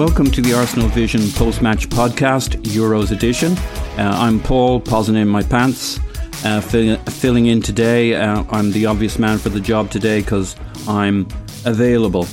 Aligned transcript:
Welcome 0.00 0.30
to 0.30 0.40
the 0.40 0.54
Arsenal 0.54 0.88
Vision 0.88 1.30
post 1.32 1.62
match 1.62 1.88
podcast, 1.88 2.60
Euros 2.62 3.12
edition. 3.12 3.54
Uh, 4.00 4.16
I'm 4.16 4.40
Paul, 4.40 4.80
pausing 4.80 5.14
in 5.14 5.28
my 5.28 5.42
pants, 5.42 6.00
uh, 6.42 6.62
fill, 6.62 6.96
filling 7.00 7.48
in 7.48 7.60
today. 7.60 8.14
Uh, 8.14 8.44
I'm 8.48 8.72
the 8.72 8.86
obvious 8.86 9.18
man 9.18 9.36
for 9.36 9.50
the 9.50 9.60
job 9.60 9.90
today 9.90 10.22
because 10.22 10.56
I'm 10.88 11.28
available. 11.66 12.26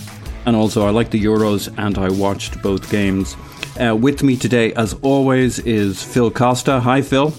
And 0.46 0.56
also, 0.56 0.88
I 0.88 0.92
like 0.92 1.10
the 1.10 1.22
Euros 1.22 1.68
and 1.78 1.98
I 1.98 2.08
watched 2.08 2.62
both 2.62 2.90
games. 2.90 3.36
Uh, 3.78 3.94
with 3.98 4.24
me 4.24 4.38
today, 4.38 4.72
as 4.76 4.94
always, 5.02 5.60
is 5.60 6.02
Phil 6.02 6.32
Costa. 6.32 6.80
Hi, 6.80 7.02
Phil. 7.02 7.34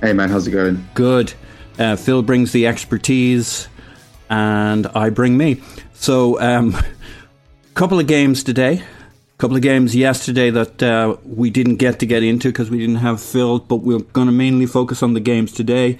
Hey, 0.00 0.12
man, 0.12 0.28
how's 0.28 0.48
it 0.48 0.50
going? 0.50 0.84
Good. 0.94 1.32
Uh, 1.78 1.94
Phil 1.94 2.24
brings 2.24 2.50
the 2.50 2.66
expertise, 2.66 3.68
and 4.30 4.88
I 4.96 5.10
bring 5.10 5.36
me. 5.36 5.62
So, 5.94 6.40
um, 6.40 6.76
couple 7.74 8.00
of 8.00 8.08
games 8.08 8.42
today 8.42 8.82
couple 9.42 9.56
of 9.56 9.62
games 9.62 9.96
yesterday 9.96 10.50
that 10.50 10.80
uh, 10.84 11.16
we 11.24 11.50
didn't 11.50 11.74
get 11.74 11.98
to 11.98 12.06
get 12.06 12.22
into 12.22 12.50
because 12.50 12.70
we 12.70 12.78
didn't 12.78 12.94
have 12.94 13.20
Phil, 13.20 13.58
but 13.58 13.78
we're 13.78 13.98
going 13.98 14.28
to 14.28 14.32
mainly 14.32 14.66
focus 14.66 15.02
on 15.02 15.14
the 15.14 15.20
games 15.20 15.50
today. 15.50 15.98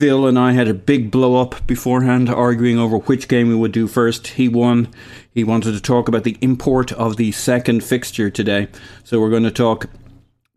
Phil 0.00 0.26
and 0.26 0.38
I 0.38 0.52
had 0.52 0.66
a 0.66 0.72
big 0.72 1.10
blow 1.10 1.38
up 1.38 1.66
beforehand, 1.66 2.30
arguing 2.30 2.78
over 2.78 2.96
which 2.96 3.28
game 3.28 3.48
we 3.48 3.54
would 3.54 3.72
do 3.72 3.86
first. 3.86 4.28
He 4.28 4.48
won. 4.48 4.88
He 5.34 5.44
wanted 5.44 5.72
to 5.72 5.82
talk 5.82 6.08
about 6.08 6.24
the 6.24 6.38
import 6.40 6.92
of 6.92 7.18
the 7.18 7.30
second 7.32 7.84
fixture 7.84 8.30
today. 8.30 8.68
So 9.04 9.20
we're 9.20 9.28
going 9.28 9.42
to 9.42 9.50
talk 9.50 9.90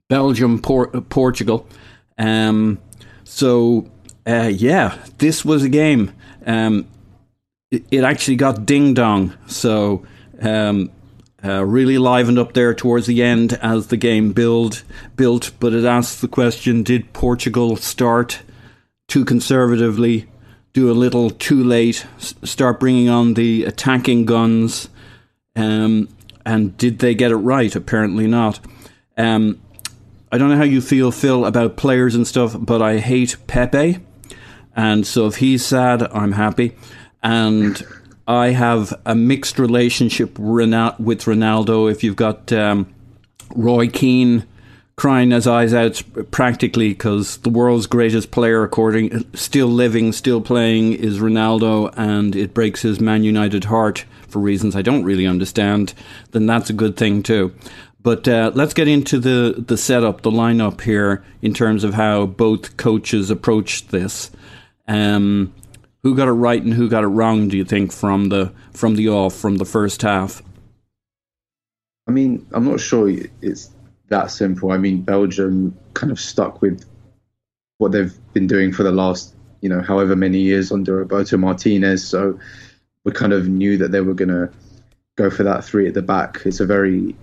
Belgium, 0.07 0.61
Por- 0.61 1.01
Portugal. 1.01 1.67
Um, 2.17 2.79
so, 3.25 3.91
uh, 4.25 4.49
yeah, 4.53 4.97
this 5.17 5.43
was 5.43 5.65
a 5.65 5.69
game. 5.69 6.13
Um, 6.45 6.87
it, 7.71 7.83
it, 7.91 8.05
actually 8.05 8.37
got 8.37 8.65
ding 8.65 8.93
dong. 8.93 9.33
So, 9.47 10.05
um, 10.41 10.91
uh, 11.43 11.63
really 11.65 11.97
livened 11.97 12.37
up 12.37 12.53
there 12.53 12.73
towards 12.73 13.07
the 13.07 13.23
end 13.23 13.53
as 13.61 13.87
the 13.87 13.97
game 13.97 14.33
build 14.33 14.83
built, 15.15 15.51
but 15.59 15.73
it 15.73 15.85
asks 15.85 16.19
the 16.19 16.27
question: 16.27 16.83
Did 16.83 17.13
Portugal 17.13 17.75
start 17.77 18.41
too 19.07 19.23
conservatively, 19.23 20.27
do 20.73 20.91
a 20.91 20.93
little 20.93 21.29
too 21.29 21.63
late, 21.63 22.05
start 22.17 22.79
bringing 22.79 23.09
on 23.09 23.35
the 23.35 23.63
attacking 23.63 24.25
guns, 24.25 24.89
um, 25.55 26.09
and 26.45 26.77
did 26.77 26.99
they 26.99 27.15
get 27.15 27.31
it 27.31 27.37
right? 27.37 27.75
Apparently 27.75 28.27
not. 28.27 28.59
Um, 29.17 29.61
I 30.31 30.37
don't 30.37 30.49
know 30.49 30.57
how 30.57 30.63
you 30.63 30.81
feel, 30.81 31.11
Phil, 31.11 31.45
about 31.45 31.77
players 31.77 32.15
and 32.15 32.27
stuff, 32.27 32.55
but 32.59 32.81
I 32.81 32.99
hate 32.99 33.37
Pepe, 33.47 33.99
and 34.75 35.07
so 35.07 35.25
if 35.27 35.37
he's 35.37 35.65
sad, 35.65 36.03
I'm 36.11 36.33
happy, 36.33 36.75
and. 37.23 37.81
I 38.29 38.51
have 38.51 38.93
a 39.07 39.15
mixed 39.15 39.57
relationship 39.57 40.37
with 40.37 41.23
Ronaldo. 41.23 41.91
If 41.91 42.03
you've 42.03 42.15
got 42.15 42.53
um, 42.53 42.93
Roy 43.55 43.87
Keane 43.87 44.45
crying 44.95 45.31
his 45.31 45.47
eyes 45.47 45.73
out 45.73 46.03
practically 46.29 46.89
because 46.89 47.37
the 47.37 47.49
world's 47.49 47.87
greatest 47.87 48.29
player, 48.29 48.61
according 48.63 49.25
still 49.33 49.67
living, 49.67 50.11
still 50.11 50.41
playing, 50.41 50.93
is 50.93 51.17
Ronaldo, 51.17 51.91
and 51.97 52.35
it 52.35 52.53
breaks 52.53 52.83
his 52.83 52.99
Man 52.99 53.23
United 53.23 53.63
heart 53.63 54.05
for 54.27 54.37
reasons 54.37 54.75
I 54.75 54.83
don't 54.83 55.05
really 55.05 55.25
understand, 55.25 55.95
then 56.29 56.45
that's 56.45 56.69
a 56.69 56.73
good 56.73 56.97
thing 56.97 57.23
too. 57.23 57.55
But 58.03 58.27
uh, 58.27 58.51
let's 58.53 58.75
get 58.75 58.87
into 58.87 59.17
the, 59.17 59.55
the 59.57 59.75
setup, 59.75 60.21
the 60.21 60.29
lineup 60.29 60.81
here 60.81 61.23
in 61.41 61.55
terms 61.55 61.83
of 61.83 61.95
how 61.95 62.27
both 62.27 62.77
coaches 62.77 63.31
approached 63.31 63.89
this. 63.89 64.29
Um, 64.87 65.51
who 66.03 66.15
got 66.15 66.27
it 66.27 66.33
right 66.33 66.61
and 66.61 66.73
who 66.73 66.89
got 66.89 67.03
it 67.03 67.07
wrong? 67.07 67.47
Do 67.47 67.57
you 67.57 67.65
think 67.65 67.91
from 67.91 68.29
the 68.29 68.53
from 68.73 68.95
the 68.95 69.09
off 69.09 69.35
from 69.35 69.57
the 69.57 69.65
first 69.65 70.01
half? 70.01 70.41
I 72.07 72.11
mean, 72.11 72.45
I'm 72.53 72.65
not 72.65 72.79
sure 72.79 73.11
it's 73.41 73.69
that 74.07 74.31
simple. 74.31 74.71
I 74.71 74.77
mean, 74.77 75.01
Belgium 75.01 75.77
kind 75.93 76.11
of 76.11 76.19
stuck 76.19 76.61
with 76.61 76.83
what 77.77 77.91
they've 77.91 78.13
been 78.33 78.47
doing 78.47 78.71
for 78.71 78.83
the 78.83 78.91
last, 78.91 79.35
you 79.61 79.69
know, 79.69 79.81
however 79.81 80.15
many 80.15 80.39
years 80.39 80.71
under 80.71 80.95
Roberto 80.97 81.37
Martinez. 81.37 82.07
So 82.07 82.39
we 83.03 83.11
kind 83.11 83.33
of 83.33 83.47
knew 83.47 83.77
that 83.77 83.91
they 83.91 84.01
were 84.01 84.13
going 84.15 84.29
to 84.29 84.49
go 85.17 85.29
for 85.29 85.43
that 85.43 85.63
three 85.63 85.87
at 85.87 85.93
the 85.93 86.01
back. 86.01 86.41
It's 86.45 86.59
a 86.59 86.65
very 86.65 87.15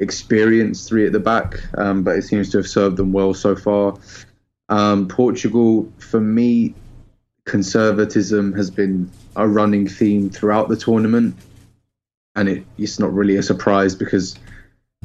experienced 0.00 0.88
three 0.88 1.06
at 1.06 1.12
the 1.12 1.20
back, 1.20 1.56
um, 1.78 2.02
but 2.02 2.16
it 2.16 2.22
seems 2.22 2.50
to 2.50 2.58
have 2.58 2.66
served 2.66 2.96
them 2.96 3.12
well 3.12 3.32
so 3.32 3.56
far. 3.56 3.96
Um, 4.68 5.08
Portugal, 5.08 5.90
for 5.98 6.20
me, 6.20 6.74
conservatism 7.44 8.52
has 8.54 8.70
been 8.70 9.10
a 9.36 9.46
running 9.46 9.86
theme 9.86 10.30
throughout 10.30 10.68
the 10.68 10.76
tournament, 10.76 11.34
and 12.34 12.48
it, 12.48 12.64
it's 12.78 12.98
not 12.98 13.12
really 13.12 13.36
a 13.36 13.42
surprise 13.42 13.94
because 13.94 14.36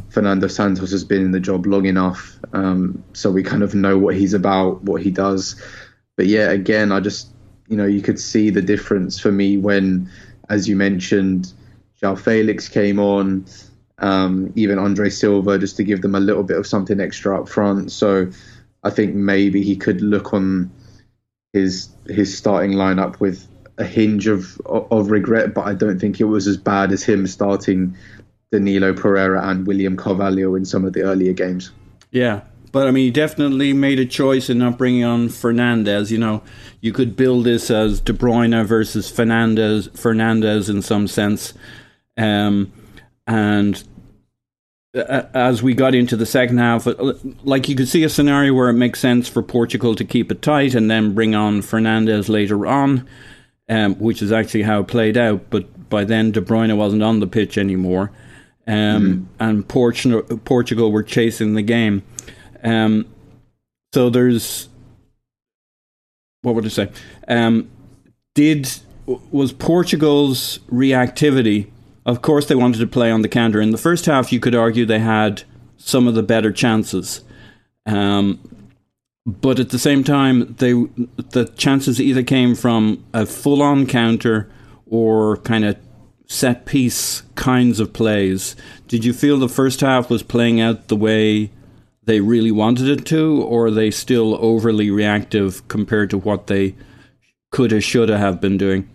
Fernando 0.10 0.48
Santos 0.48 0.92
has 0.92 1.04
been 1.04 1.22
in 1.22 1.32
the 1.32 1.40
job 1.40 1.66
long 1.66 1.86
enough, 1.86 2.38
um, 2.54 3.04
so 3.14 3.30
we 3.30 3.44
kind 3.44 3.64
of 3.64 3.76
know 3.76 3.98
what 3.98 4.16
he's 4.16 4.34
about, 4.34 4.82
what 4.84 5.02
he 5.02 5.12
does. 5.12 5.62
But 6.16 6.28
yeah, 6.28 6.50
again, 6.52 6.92
I 6.92 7.00
just 7.00 7.30
you 7.68 7.78
know 7.78 7.86
you 7.86 8.02
could 8.02 8.20
see 8.20 8.50
the 8.50 8.62
difference 8.62 9.20
for 9.20 9.32
me 9.32 9.58
when, 9.58 10.10
as 10.50 10.68
you 10.68 10.76
mentioned, 10.76 11.54
João 12.02 12.18
Felix 12.18 12.70
came 12.70 13.00
on. 13.00 13.46
Um, 14.02 14.54
even 14.56 14.80
Andre 14.80 15.10
Silva, 15.10 15.60
just 15.60 15.76
to 15.76 15.84
give 15.84 16.02
them 16.02 16.16
a 16.16 16.22
little 16.22 16.44
bit 16.44 16.58
of 16.58 16.66
something 16.66 17.02
extra 17.02 17.38
up 17.38 17.50
front. 17.50 17.92
So 17.92 18.32
I 18.82 18.92
think 18.92 19.14
maybe 19.14 19.62
he 19.62 19.76
could 19.76 20.00
look 20.00 20.34
on 20.34 20.72
his 21.54 21.90
his 22.08 22.36
starting 22.38 22.72
lineup 22.72 23.20
with 23.20 23.48
a 23.78 23.84
hinge 23.84 24.28
of 24.28 24.60
of 24.66 25.10
regret, 25.10 25.54
but 25.54 25.66
I 25.66 25.74
don't 25.74 26.00
think 26.00 26.20
it 26.20 26.26
was 26.26 26.48
as 26.48 26.58
bad 26.58 26.92
as 26.92 27.04
him 27.04 27.26
starting 27.28 27.96
Danilo 28.52 28.94
Pereira 28.94 29.48
and 29.48 29.66
William 29.66 29.96
Carvalho 29.96 30.56
in 30.56 30.66
some 30.66 30.86
of 30.86 30.94
the 30.94 31.04
earlier 31.04 31.34
games. 31.34 31.72
Yeah, 32.12 32.42
but 32.72 32.88
I 32.88 32.92
mean, 32.92 33.06
he 33.06 33.12
definitely 33.12 33.74
made 33.74 34.00
a 34.00 34.06
choice 34.06 34.50
in 34.50 34.60
not 34.60 34.78
bringing 34.78 35.04
on 35.04 35.30
Fernandes. 35.30 36.12
You 36.12 36.18
know, 36.18 36.44
you 36.82 36.92
could 36.92 37.16
build 37.16 37.46
this 37.46 37.72
as 37.72 38.02
De 38.02 38.14
Bruyne 38.14 38.66
versus 38.66 39.12
Fernandes, 39.12 39.90
Fernandes 39.90 40.70
in 40.70 40.82
some 40.82 41.08
sense, 41.08 41.54
um, 42.18 42.72
and 43.26 43.84
as 44.94 45.62
we 45.62 45.74
got 45.74 45.94
into 45.94 46.16
the 46.16 46.26
second 46.26 46.58
half, 46.58 46.88
uh, 46.88 47.14
like 47.44 47.70
you 47.70 47.76
could 47.76 47.88
see 47.88 48.04
a 48.04 48.10
scenario 48.10 48.54
where 48.54 48.70
it 48.70 48.74
makes 48.74 49.00
sense 49.00 49.28
for 49.28 49.44
Portugal 49.44 49.96
to 49.96 50.04
keep 50.04 50.32
it 50.32 50.42
tight 50.42 50.74
and 50.74 50.90
then 50.90 51.14
bring 51.14 51.36
on 51.36 51.62
Fernandes 51.62 52.28
later 52.28 52.66
on, 52.66 53.08
um, 53.68 53.96
which 53.96 54.22
is 54.22 54.32
actually 54.32 54.64
how 54.64 54.80
it 54.80 54.88
played 54.88 55.18
out. 55.18 55.50
But 55.50 55.90
by 55.90 56.06
then, 56.06 56.32
De 56.32 56.42
Bruyne 56.42 56.76
wasn't 56.76 57.04
on 57.04 57.20
the 57.20 57.28
pitch 57.28 57.58
anymore, 57.58 58.12
um, 58.68 58.74
mm. 58.74 59.26
and 59.40 59.68
Portugal, 59.68 60.38
Portugal 60.40 60.92
were 60.92 61.04
chasing 61.04 61.54
the 61.54 61.62
game. 61.62 62.04
Um, 62.64 63.06
So 63.94 64.10
there's 64.10 64.70
what 66.42 66.56
would 66.56 66.66
I 66.66 66.70
say? 66.70 66.92
Um, 67.28 67.70
did 68.36 68.70
was 69.32 69.52
Portugal's 69.52 70.60
reactivity? 70.72 71.70
Of 72.10 72.24
course, 72.24 72.48
they 72.48 72.56
wanted 72.56 72.80
to 72.80 72.88
play 72.88 73.12
on 73.12 73.22
the 73.22 73.30
counter. 73.30 73.62
In 73.62 73.70
the 73.70 73.78
first 73.78 74.08
half, 74.08 74.34
you 74.34 74.40
could 74.40 74.56
argue 74.56 74.84
they 74.84 74.98
had 74.98 75.44
some 75.78 76.08
of 76.08 76.16
the 76.16 76.24
better 76.24 76.52
chances. 76.52 77.24
Um, 77.86 78.40
but 79.28 79.60
at 79.60 79.70
the 79.70 79.78
same 79.78 80.04
time, 80.04 80.56
they 80.56 80.74
the 80.74 81.54
chances 81.56 82.02
either 82.02 82.24
came 82.24 82.56
from 82.56 83.06
a 83.14 83.28
full 83.28 83.62
on 83.62 83.86
counter 83.86 84.50
or 84.88 85.38
kind 85.38 85.64
of 85.64 85.78
set 86.26 86.66
piece 86.66 87.22
kinds 87.36 87.80
of 87.80 87.94
plays. 87.94 88.56
Did 88.88 89.06
you 89.06 89.14
feel 89.14 89.38
the 89.38 89.48
first 89.48 89.82
half 89.82 90.10
was 90.10 90.24
playing 90.24 90.60
out 90.60 90.88
the 90.88 90.96
way 90.96 91.52
they 92.06 92.22
really 92.22 92.52
wanted 92.52 92.90
it 92.90 93.06
to, 93.06 93.44
or 93.44 93.68
are 93.68 93.72
they 93.72 93.92
still 93.92 94.36
overly 94.44 94.90
reactive 94.90 95.68
compared 95.68 96.10
to 96.10 96.18
what 96.18 96.48
they 96.48 96.76
could 97.52 97.70
have, 97.70 97.84
should 97.84 98.10
have 98.10 98.42
been 98.42 98.58
doing? 98.58 98.90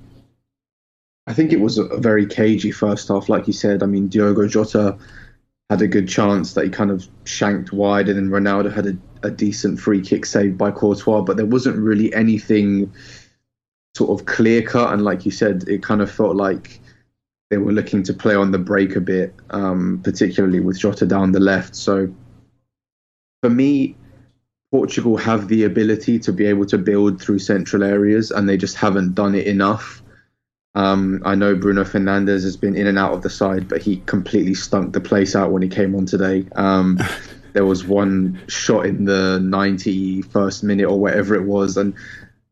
I 1.26 1.32
think 1.32 1.53
it 1.53 1.61
was 1.61 1.79
a 1.79 1.85
very 1.99 2.26
cagey 2.26 2.71
first 2.71 3.09
half, 3.09 3.29
like 3.29 3.47
you 3.47 3.53
said. 3.53 3.82
I 3.82 3.87
mean, 3.87 4.09
Diogo 4.09 4.47
Jota 4.47 4.99
had 5.71 5.81
a 5.81 5.88
good 5.88 6.09
chance 6.09 6.53
that 6.53 6.65
he 6.65 6.71
kind 6.71 6.91
of 6.91 7.09
shanked 7.25 7.73
wide, 7.73 8.09
and 8.09 8.19
then 8.19 8.29
Ronaldo 8.29 8.73
had 8.73 8.87
a, 8.87 8.97
a 9.23 9.31
decent 9.31 9.81
free 9.81 10.03
kick 10.03 10.26
saved 10.26 10.59
by 10.59 10.71
Courtois, 10.71 11.23
but 11.23 11.37
there 11.37 11.47
wasn't 11.47 11.79
really 11.79 12.12
anything 12.15 12.93
sort 13.97 14.21
of 14.21 14.26
clear 14.26 14.62
cut. 14.62 14.93
And 14.93 15.03
like 15.03 15.25
you 15.25 15.31
said, 15.31 15.65
it 15.67 15.82
kind 15.82 16.03
of 16.03 16.11
felt 16.11 16.37
like 16.37 16.81
they 17.50 17.56
were 17.56 17.73
looking 17.73 18.03
to 18.03 18.12
play 18.12 18.35
on 18.35 18.50
the 18.50 18.59
break 18.59 18.97
a 18.97 19.00
bit, 19.00 19.35
um, 19.50 20.00
particularly 20.05 20.61
with 20.61 20.79
Jota 20.79 21.06
down 21.06 21.32
the 21.32 21.41
left. 21.41 21.75
So 21.75 22.12
for 23.43 23.50
me, 23.50 23.97
Portugal 24.70 25.17
have 25.17 25.49
the 25.49 25.65
ability 25.65 26.19
to 26.19 26.32
be 26.32 26.47
able 26.47 26.67
to 26.67 26.77
build 26.77 27.23
through 27.23 27.38
central 27.38 27.82
areas, 27.82 28.31
and 28.31 28.47
they 28.49 28.59
just 28.59 28.77
haven't 28.77 29.15
done 29.15 29.35
it 29.35 29.47
enough. 29.47 30.03
Um, 30.75 31.23
I 31.25 31.35
know 31.35 31.55
Bruno 31.55 31.85
Fernandes 31.85 32.43
has 32.43 32.56
been 32.56 32.76
in 32.76 32.87
and 32.87 32.99
out 32.99 33.12
of 33.12 33.23
the 33.23 33.31
side, 33.31 33.69
but 33.69 33.81
he 33.81 33.99
completely 34.06 34.55
stunk 34.55 34.93
the 34.93 35.00
place 35.00 35.37
out 35.37 35.53
when 35.53 35.62
he 35.62 35.69
came 35.69 35.94
on 35.94 36.06
today. 36.06 36.47
Um, 36.56 36.99
there 37.53 37.65
was 37.65 37.85
one 37.85 38.43
shot 38.49 38.87
in 38.87 39.05
the 39.05 39.38
91st 39.41 40.62
minute 40.65 40.87
or 40.87 40.99
whatever 40.99 41.35
it 41.35 41.44
was, 41.44 41.76
and 41.76 41.94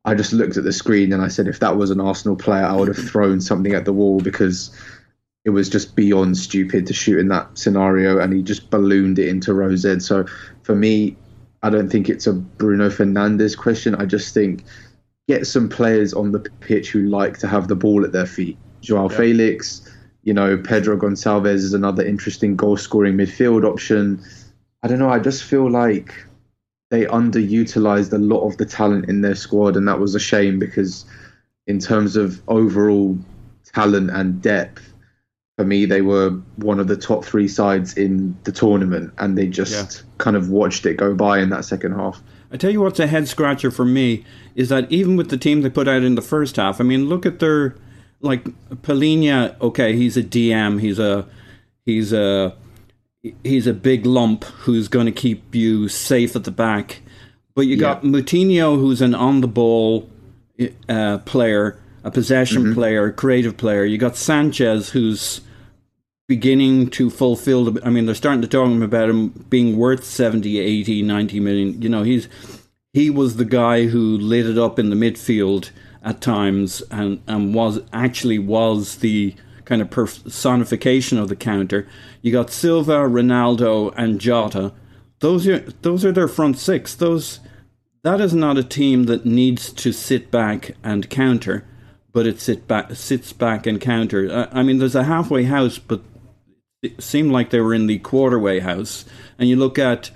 I 0.04 0.14
just 0.14 0.32
looked 0.32 0.56
at 0.56 0.64
the 0.64 0.72
screen 0.72 1.12
and 1.12 1.22
I 1.22 1.28
said, 1.28 1.48
if 1.48 1.60
that 1.60 1.76
was 1.76 1.90
an 1.90 2.00
Arsenal 2.00 2.36
player, 2.36 2.64
I 2.64 2.74
would 2.74 2.88
have 2.88 2.96
thrown 2.96 3.40
something 3.40 3.74
at 3.74 3.84
the 3.84 3.92
wall 3.92 4.20
because 4.20 4.76
it 5.44 5.50
was 5.50 5.68
just 5.68 5.96
beyond 5.96 6.36
stupid 6.36 6.86
to 6.86 6.94
shoot 6.94 7.18
in 7.18 7.28
that 7.28 7.58
scenario, 7.58 8.20
and 8.20 8.32
he 8.32 8.42
just 8.42 8.70
ballooned 8.70 9.18
it 9.18 9.28
into 9.28 9.52
Rose. 9.52 9.84
So 10.06 10.26
for 10.62 10.76
me, 10.76 11.16
I 11.64 11.70
don't 11.70 11.88
think 11.88 12.08
it's 12.08 12.26
a 12.26 12.32
Bruno 12.32 12.88
Fernandes 12.88 13.56
question. 13.56 13.96
I 13.96 14.06
just 14.06 14.32
think 14.34 14.64
get 15.28 15.46
some 15.46 15.68
players 15.68 16.12
on 16.12 16.32
the 16.32 16.40
pitch 16.60 16.90
who 16.90 17.02
like 17.02 17.38
to 17.38 17.46
have 17.46 17.68
the 17.68 17.76
ball 17.76 18.04
at 18.04 18.12
their 18.12 18.26
feet. 18.26 18.58
Joao 18.80 19.08
yeah. 19.10 19.16
Felix, 19.16 19.88
you 20.24 20.34
know, 20.34 20.56
Pedro 20.56 20.96
Gonçalves 20.96 21.54
is 21.54 21.74
another 21.74 22.04
interesting 22.04 22.56
goal 22.56 22.76
scoring 22.76 23.14
midfield 23.14 23.64
option. 23.64 24.22
I 24.82 24.88
don't 24.88 24.98
know. 24.98 25.10
I 25.10 25.18
just 25.18 25.44
feel 25.44 25.70
like 25.70 26.14
they 26.90 27.06
underutilized 27.06 28.12
a 28.12 28.18
lot 28.18 28.46
of 28.46 28.56
the 28.58 28.66
talent 28.66 29.08
in 29.08 29.22
their 29.22 29.34
squad, 29.34 29.76
and 29.76 29.86
that 29.88 29.98
was 29.98 30.14
a 30.14 30.20
shame 30.20 30.58
because, 30.58 31.04
in 31.66 31.78
terms 31.78 32.16
of 32.16 32.42
overall 32.48 33.16
talent 33.64 34.10
and 34.10 34.42
depth, 34.42 34.92
for 35.56 35.64
me, 35.64 35.84
they 35.86 36.02
were 36.02 36.30
one 36.56 36.80
of 36.80 36.88
the 36.88 36.96
top 36.96 37.24
three 37.24 37.48
sides 37.48 37.96
in 37.96 38.36
the 38.44 38.52
tournament, 38.52 39.12
and 39.18 39.38
they 39.38 39.46
just 39.46 39.72
yeah. 39.94 40.02
kind 40.18 40.36
of 40.36 40.50
watched 40.50 40.86
it 40.86 40.96
go 40.96 41.14
by 41.14 41.38
in 41.38 41.50
that 41.50 41.64
second 41.64 41.92
half. 41.92 42.22
I 42.52 42.56
tell 42.56 42.70
you 42.70 42.82
what's 42.82 43.00
a 43.00 43.06
head 43.06 43.28
scratcher 43.28 43.70
for 43.70 43.84
me 43.84 44.24
is 44.54 44.68
that 44.68 44.90
even 44.92 45.16
with 45.16 45.30
the 45.30 45.38
team 45.38 45.62
they 45.62 45.70
put 45.70 45.88
out 45.88 46.02
in 46.02 46.16
the 46.16 46.22
first 46.22 46.56
half, 46.56 46.80
I 46.80 46.84
mean, 46.84 47.08
look 47.08 47.24
at 47.24 47.38
their 47.38 47.74
like 48.20 48.44
Palhinha. 48.82 49.58
Okay, 49.60 49.96
he's 49.96 50.16
a 50.18 50.22
DM. 50.22 50.80
He's 50.80 50.98
a 50.98 51.26
he's 51.86 52.12
a 52.12 52.54
he's 53.42 53.66
a 53.66 53.72
big 53.72 54.04
lump 54.04 54.44
who's 54.44 54.88
going 54.88 55.06
to 55.06 55.12
keep 55.12 55.54
you 55.54 55.88
safe 55.88 56.36
at 56.36 56.44
the 56.44 56.50
back. 56.50 57.00
But 57.54 57.62
you 57.62 57.76
got 57.76 58.04
yeah. 58.04 58.10
Moutinho, 58.10 58.78
who's 58.78 59.00
an 59.00 59.14
on 59.14 59.40
the 59.40 59.48
ball 59.48 60.10
uh, 60.88 61.18
player, 61.18 61.78
a 62.04 62.10
possession 62.10 62.64
mm-hmm. 62.64 62.74
player, 62.74 63.06
a 63.06 63.12
creative 63.12 63.56
player. 63.56 63.84
You 63.84 63.98
got 63.98 64.14
Sanches, 64.14 64.90
who's 64.90 65.40
beginning 66.28 66.88
to 66.88 67.10
fulfill 67.10 67.64
the, 67.64 67.84
I 67.84 67.90
mean 67.90 68.06
they're 68.06 68.14
starting 68.14 68.42
to 68.42 68.48
talk 68.48 68.70
about 68.82 69.10
him 69.10 69.28
being 69.48 69.76
worth 69.76 70.04
70 70.04 70.58
80 70.58 71.02
90 71.02 71.40
million. 71.40 71.82
You 71.82 71.88
know 71.88 72.02
he's 72.02 72.28
he 72.92 73.10
was 73.10 73.36
the 73.36 73.44
guy 73.44 73.86
who 73.86 74.16
lit 74.18 74.46
it 74.46 74.58
up 74.58 74.78
in 74.78 74.90
the 74.90 74.96
midfield 74.96 75.70
at 76.02 76.20
times 76.20 76.82
and 76.90 77.22
and 77.26 77.54
was 77.54 77.80
actually 77.92 78.38
was 78.38 78.96
the 78.96 79.34
kind 79.64 79.82
of 79.82 79.90
personification 79.90 81.18
of 81.18 81.28
the 81.28 81.36
counter. 81.36 81.88
You 82.20 82.32
got 82.32 82.50
Silva 82.50 82.98
Ronaldo 83.08 83.92
and 83.96 84.20
Jota. 84.20 84.72
Those 85.20 85.46
are 85.46 85.60
those 85.82 86.04
are 86.04 86.12
their 86.12 86.28
front 86.28 86.58
six. 86.58 86.94
Those 86.94 87.40
that 88.02 88.20
is 88.20 88.34
not 88.34 88.58
a 88.58 88.64
team 88.64 89.04
that 89.04 89.24
needs 89.24 89.72
to 89.72 89.92
sit 89.92 90.30
back 90.30 90.72
and 90.82 91.08
counter 91.08 91.64
but 92.12 92.26
it 92.26 92.40
sit 92.40 92.68
back, 92.68 92.94
sits 92.94 93.32
back 93.32 93.66
and 93.66 93.80
counter. 93.80 94.48
I, 94.52 94.60
I 94.60 94.62
mean, 94.62 94.78
there's 94.78 94.94
a 94.94 95.04
halfway 95.04 95.44
house, 95.44 95.78
but 95.78 96.02
it 96.82 97.00
seemed 97.00 97.30
like 97.30 97.50
they 97.50 97.60
were 97.60 97.74
in 97.74 97.86
the 97.86 98.00
quarterway 98.00 98.60
house. 98.60 99.04
And 99.38 99.48
you 99.48 99.56
look 99.56 99.78
at 99.78 100.10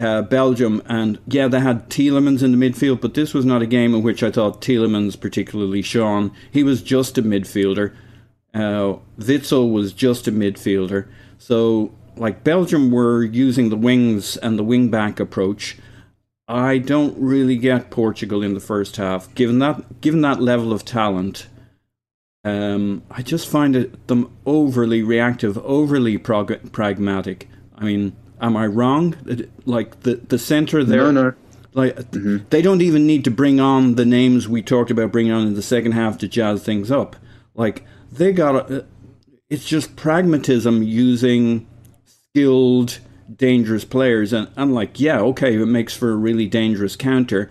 uh, 0.00 0.22
Belgium, 0.22 0.82
and 0.86 1.18
yeah, 1.26 1.48
they 1.48 1.60
had 1.60 1.90
Tielemans 1.90 2.42
in 2.42 2.58
the 2.58 2.70
midfield, 2.70 3.00
but 3.00 3.14
this 3.14 3.34
was 3.34 3.44
not 3.44 3.62
a 3.62 3.66
game 3.66 3.94
in 3.94 4.02
which 4.02 4.22
I 4.22 4.30
thought 4.30 4.62
Tielemans 4.62 5.20
particularly 5.20 5.82
shone. 5.82 6.32
He 6.50 6.62
was 6.62 6.82
just 6.82 7.18
a 7.18 7.22
midfielder. 7.22 7.94
Uh, 8.54 8.96
Witsel 9.18 9.70
was 9.70 9.92
just 9.92 10.26
a 10.26 10.32
midfielder. 10.32 11.08
So, 11.36 11.92
like 12.16 12.42
Belgium 12.42 12.90
were 12.90 13.22
using 13.22 13.68
the 13.68 13.76
wings 13.76 14.36
and 14.38 14.58
the 14.58 14.64
wing 14.64 14.90
back 14.90 15.20
approach. 15.20 15.76
I 16.48 16.78
don't 16.78 17.14
really 17.18 17.56
get 17.56 17.90
Portugal 17.90 18.42
in 18.42 18.54
the 18.54 18.60
first 18.60 18.96
half, 18.96 19.32
given 19.34 19.58
that 19.58 20.00
given 20.00 20.22
that 20.22 20.40
level 20.40 20.72
of 20.72 20.84
talent. 20.84 21.46
Um, 22.44 23.02
I 23.10 23.22
just 23.22 23.48
find 23.48 23.74
it, 23.74 24.06
them 24.06 24.34
overly 24.46 25.02
reactive, 25.02 25.58
overly 25.58 26.18
prog- 26.18 26.72
pragmatic. 26.72 27.48
I 27.76 27.84
mean, 27.84 28.16
am 28.40 28.56
I 28.56 28.66
wrong? 28.66 29.16
Like 29.64 30.00
the 30.00 30.16
the 30.16 30.38
center 30.38 30.84
there, 30.84 31.12
no, 31.12 31.22
no. 31.22 31.34
like 31.74 31.96
mm-hmm. 31.96 32.48
they 32.50 32.62
don't 32.62 32.82
even 32.82 33.06
need 33.06 33.24
to 33.24 33.30
bring 33.30 33.60
on 33.60 33.96
the 33.96 34.06
names 34.06 34.48
we 34.48 34.62
talked 34.62 34.90
about 34.90 35.12
bringing 35.12 35.32
on 35.32 35.46
in 35.46 35.54
the 35.54 35.62
second 35.62 35.92
half 35.92 36.18
to 36.18 36.28
jazz 36.28 36.62
things 36.62 36.90
up. 36.90 37.16
Like 37.54 37.84
they 38.10 38.32
got, 38.32 38.70
a, 38.70 38.86
it's 39.50 39.66
just 39.66 39.96
pragmatism 39.96 40.82
using 40.82 41.66
skilled, 42.06 43.00
dangerous 43.34 43.84
players, 43.84 44.32
and 44.32 44.48
I'm 44.56 44.72
like, 44.72 45.00
yeah, 45.00 45.18
okay, 45.20 45.60
it 45.60 45.66
makes 45.66 45.96
for 45.96 46.12
a 46.12 46.16
really 46.16 46.46
dangerous 46.46 46.94
counter 46.94 47.50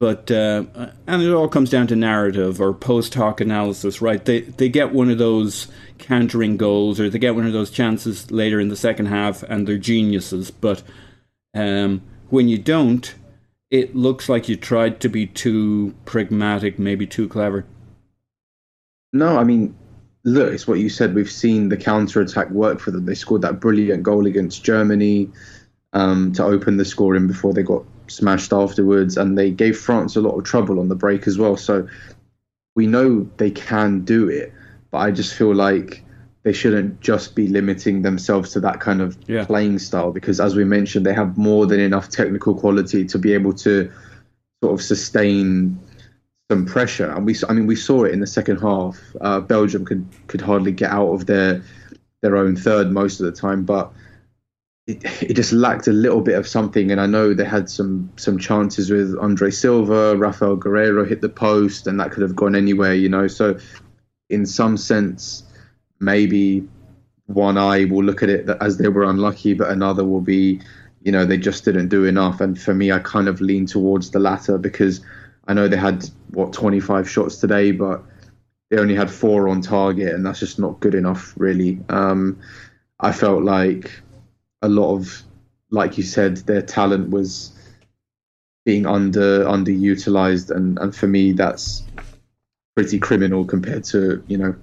but 0.00 0.30
uh, 0.30 0.64
and 1.06 1.22
it 1.22 1.30
all 1.30 1.46
comes 1.46 1.68
down 1.68 1.86
to 1.88 1.94
narrative 1.94 2.58
or 2.58 2.72
post 2.72 3.14
hoc 3.14 3.40
analysis, 3.40 4.00
right? 4.00 4.24
They 4.24 4.40
they 4.40 4.70
get 4.70 4.92
one 4.92 5.10
of 5.10 5.18
those 5.18 5.68
countering 5.98 6.56
goals 6.56 6.98
or 6.98 7.10
they 7.10 7.18
get 7.18 7.34
one 7.34 7.46
of 7.46 7.52
those 7.52 7.70
chances 7.70 8.30
later 8.30 8.58
in 8.58 8.68
the 8.68 8.76
second 8.76 9.06
half, 9.06 9.42
and 9.42 9.68
they're 9.68 9.76
geniuses. 9.76 10.50
But 10.50 10.82
um, 11.54 12.00
when 12.30 12.48
you 12.48 12.56
don't, 12.56 13.14
it 13.70 13.94
looks 13.94 14.28
like 14.30 14.48
you 14.48 14.56
tried 14.56 15.00
to 15.00 15.10
be 15.10 15.26
too 15.26 15.94
pragmatic, 16.06 16.78
maybe 16.78 17.06
too 17.06 17.28
clever. 17.28 17.66
No, 19.12 19.36
I 19.36 19.44
mean, 19.44 19.76
look, 20.24 20.50
it's 20.50 20.66
what 20.66 20.78
you 20.78 20.88
said. 20.88 21.14
We've 21.14 21.30
seen 21.30 21.68
the 21.68 21.76
counter 21.76 22.22
attack 22.22 22.48
work 22.48 22.80
for 22.80 22.90
them. 22.90 23.04
They 23.04 23.14
scored 23.14 23.42
that 23.42 23.60
brilliant 23.60 24.02
goal 24.02 24.24
against 24.24 24.64
Germany 24.64 25.28
um, 25.92 26.32
to 26.32 26.44
open 26.44 26.78
the 26.78 26.86
scoring 26.86 27.26
before 27.26 27.52
they 27.52 27.62
got 27.62 27.84
smashed 28.10 28.52
afterwards, 28.52 29.16
and 29.16 29.38
they 29.38 29.50
gave 29.50 29.78
France 29.78 30.16
a 30.16 30.20
lot 30.20 30.36
of 30.36 30.44
trouble 30.44 30.80
on 30.80 30.88
the 30.88 30.94
break 30.94 31.26
as 31.26 31.38
well. 31.38 31.56
So 31.56 31.88
we 32.74 32.86
know 32.86 33.28
they 33.36 33.50
can 33.50 34.04
do 34.04 34.28
it, 34.28 34.52
but 34.90 34.98
I 34.98 35.10
just 35.10 35.34
feel 35.34 35.54
like 35.54 36.04
they 36.42 36.52
shouldn't 36.52 37.00
just 37.00 37.34
be 37.34 37.48
limiting 37.48 38.02
themselves 38.02 38.52
to 38.52 38.60
that 38.60 38.80
kind 38.80 39.02
of 39.02 39.18
yeah. 39.26 39.44
playing 39.44 39.78
style 39.78 40.10
because, 40.10 40.40
as 40.40 40.56
we 40.56 40.64
mentioned, 40.64 41.04
they 41.04 41.12
have 41.12 41.36
more 41.36 41.66
than 41.66 41.80
enough 41.80 42.08
technical 42.08 42.54
quality 42.54 43.04
to 43.04 43.18
be 43.18 43.34
able 43.34 43.52
to 43.52 43.90
sort 44.62 44.74
of 44.74 44.82
sustain 44.82 45.78
some 46.50 46.66
pressure. 46.66 47.10
And 47.10 47.26
we, 47.26 47.36
I 47.48 47.52
mean, 47.52 47.66
we 47.66 47.76
saw 47.76 48.04
it 48.04 48.12
in 48.12 48.20
the 48.20 48.26
second 48.26 48.58
half. 48.58 48.98
Uh, 49.20 49.40
Belgium 49.40 49.84
could 49.84 50.06
could 50.26 50.40
hardly 50.40 50.72
get 50.72 50.90
out 50.90 51.12
of 51.12 51.26
their 51.26 51.62
their 52.22 52.36
own 52.36 52.56
third 52.56 52.90
most 52.90 53.20
of 53.20 53.26
the 53.26 53.32
time, 53.32 53.64
but 53.64 53.92
it, 54.86 55.04
it 55.22 55.34
just 55.34 55.52
lacked 55.52 55.86
a 55.86 55.92
little 55.92 56.20
bit 56.20 56.36
of 56.36 56.46
something. 56.46 56.90
And 56.90 57.00
I 57.00 57.06
know 57.06 57.34
they 57.34 57.44
had 57.44 57.68
some 57.68 58.10
some 58.16 58.38
chances 58.38 58.90
with 58.90 59.16
Andre 59.20 59.50
Silva, 59.50 60.16
Raphaël 60.16 60.58
Guerreiro 60.58 61.08
hit 61.08 61.20
the 61.20 61.28
post, 61.28 61.86
and 61.86 61.98
that 62.00 62.10
could 62.10 62.22
have 62.22 62.36
gone 62.36 62.54
anywhere, 62.54 62.94
you 62.94 63.08
know. 63.08 63.26
So, 63.26 63.58
in 64.28 64.46
some 64.46 64.76
sense, 64.76 65.44
maybe 66.00 66.66
one 67.26 67.58
eye 67.58 67.84
will 67.84 68.04
look 68.04 68.22
at 68.22 68.28
it 68.28 68.48
as 68.60 68.78
they 68.78 68.88
were 68.88 69.04
unlucky, 69.04 69.54
but 69.54 69.70
another 69.70 70.04
will 70.04 70.20
be 70.20 70.60
you 71.02 71.12
know, 71.12 71.24
they 71.24 71.38
just 71.38 71.64
didn't 71.64 71.88
do 71.88 72.04
enough. 72.04 72.40
And 72.40 72.60
for 72.60 72.74
me, 72.74 72.92
I 72.92 72.98
kind 72.98 73.28
of 73.28 73.40
lean 73.40 73.66
towards 73.66 74.10
the 74.10 74.18
latter 74.18 74.58
because 74.58 75.00
I 75.48 75.54
know 75.54 75.68
they 75.68 75.76
had 75.76 76.08
what 76.30 76.52
25 76.52 77.08
shots 77.08 77.36
today, 77.36 77.72
but 77.72 78.02
they 78.70 78.78
only 78.78 78.94
had 78.94 79.10
four 79.10 79.48
on 79.48 79.62
target, 79.62 80.14
and 80.14 80.24
that's 80.24 80.40
just 80.40 80.58
not 80.58 80.80
good 80.80 80.94
enough, 80.94 81.34
really. 81.36 81.80
Um, 81.88 82.38
I 83.00 83.12
felt 83.12 83.42
like 83.42 83.90
a 84.62 84.68
lot 84.68 84.94
of, 84.94 85.22
like 85.70 85.96
you 85.98 86.04
said, 86.04 86.38
their 86.38 86.62
talent 86.62 87.10
was 87.10 87.52
being 88.64 88.86
under 88.86 89.44
underutilized, 89.44 90.50
and 90.50 90.78
and 90.78 90.94
for 90.94 91.06
me, 91.06 91.32
that's 91.32 91.82
pretty 92.76 92.98
criminal 92.98 93.44
compared 93.44 93.84
to 93.84 94.22
you 94.26 94.38
know 94.38 94.54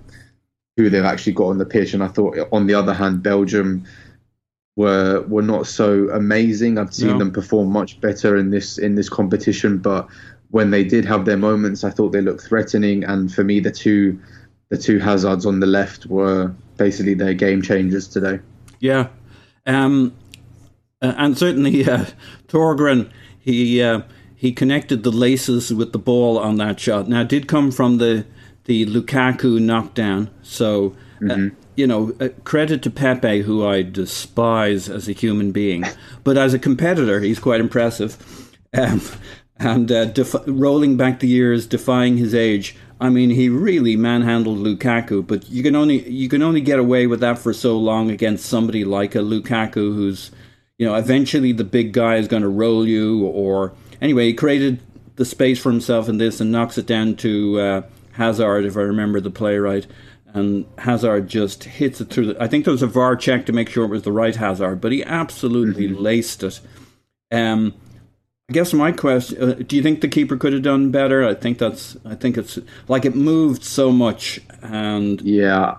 who 0.78 0.90
they've 0.90 1.04
actually 1.04 1.34
got 1.34 1.48
on 1.48 1.58
the 1.58 1.66
pitch. 1.66 1.94
And 1.94 2.04
I 2.04 2.08
thought, 2.08 2.38
on 2.52 2.68
the 2.68 2.76
other 2.76 2.94
hand, 2.94 3.24
Belgium 3.24 3.86
were 4.76 5.22
were 5.28 5.42
not 5.42 5.68
so 5.68 6.10
amazing. 6.10 6.78
I've 6.78 6.94
seen 6.94 7.10
no. 7.10 7.20
them 7.20 7.32
perform 7.32 7.72
much 7.72 8.00
better 8.00 8.38
in 8.38 8.52
this 8.52 8.78
in 8.78 8.96
this 8.96 9.10
competition, 9.10 9.80
but 9.80 10.08
when 10.50 10.72
they 10.72 10.84
did 10.84 11.04
have 11.06 11.26
their 11.26 11.38
moments, 11.38 11.84
I 11.84 11.90
thought 11.90 12.12
they 12.12 12.22
looked 12.22 12.44
threatening. 12.44 13.04
And 13.04 13.34
for 13.34 13.44
me, 13.44 13.60
the 13.60 13.72
two 13.72 14.20
the 14.70 14.78
two 14.78 15.00
Hazards 15.00 15.46
on 15.46 15.60
the 15.60 15.68
left 15.68 16.06
were 16.06 16.54
basically 16.78 17.16
their 17.16 17.34
game 17.34 17.62
changers 17.62 18.08
today. 18.08 18.40
Yeah, 18.80 19.08
um, 19.68 20.14
and 21.02 21.38
certainly 21.38 21.88
uh, 21.88 22.06
Thorgan 22.48 23.12
he 23.40 23.82
uh, 23.82 24.02
he 24.36 24.52
connected 24.52 25.04
the 25.04 25.12
laces 25.12 25.74
with 25.74 25.94
the 25.94 26.00
ball 26.00 26.38
on 26.38 26.58
that 26.58 26.80
shot. 26.80 27.08
Now, 27.08 27.22
it 27.22 27.30
did 27.30 27.48
come 27.48 27.72
from 27.72 27.98
the 27.98 28.26
the 28.66 28.86
Lukaku 28.86 29.60
knockdown, 29.60 30.30
so. 30.42 30.96
Uh, 31.18 31.24
mm-hmm. 31.24 31.48
Uh, 31.48 31.50
you 31.76 31.86
know, 31.86 32.12
uh, 32.20 32.30
credit 32.44 32.82
to 32.82 32.90
Pepe, 32.90 33.42
who 33.44 33.66
I 33.66 33.84
despise 33.84 34.90
as 34.90 35.08
a 35.08 35.14
human 35.14 35.52
being, 35.52 35.84
but 36.24 36.36
as 36.36 36.56
a 36.56 36.60
competitor, 36.60 37.22
he's 37.22 37.40
quite 37.40 37.60
impressive. 37.60 38.18
Um, 38.74 39.02
and 39.60 39.92
uh, 39.92 40.06
def- 40.06 40.36
rolling 40.46 40.98
back 40.98 41.20
the 41.20 41.28
years, 41.28 41.66
defying 41.66 42.18
his 42.18 42.36
age. 42.36 42.76
I 43.00 43.10
mean, 43.10 43.30
he 43.30 43.50
really 43.50 43.96
manhandled 43.96 44.58
Lukaku, 44.58 45.26
but 45.26 45.48
you 45.50 45.62
can 45.62 45.76
only 45.76 46.08
you 46.10 46.30
can 46.30 46.42
only 46.42 46.62
get 46.62 46.80
away 46.80 47.08
with 47.08 47.20
that 47.20 47.38
for 47.38 47.54
so 47.54 47.78
long 47.78 48.10
against 48.10 48.46
somebody 48.46 48.84
like 48.84 49.16
a 49.16 49.20
Lukaku, 49.20 49.74
who's, 49.74 50.32
you 50.78 50.86
know, 50.86 50.96
eventually 50.96 51.52
the 51.52 51.64
big 51.64 51.94
guy 51.94 52.16
is 52.16 52.28
going 52.28 52.44
to 52.44 52.50
roll 52.50 52.88
you. 52.88 53.26
Or 53.26 53.74
anyway, 54.02 54.28
he 54.28 54.34
created 54.34 54.82
the 55.16 55.26
space 55.26 55.60
for 55.60 55.72
himself 55.72 56.10
in 56.10 56.18
this 56.18 56.42
and 56.42 56.52
knocks 56.52 56.78
it 56.78 56.86
down 56.86 57.16
to 57.18 57.60
uh, 57.60 57.82
Hazard, 58.14 58.66
if 58.66 58.78
I 58.78 58.82
remember 58.82 59.20
the 59.20 59.32
play 59.32 59.58
right 59.58 59.86
and 60.38 60.66
Hazard 60.78 61.28
just 61.28 61.64
hits 61.64 62.00
it 62.02 62.10
through. 62.10 62.34
The, 62.34 62.44
I 62.44 62.48
think 62.48 62.66
there 62.66 62.72
was 62.72 62.84
a 62.84 62.88
VAR 62.88 63.16
check 63.16 63.46
to 63.46 63.54
make 63.54 63.70
sure 63.70 63.86
it 63.86 63.90
was 63.90 64.04
the 64.04 64.12
right 64.12 64.36
Hazard, 64.36 64.82
but 64.82 64.92
he 64.92 65.04
absolutely 65.04 65.88
mm-hmm. 65.88 66.02
laced 66.02 66.44
it. 66.44 66.60
Um, 67.32 67.74
I 68.50 68.54
guess 68.54 68.74
my 68.74 68.94
question: 68.94 69.44
uh, 69.44 69.54
Do 69.56 69.76
you 69.76 69.84
think 69.84 70.00
the 70.00 70.08
keeper 70.08 70.38
could 70.38 70.54
have 70.54 70.62
done 70.62 70.90
better? 70.90 71.28
I 71.28 71.34
think 71.34 71.58
that's. 71.58 71.98
I 72.06 72.16
think 72.16 72.38
it's 72.38 72.58
like 72.88 73.04
it 73.04 73.14
moved 73.14 73.64
so 73.64 73.92
much, 73.92 74.40
and 74.62 75.20
yeah. 75.22 75.76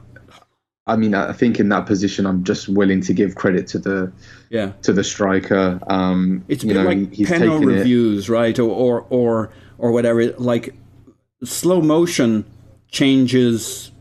I 0.87 0.97
mean, 0.97 1.15
I 1.15 1.35
think 1.35 1.61
in 1.61 1.69
that 1.69 1.85
position, 1.85 2.25
I'm 2.25 2.45
just 2.45 2.67
willing 2.69 3.03
to 3.03 3.13
give 3.13 3.35
credit 3.35 3.67
to 3.69 3.79
the 3.79 4.13
yeah 4.51 4.73
to 4.83 4.93
the 4.93 5.03
striker. 5.03 5.81
Um, 5.87 6.45
it's 6.49 6.63
you 6.63 6.75
know, 6.75 6.83
like 6.83 7.13
he's 7.13 7.29
Penno 7.29 7.65
reviews, 7.65 8.29
it. 8.29 8.33
right, 8.33 8.59
or, 8.59 8.71
or 8.71 9.07
or 9.09 9.51
or 9.79 9.93
whatever. 9.93 10.27
Like 10.33 10.75
slow 11.45 11.81
motion 11.81 12.45
changes 12.91 13.93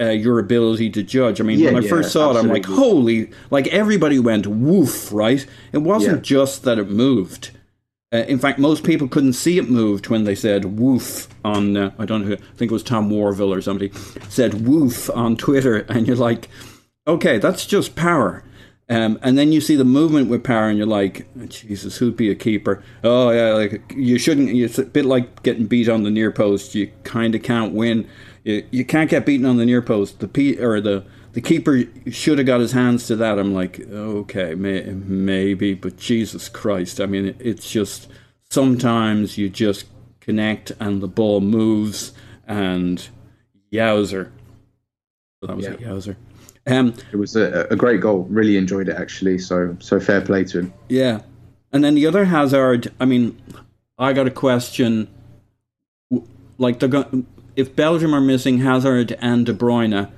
uh, 0.00 0.06
your 0.06 0.40
ability 0.40 0.90
to 0.90 1.04
judge. 1.04 1.40
I 1.40 1.44
mean, 1.44 1.60
yeah, 1.60 1.66
when 1.66 1.76
I 1.76 1.84
yeah, 1.84 1.90
first 1.90 2.12
saw 2.12 2.30
absolutely. 2.30 2.60
it, 2.60 2.66
I'm 2.66 2.72
like, 2.72 2.78
holy, 2.78 3.30
like 3.50 3.66
everybody 3.68 4.18
went 4.18 4.46
woof, 4.48 5.12
right? 5.12 5.46
It 5.72 5.78
wasn't 5.78 6.18
yeah. 6.18 6.22
just 6.22 6.64
that 6.64 6.78
it 6.78 6.88
moved. 6.88 7.52
Uh, 8.12 8.18
in 8.18 8.38
fact, 8.38 8.58
most 8.58 8.84
people 8.84 9.08
couldn't 9.08 9.32
see 9.32 9.58
it 9.58 9.68
moved 9.68 10.08
when 10.08 10.24
they 10.24 10.34
said 10.34 10.78
woof 10.78 11.28
on, 11.44 11.76
uh, 11.76 11.90
I 11.98 12.04
don't 12.04 12.28
know, 12.28 12.34
I 12.34 12.56
think 12.56 12.70
it 12.70 12.74
was 12.74 12.82
Tom 12.82 13.10
Warville 13.10 13.56
or 13.56 13.60
somebody, 13.60 13.90
said 14.28 14.66
woof 14.66 15.10
on 15.10 15.36
Twitter. 15.36 15.78
And 15.88 16.06
you're 16.06 16.16
like, 16.16 16.48
okay, 17.06 17.38
that's 17.38 17.66
just 17.66 17.96
power. 17.96 18.44
Um, 18.88 19.18
and 19.22 19.36
then 19.36 19.50
you 19.50 19.60
see 19.60 19.74
the 19.74 19.84
movement 19.84 20.30
with 20.30 20.44
power, 20.44 20.68
and 20.68 20.78
you're 20.78 20.86
like, 20.86 21.26
Jesus, 21.48 21.96
who'd 21.96 22.16
be 22.16 22.30
a 22.30 22.36
keeper? 22.36 22.82
Oh 23.02 23.30
yeah, 23.30 23.52
like 23.54 23.92
you 23.96 24.16
shouldn't. 24.16 24.50
It's 24.50 24.78
a 24.78 24.84
bit 24.84 25.04
like 25.04 25.42
getting 25.42 25.66
beat 25.66 25.88
on 25.88 26.04
the 26.04 26.10
near 26.10 26.30
post. 26.30 26.76
You 26.76 26.92
kind 27.02 27.34
of 27.34 27.42
can't 27.42 27.72
win 27.72 28.08
you, 28.46 28.64
you 28.70 28.84
can't 28.84 29.10
get 29.10 29.26
beaten 29.26 29.44
on 29.44 29.56
the 29.56 29.66
near 29.66 29.82
post. 29.82 30.20
The 30.20 30.28
P, 30.28 30.58
or 30.58 30.80
the 30.80 31.04
the 31.36 31.42
keeper 31.42 31.82
should 32.10 32.38
have 32.38 32.46
got 32.46 32.60
his 32.60 32.72
hands 32.72 33.06
to 33.08 33.16
that. 33.16 33.38
I'm 33.38 33.52
like, 33.52 33.78
okay, 33.80 34.54
may, 34.54 34.84
maybe, 34.84 35.74
but 35.74 35.98
Jesus 35.98 36.48
Christ! 36.48 36.98
I 36.98 37.04
mean, 37.04 37.36
it's 37.38 37.70
just 37.70 38.08
sometimes 38.48 39.36
you 39.36 39.50
just 39.50 39.84
connect 40.20 40.72
and 40.80 41.02
the 41.02 41.06
ball 41.06 41.42
moves, 41.42 42.14
and 42.48 43.06
yowzer. 43.70 44.30
That 45.42 45.56
was 45.56 45.66
yeah. 45.66 45.72
a 45.72 45.76
yowzer. 45.76 46.16
Um, 46.66 46.94
it 47.12 47.16
was 47.16 47.36
a, 47.36 47.66
a 47.70 47.76
great 47.76 48.00
goal. 48.00 48.26
Really 48.30 48.56
enjoyed 48.56 48.88
it 48.88 48.96
actually. 48.96 49.36
So 49.36 49.76
so 49.78 50.00
fair 50.00 50.22
play 50.22 50.44
to 50.44 50.60
him. 50.60 50.72
Yeah, 50.88 51.20
and 51.70 51.84
then 51.84 51.96
the 51.96 52.06
other 52.06 52.24
Hazard. 52.24 52.90
I 52.98 53.04
mean, 53.04 53.38
I 53.98 54.14
got 54.14 54.26
a 54.26 54.30
question. 54.30 55.06
Like 56.56 56.78
they're 56.78 56.88
going 56.88 57.26
if 57.56 57.76
Belgium 57.76 58.14
are 58.14 58.22
missing 58.22 58.60
Hazard 58.60 59.14
and 59.20 59.44
De 59.44 59.52
Bruyne, 59.52 60.10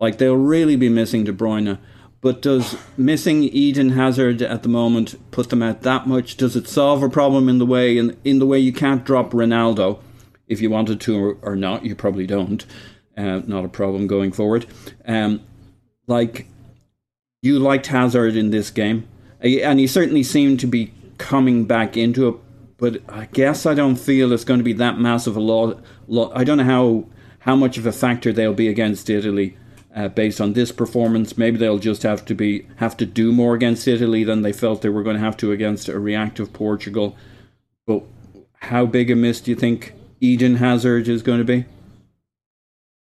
like 0.00 0.18
they'll 0.18 0.36
really 0.36 0.76
be 0.76 0.88
missing 0.88 1.24
De 1.24 1.32
Bruyne. 1.32 1.78
But 2.22 2.42
does 2.42 2.76
missing 2.98 3.44
Eden 3.44 3.90
Hazard 3.90 4.42
at 4.42 4.62
the 4.62 4.68
moment 4.68 5.14
put 5.30 5.48
them 5.48 5.62
out 5.62 5.82
that 5.82 6.06
much? 6.06 6.36
Does 6.36 6.54
it 6.54 6.68
solve 6.68 7.02
a 7.02 7.08
problem 7.08 7.48
in 7.48 7.58
the 7.58 7.66
way 7.66 7.96
in, 7.96 8.16
in 8.24 8.38
the 8.38 8.46
way 8.46 8.58
you 8.58 8.72
can't 8.72 9.04
drop 9.04 9.30
Ronaldo 9.30 10.00
if 10.46 10.60
you 10.60 10.68
wanted 10.68 11.00
to 11.02 11.18
or, 11.18 11.38
or 11.42 11.56
not? 11.56 11.84
You 11.84 11.94
probably 11.94 12.26
don't. 12.26 12.64
Uh, 13.16 13.40
not 13.46 13.64
a 13.64 13.68
problem 13.68 14.06
going 14.06 14.32
forward. 14.32 14.66
Um, 15.06 15.42
like 16.06 16.46
you 17.42 17.58
liked 17.58 17.86
Hazard 17.86 18.36
in 18.36 18.50
this 18.50 18.70
game, 18.70 19.08
and 19.40 19.78
he 19.78 19.86
certainly 19.86 20.22
seemed 20.22 20.60
to 20.60 20.66
be 20.66 20.92
coming 21.18 21.64
back 21.64 21.96
into 21.96 22.28
it 22.28 22.34
but 22.80 23.02
I 23.10 23.26
guess 23.26 23.66
I 23.66 23.74
don't 23.74 23.96
feel 23.96 24.32
it's 24.32 24.42
going 24.42 24.58
to 24.58 24.64
be 24.64 24.72
that 24.72 24.98
massive 24.98 25.36
a 25.36 25.40
law. 25.40 25.74
I 26.34 26.44
don't 26.44 26.56
know 26.56 26.64
how 26.64 27.04
how 27.40 27.54
much 27.54 27.76
of 27.76 27.86
a 27.86 27.92
factor 27.92 28.32
they'll 28.32 28.54
be 28.54 28.68
against 28.68 29.08
Italy. 29.10 29.56
Uh, 29.94 30.06
based 30.06 30.40
on 30.40 30.52
this 30.52 30.70
performance, 30.70 31.36
maybe 31.36 31.56
they'll 31.56 31.78
just 31.78 32.04
have 32.04 32.24
to 32.24 32.34
be 32.34 32.66
have 32.76 32.96
to 32.96 33.04
do 33.04 33.32
more 33.32 33.54
against 33.54 33.88
Italy 33.88 34.22
than 34.22 34.42
they 34.42 34.52
felt 34.52 34.82
they 34.82 34.88
were 34.88 35.02
going 35.02 35.16
to 35.16 35.22
have 35.22 35.36
to 35.38 35.50
against 35.50 35.88
a 35.88 35.98
reactive 35.98 36.52
Portugal. 36.52 37.16
But 37.86 38.04
how 38.60 38.86
big 38.86 39.10
a 39.10 39.16
miss 39.16 39.40
do 39.40 39.50
you 39.50 39.56
think 39.56 39.94
Eden 40.20 40.56
Hazard 40.56 41.08
is 41.08 41.22
going 41.22 41.38
to 41.38 41.44
be? 41.44 41.64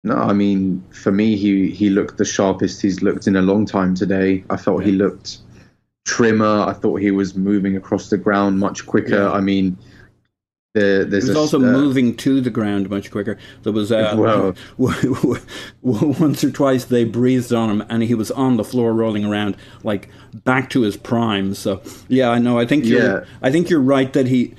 No, 0.03 0.17
I 0.17 0.33
mean, 0.33 0.83
for 0.91 1.13
me, 1.13 1.37
he 1.37 1.71
he 1.71 1.91
looked 1.91 2.17
the 2.17 2.25
sharpest 2.25 2.81
he's 2.81 3.03
looked 3.03 3.27
in 3.27 3.37
a 3.37 3.43
long 3.43 3.67
time 3.67 3.95
today. 3.95 4.43
I 4.49 4.57
felt 4.57 4.81
yeah. 4.81 4.87
he 4.87 4.93
looked 4.93 5.39
trimmer. 6.07 6.65
I 6.67 6.73
thought 6.73 7.01
he 7.01 7.11
was 7.11 7.37
moving 7.37 7.77
across 7.77 8.09
the 8.09 8.17
ground 8.17 8.59
much 8.59 8.87
quicker. 8.87 9.25
Yeah. 9.25 9.33
I 9.33 9.41
mean, 9.41 9.77
the, 10.73 11.05
there's 11.09 11.25
he 11.25 11.31
was 11.31 11.37
a, 11.37 11.41
also 11.41 11.57
uh, 11.59 11.62
moving 11.62 12.17
to 12.19 12.41
the 12.41 12.50
ground 12.50 12.89
much 12.91 13.11
quicker. 13.11 13.37
There 13.65 13.73
was 13.73 13.91
uh, 13.91 14.53
once 15.83 16.45
or 16.45 16.50
twice 16.53 16.85
they 16.85 17.05
breathed 17.05 17.53
on 17.53 17.71
him, 17.71 17.87
and 17.89 18.05
he 18.05 18.15
was 18.15 18.31
on 18.31 18.57
the 18.57 18.62
floor 18.62 18.93
rolling 18.93 19.25
around 19.25 19.57
like 19.83 20.09
back 20.33 20.71
to 20.71 20.83
his 20.83 20.97
prime. 20.97 21.55
So 21.55 21.83
yeah, 22.09 22.31
I 22.31 22.39
know. 22.39 22.59
I 22.59 22.67
think 22.67 22.85
you're, 22.85 23.03
yeah. 23.03 23.25
I 23.43 23.50
think 23.50 23.69
you're 23.69 23.81
right 23.81 24.12
that 24.12 24.29
he 24.29 24.55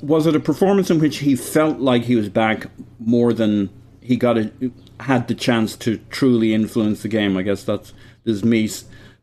was 0.00 0.26
it 0.26 0.36
a 0.36 0.40
performance 0.40 0.90
in 0.90 1.00
which 1.00 1.18
he 1.18 1.34
felt 1.34 1.80
like 1.80 2.02
he 2.02 2.14
was 2.14 2.28
back 2.28 2.66
more 2.98 3.32
than 3.32 3.70
he 4.00 4.16
got 4.16 4.38
a, 4.38 4.52
had 5.00 5.26
the 5.26 5.34
chance 5.34 5.76
to 5.78 5.98
truly 6.10 6.54
influence 6.54 7.02
the 7.02 7.08
game. 7.08 7.36
I 7.36 7.42
guess 7.42 7.64
that's 7.64 7.92
is 8.24 8.44
me 8.44 8.68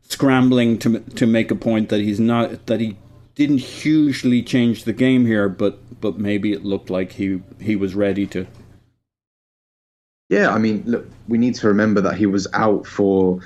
scrambling 0.02 0.78
to 0.80 1.00
to 1.00 1.26
make 1.26 1.50
a 1.50 1.56
point 1.56 1.88
that 1.88 2.00
he's 2.00 2.20
not 2.20 2.66
that 2.66 2.80
he 2.80 2.98
didn't 3.34 3.58
hugely 3.58 4.42
change 4.42 4.84
the 4.84 4.92
game 4.92 5.26
here, 5.26 5.48
but 5.48 5.78
but 6.00 6.18
maybe 6.18 6.52
it 6.52 6.64
looked 6.64 6.90
like 6.90 7.12
he 7.12 7.42
he 7.60 7.76
was 7.76 7.94
ready 7.94 8.26
to. 8.28 8.46
Yeah, 10.28 10.50
I 10.50 10.58
mean, 10.58 10.82
look, 10.86 11.06
we 11.28 11.38
need 11.38 11.54
to 11.56 11.68
remember 11.68 12.00
that 12.02 12.16
he 12.16 12.26
was 12.26 12.46
out 12.52 12.86
for 12.86 13.40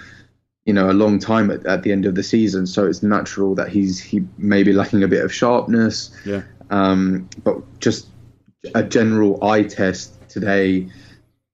you 0.65 0.75
know 0.75 0.91
a 0.91 0.93
long 0.93 1.19
time 1.19 1.51
at, 1.51 1.67
at 1.67 1.83
the 1.83 1.93
end 1.93 2.07
of 2.07 2.15
the 2.15 2.23
season, 2.23 2.67
so 2.67 2.87
it's 2.87 3.03
natural 3.03 3.55
that 3.55 3.69
he's 3.69 4.01
he 4.01 4.25
may 4.37 4.63
be 4.63 4.73
lacking 4.73 5.03
a 5.03 5.09
bit 5.09 5.25
of 5.25 5.33
sharpness. 5.33 6.11
Yeah. 6.25 6.43
Um, 6.71 7.29
but 7.43 7.57
just 7.81 8.09
a 8.75 8.83
general 8.83 9.43
eye 9.43 9.63
test 9.63 10.29
today 10.29 10.89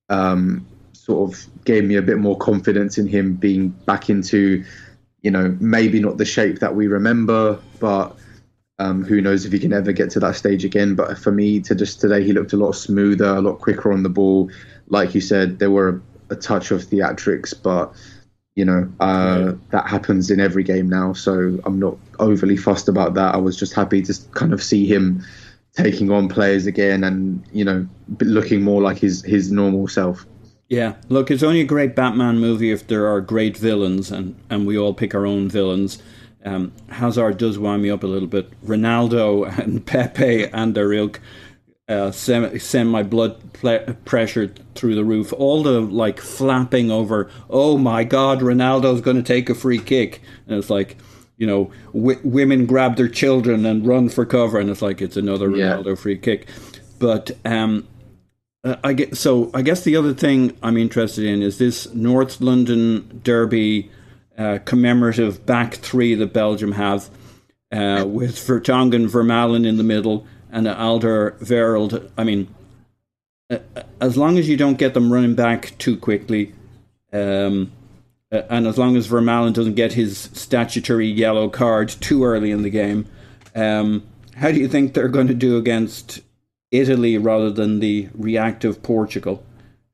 um, 0.08 0.66
sort 0.92 1.30
of 1.30 1.64
gave 1.64 1.84
me 1.84 1.94
a 1.94 2.02
bit 2.02 2.18
more 2.18 2.36
confidence 2.36 2.98
in 2.98 3.06
him 3.06 3.34
being 3.34 3.68
back 3.68 4.10
into 4.10 4.64
you 5.24 5.30
know, 5.30 5.56
maybe 5.58 6.00
not 6.00 6.18
the 6.18 6.24
shape 6.26 6.58
that 6.58 6.76
we 6.76 6.86
remember, 6.86 7.58
but 7.80 8.14
um, 8.78 9.04
who 9.04 9.20
knows 9.20 9.44
if 9.44 9.52
he 9.52 9.58
can 9.58 9.72
ever 9.72 9.92
get 9.92 10.10
to 10.10 10.20
that 10.20 10.36
stage 10.36 10.64
again. 10.64 10.94
But 10.94 11.18
for 11.18 11.32
me, 11.32 11.60
to 11.60 11.74
just 11.74 12.00
today, 12.00 12.24
he 12.24 12.32
looked 12.32 12.52
a 12.52 12.56
lot 12.56 12.72
smoother, 12.72 13.26
a 13.26 13.40
lot 13.40 13.60
quicker 13.60 13.92
on 13.92 14.02
the 14.02 14.08
ball. 14.08 14.50
Like 14.88 15.14
you 15.14 15.20
said, 15.20 15.58
there 15.58 15.70
were 15.70 16.02
a, 16.30 16.34
a 16.34 16.36
touch 16.36 16.70
of 16.70 16.82
theatrics, 16.82 17.54
but 17.60 17.92
you 18.54 18.64
know, 18.64 18.90
uh, 19.00 19.52
that 19.70 19.88
happens 19.88 20.30
in 20.30 20.38
every 20.40 20.62
game 20.62 20.88
now. 20.88 21.12
So 21.12 21.58
I'm 21.64 21.78
not 21.78 21.96
overly 22.20 22.56
fussed 22.56 22.88
about 22.88 23.14
that. 23.14 23.34
I 23.34 23.38
was 23.38 23.56
just 23.56 23.74
happy 23.74 24.02
to 24.02 24.14
kind 24.32 24.52
of 24.52 24.62
see 24.62 24.86
him 24.86 25.24
taking 25.76 26.10
on 26.10 26.28
players 26.28 26.66
again 26.66 27.02
and 27.02 27.44
you 27.52 27.64
know 27.64 27.84
looking 28.20 28.62
more 28.62 28.80
like 28.80 28.98
his 28.98 29.22
his 29.22 29.50
normal 29.50 29.88
self. 29.88 30.24
Yeah, 30.68 30.94
look, 31.08 31.30
it's 31.30 31.42
only 31.42 31.60
a 31.60 31.64
great 31.66 31.94
Batman 31.94 32.38
movie 32.38 32.70
if 32.70 32.86
there 32.86 33.06
are 33.06 33.20
great 33.20 33.56
villains, 33.56 34.10
and 34.10 34.36
and 34.48 34.66
we 34.66 34.78
all 34.78 34.94
pick 34.94 35.14
our 35.14 35.26
own 35.26 35.48
villains. 35.48 36.02
Um, 36.44 36.72
Hazard 36.88 37.38
does 37.38 37.58
wind 37.58 37.82
me 37.82 37.90
up 37.90 38.02
a 38.02 38.06
little 38.06 38.28
bit. 38.28 38.50
Ronaldo 38.62 39.58
and 39.58 39.84
Pepe 39.86 40.46
and 40.46 40.74
their 40.74 40.92
ilk 40.92 41.20
uh, 41.88 42.10
send, 42.10 42.60
send 42.62 42.90
my 42.90 43.02
blood 43.02 43.52
ple- 43.52 43.94
pressure 44.04 44.52
through 44.74 44.94
the 44.94 45.04
roof. 45.04 45.32
All 45.32 45.62
the 45.62 45.80
like 45.80 46.20
flapping 46.20 46.90
over, 46.90 47.30
oh 47.50 47.78
my 47.78 48.04
God, 48.04 48.40
Ronaldo's 48.40 49.00
going 49.00 49.16
to 49.16 49.22
take 49.22 49.50
a 49.50 49.54
free 49.54 49.78
kick. 49.78 50.20
And 50.46 50.56
it's 50.56 50.70
like, 50.70 50.96
you 51.36 51.46
know, 51.46 51.70
w- 51.92 52.20
women 52.24 52.66
grab 52.66 52.96
their 52.96 53.08
children 53.08 53.66
and 53.66 53.86
run 53.86 54.08
for 54.08 54.24
cover. 54.24 54.58
And 54.58 54.70
it's 54.70 54.82
like, 54.82 55.02
it's 55.02 55.16
another 55.16 55.48
Ronaldo 55.48 55.86
yeah. 55.86 55.94
free 55.94 56.18
kick. 56.18 56.48
But 56.98 57.32
um, 57.44 57.86
uh, 58.64 58.76
I 58.82 58.94
get 58.94 59.16
so. 59.16 59.50
I 59.52 59.62
guess 59.62 59.84
the 59.84 59.96
other 59.96 60.14
thing 60.14 60.56
I'm 60.62 60.78
interested 60.78 61.24
in 61.24 61.42
is 61.42 61.58
this 61.58 61.92
North 61.92 62.40
London 62.40 63.20
Derby 63.22 63.90
uh, 64.38 64.58
commemorative 64.64 65.46
back 65.46 65.74
three 65.74 66.14
that 66.14 66.32
Belgium 66.32 66.72
have, 66.72 67.08
uh, 67.72 68.04
with 68.06 68.36
Vertonghen, 68.36 69.08
Vermaelen 69.08 69.66
in 69.66 69.76
the 69.76 69.84
middle, 69.84 70.26
and 70.50 70.68
Alder 70.68 71.32
Alderweireld. 71.40 72.10
I 72.16 72.24
mean, 72.24 72.54
uh, 73.50 73.58
as 74.00 74.16
long 74.16 74.38
as 74.38 74.48
you 74.48 74.56
don't 74.56 74.78
get 74.78 74.94
them 74.94 75.12
running 75.12 75.34
back 75.34 75.76
too 75.78 75.96
quickly, 75.96 76.52
um, 77.12 77.72
uh, 78.32 78.42
and 78.50 78.66
as 78.66 78.78
long 78.78 78.96
as 78.96 79.08
Vermaelen 79.08 79.52
doesn't 79.52 79.74
get 79.74 79.92
his 79.92 80.30
statutory 80.32 81.08
yellow 81.08 81.48
card 81.48 81.88
too 81.88 82.24
early 82.24 82.50
in 82.50 82.62
the 82.62 82.70
game, 82.70 83.06
um, 83.54 84.04
how 84.36 84.50
do 84.50 84.58
you 84.58 84.68
think 84.68 84.94
they're 84.94 85.08
going 85.08 85.28
to 85.28 85.34
do 85.34 85.56
against 85.56 86.20
Italy 86.70 87.18
rather 87.18 87.50
than 87.50 87.80
the 87.80 88.08
reactive 88.14 88.82
Portugal? 88.82 89.44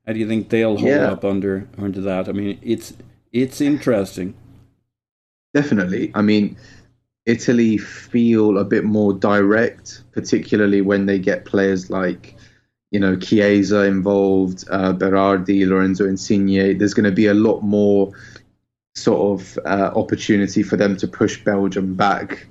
How 0.05 0.13
do 0.13 0.19
you 0.19 0.27
think 0.27 0.49
they'll 0.49 0.77
hold 0.77 0.89
yeah. 0.89 1.11
up 1.11 1.23
under 1.23 1.67
under 1.77 2.01
that? 2.01 2.27
I 2.27 2.31
mean, 2.31 2.57
it's 2.61 2.93
it's 3.31 3.61
interesting. 3.61 4.33
Definitely. 5.53 6.11
I 6.15 6.21
mean, 6.21 6.57
Italy 7.25 7.77
feel 7.77 8.57
a 8.57 8.63
bit 8.63 8.83
more 8.83 9.13
direct, 9.13 10.03
particularly 10.11 10.81
when 10.81 11.05
they 11.05 11.19
get 11.19 11.45
players 11.45 11.89
like, 11.89 12.35
you 12.89 12.99
know, 12.99 13.15
Chiesa 13.15 13.83
involved, 13.83 14.65
uh, 14.69 14.93
Berardi, 14.93 15.67
Lorenzo 15.67 16.07
Insigne. 16.07 16.77
There's 16.77 16.93
going 16.93 17.09
to 17.09 17.11
be 17.11 17.27
a 17.27 17.33
lot 17.33 17.61
more 17.61 18.11
sort 18.95 19.39
of 19.39 19.57
uh, 19.65 19.91
opportunity 19.97 20.63
for 20.63 20.77
them 20.77 20.97
to 20.97 21.07
push 21.07 21.41
Belgium 21.43 21.95
back, 21.95 22.47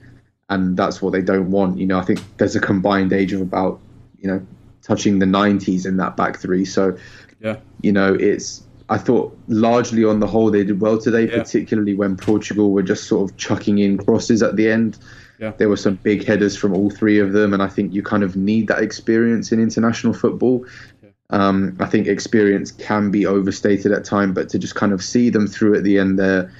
and 0.48 0.76
that's 0.76 1.02
what 1.02 1.12
they 1.12 1.22
don't 1.22 1.50
want. 1.50 1.78
You 1.78 1.86
know, 1.86 1.98
I 1.98 2.02
think 2.02 2.20
there's 2.38 2.56
a 2.56 2.60
combined 2.60 3.12
age 3.12 3.32
of 3.32 3.40
about, 3.40 3.80
you 4.18 4.28
know, 4.28 4.46
touching 4.82 5.18
the 5.18 5.26
90s 5.26 5.84
in 5.84 5.96
that 5.98 6.16
back 6.16 6.38
three. 6.38 6.64
So, 6.64 6.96
yeah, 7.40 7.56
you 7.82 7.92
know, 7.92 8.14
it's 8.14 8.62
I 8.90 8.98
thought 8.98 9.38
largely 9.46 10.04
on 10.04 10.18
the 10.18 10.26
whole 10.26 10.50
they 10.50 10.64
did 10.64 10.80
well 10.80 10.98
today, 10.98 11.28
yeah. 11.28 11.38
particularly 11.38 11.94
when 11.94 12.16
Portugal 12.16 12.72
were 12.72 12.82
just 12.82 13.04
sort 13.04 13.30
of 13.30 13.36
chucking 13.36 13.78
in 13.78 13.96
crosses 13.96 14.42
at 14.42 14.56
the 14.56 14.68
end. 14.68 14.98
Yeah. 15.38 15.52
There 15.56 15.68
were 15.68 15.76
some 15.76 15.94
big 15.94 16.24
headers 16.24 16.56
from 16.56 16.74
all 16.74 16.90
three 16.90 17.20
of 17.20 17.32
them, 17.32 17.54
and 17.54 17.62
I 17.62 17.68
think 17.68 17.94
you 17.94 18.02
kind 18.02 18.24
of 18.24 18.34
need 18.34 18.66
that 18.66 18.82
experience 18.82 19.52
in 19.52 19.60
international 19.60 20.12
football. 20.12 20.66
Yeah. 21.02 21.10
Um, 21.30 21.76
I 21.78 21.86
think 21.86 22.08
experience 22.08 22.72
can 22.72 23.12
be 23.12 23.26
overstated 23.26 23.92
at 23.92 24.04
time, 24.04 24.34
but 24.34 24.48
to 24.50 24.58
just 24.58 24.74
kind 24.74 24.92
of 24.92 25.04
see 25.04 25.30
them 25.30 25.46
through 25.46 25.76
at 25.76 25.84
the 25.84 25.96
end 25.96 26.18
there, 26.18 26.52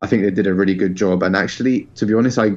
I 0.00 0.06
think 0.06 0.22
they 0.22 0.30
did 0.30 0.46
a 0.46 0.54
really 0.54 0.74
good 0.74 0.94
job. 0.94 1.22
And 1.22 1.36
actually, 1.36 1.84
to 1.96 2.06
be 2.06 2.14
honest, 2.14 2.38
I 2.38 2.52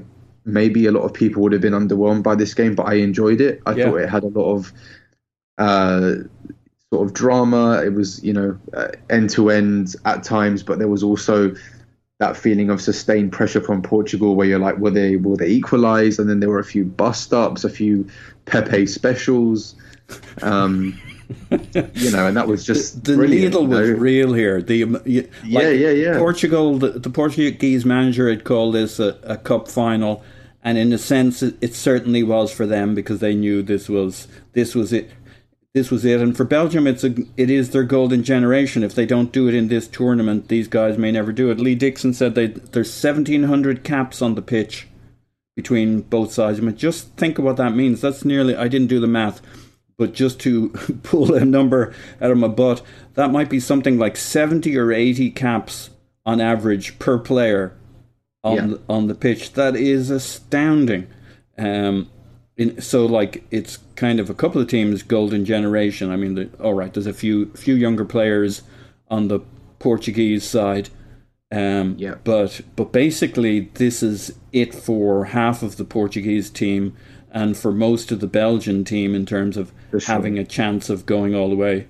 maybe 0.46 0.86
a 0.86 0.91
lot 0.93 1.01
of 1.01 1.13
people 1.13 1.43
would 1.43 1.51
have 1.51 1.62
been 1.62 1.74
underwhelmed 1.74 2.24
by 2.24 2.36
this 2.36 2.53
game, 2.53 2.75
but 2.75 2.84
I 2.84 2.93
enjoyed 2.93 3.41
it. 3.41 3.62
I 3.65 3.74
thought 3.74 3.98
it 3.98 4.10
had 4.10 4.24
a 4.24 4.27
lot 4.27 4.55
of 4.55 4.74
uh, 5.57 6.15
sort 6.93 7.08
of 7.08 7.13
drama. 7.13 7.82
It 7.84 7.93
was, 7.93 8.23
you 8.23 8.34
know, 8.34 8.58
end 9.10 9.30
to 9.32 9.50
end 9.50 9.95
at 10.06 10.23
times, 10.23 10.63
but 10.63 10.80
there 10.80 10.88
was 10.88 11.04
also 11.04 11.56
that 12.19 12.36
feeling 12.36 12.69
of 12.69 12.82
sustained 12.82 13.32
pressure 13.32 13.62
from 13.62 13.82
Portugal, 13.82 14.36
where 14.36 14.47
you're 14.47 14.60
like, 14.60 14.78
were 14.78 14.91
they 14.91 15.17
will 15.17 15.38
they 15.38 15.50
equalize? 15.50 16.17
And 16.17 16.30
then 16.30 16.39
there 16.39 16.50
were 16.50 16.60
a 16.60 16.65
few 16.65 16.84
bust 16.84 17.34
ups, 17.34 17.63
a 17.63 17.69
few 17.69 18.08
Pepe 18.45 18.88
specials. 18.88 19.76
Um, 20.41 21.00
you 21.52 22.12
know, 22.12 22.28
and 22.28 22.38
that 22.38 22.47
was 22.47 22.65
just 22.65 23.04
the, 23.04 23.13
the 23.13 23.28
needle 23.28 23.67
was 23.67 23.89
real 23.89 24.34
here. 24.34 24.62
The 24.62 24.86
like, 24.86 25.06
yeah, 25.06 25.69
yeah, 25.69 25.89
yeah. 25.89 26.17
Portugal, 26.17 26.78
the, 26.78 26.91
the, 26.91 27.10
Portuguese 27.10 27.86
manager 27.86 28.30
had 28.30 28.45
called 28.45 28.76
this 28.76 29.00
a, 29.00 29.19
a 29.23 29.38
cup 29.38 29.67
final, 29.67 30.23
and 30.63 30.78
in 30.78 30.93
a 30.93 30.97
sense, 30.97 31.43
it, 31.43 31.58
it, 31.60 31.76
certainly 31.76 32.23
was 32.23 32.52
for 32.52 32.65
them 32.65 32.95
because 32.95 33.19
they 33.19 33.36
knew 33.36 33.62
this 33.62 33.89
was 33.89 34.30
this 34.54 34.73
was 34.73 34.93
it 34.93 35.12
this 35.78 35.92
was 35.92 36.04
it. 36.04 36.20
And 36.20 36.36
for 36.36 36.44
Belgium, 36.44 36.88
it's 36.88 37.04
a 37.04 37.13
it 37.38 37.52
is 37.52 37.70
their 37.70 37.84
golden 37.84 38.24
generation. 38.24 38.84
If 38.84 38.96
they 38.96 39.06
don't 39.06 39.32
do 39.32 39.48
it 39.48 39.54
in 39.54 39.68
this 39.68 39.88
tournament, 39.88 40.48
these 40.48 40.68
guys 40.68 40.98
may 40.98 41.12
never 41.12 41.32
do 41.32 41.52
it. 41.52 41.60
Lee 41.60 41.76
Dixon 41.76 42.13
said 42.13 42.34
they 42.34 42.48
there's 42.48 43.04
1,700 43.04 43.84
caps 43.84 44.22
on 44.22 44.34
the 44.34 44.42
pitch 44.42 44.88
between 45.56 46.02
both 46.02 46.32
sides. 46.32 46.60
I 46.60 46.63
mean, 46.63 46.76
just 46.76 47.10
think 47.16 47.38
of 47.38 47.46
what 47.46 47.58
that 47.58 47.76
means. 47.76 48.02
That's 48.02 48.26
nearly. 48.26 48.56
I 48.56 48.68
didn't 48.68 48.88
do 48.88 49.00
the 49.00 49.08
math, 49.08 49.40
but 49.98 50.13
just 50.13 50.40
to 50.42 50.70
pull 51.04 51.36
a 51.36 51.46
number 51.46 51.94
out 52.20 52.32
of 52.32 52.38
my 52.40 52.48
butt, 52.48 52.82
that 53.13 53.32
might 53.32 53.50
be 53.50 53.60
something 53.60 54.00
like 54.00 54.18
70 54.18 54.76
or 54.78 54.92
80 54.92 55.30
caps 55.32 55.92
on 56.26 56.42
average 56.42 56.98
per 56.98 57.20
player 57.20 57.78
on 58.44 58.72
yeah. 58.72 58.78
on 58.90 59.08
the 59.08 59.16
pitch. 59.16 59.54
That 59.54 59.76
is 59.76 60.10
astounding. 60.10 61.08
Um, 61.56 62.10
in, 62.58 62.82
so 62.82 63.06
like 63.06 63.43
it's 63.52 63.78
kind 63.96 64.20
of 64.20 64.30
a 64.30 64.34
couple 64.34 64.60
of 64.62 64.67
teams 64.67 65.04
golden 65.04 65.46
generation. 65.46 66.12
I 66.12 66.17
mean, 66.17 66.36
the, 66.36 66.50
all 66.62 66.74
right, 66.74 66.93
there's 66.93 67.08
a 67.08 67.13
few 67.13 67.52
few 67.54 67.76
younger 67.76 68.04
players 68.04 68.63
on 69.10 69.28
the 69.28 69.39
Portuguese 69.80 70.43
side, 70.43 70.89
um, 71.52 71.96
yeah. 71.98 72.15
But 72.24 72.62
but 72.76 72.91
basically, 72.91 73.72
this 73.76 74.04
is 74.04 74.38
it 74.52 74.74
for 74.74 75.26
half 75.26 75.63
of 75.63 75.78
the 75.78 75.86
Portuguese 75.86 76.50
team 76.50 76.96
and 77.32 77.56
for 77.56 77.72
most 77.72 78.12
of 78.12 78.20
the 78.20 78.28
Belgian 78.28 78.84
team 78.84 79.13
in 79.13 79.26
terms 79.26 79.58
of 79.58 79.72
sure. 79.91 80.00
having 80.02 80.38
a 80.38 80.43
chance 80.43 80.89
of 80.89 81.06
going 81.06 81.36
all 81.36 81.50
the 81.50 81.56
way. 81.56 81.88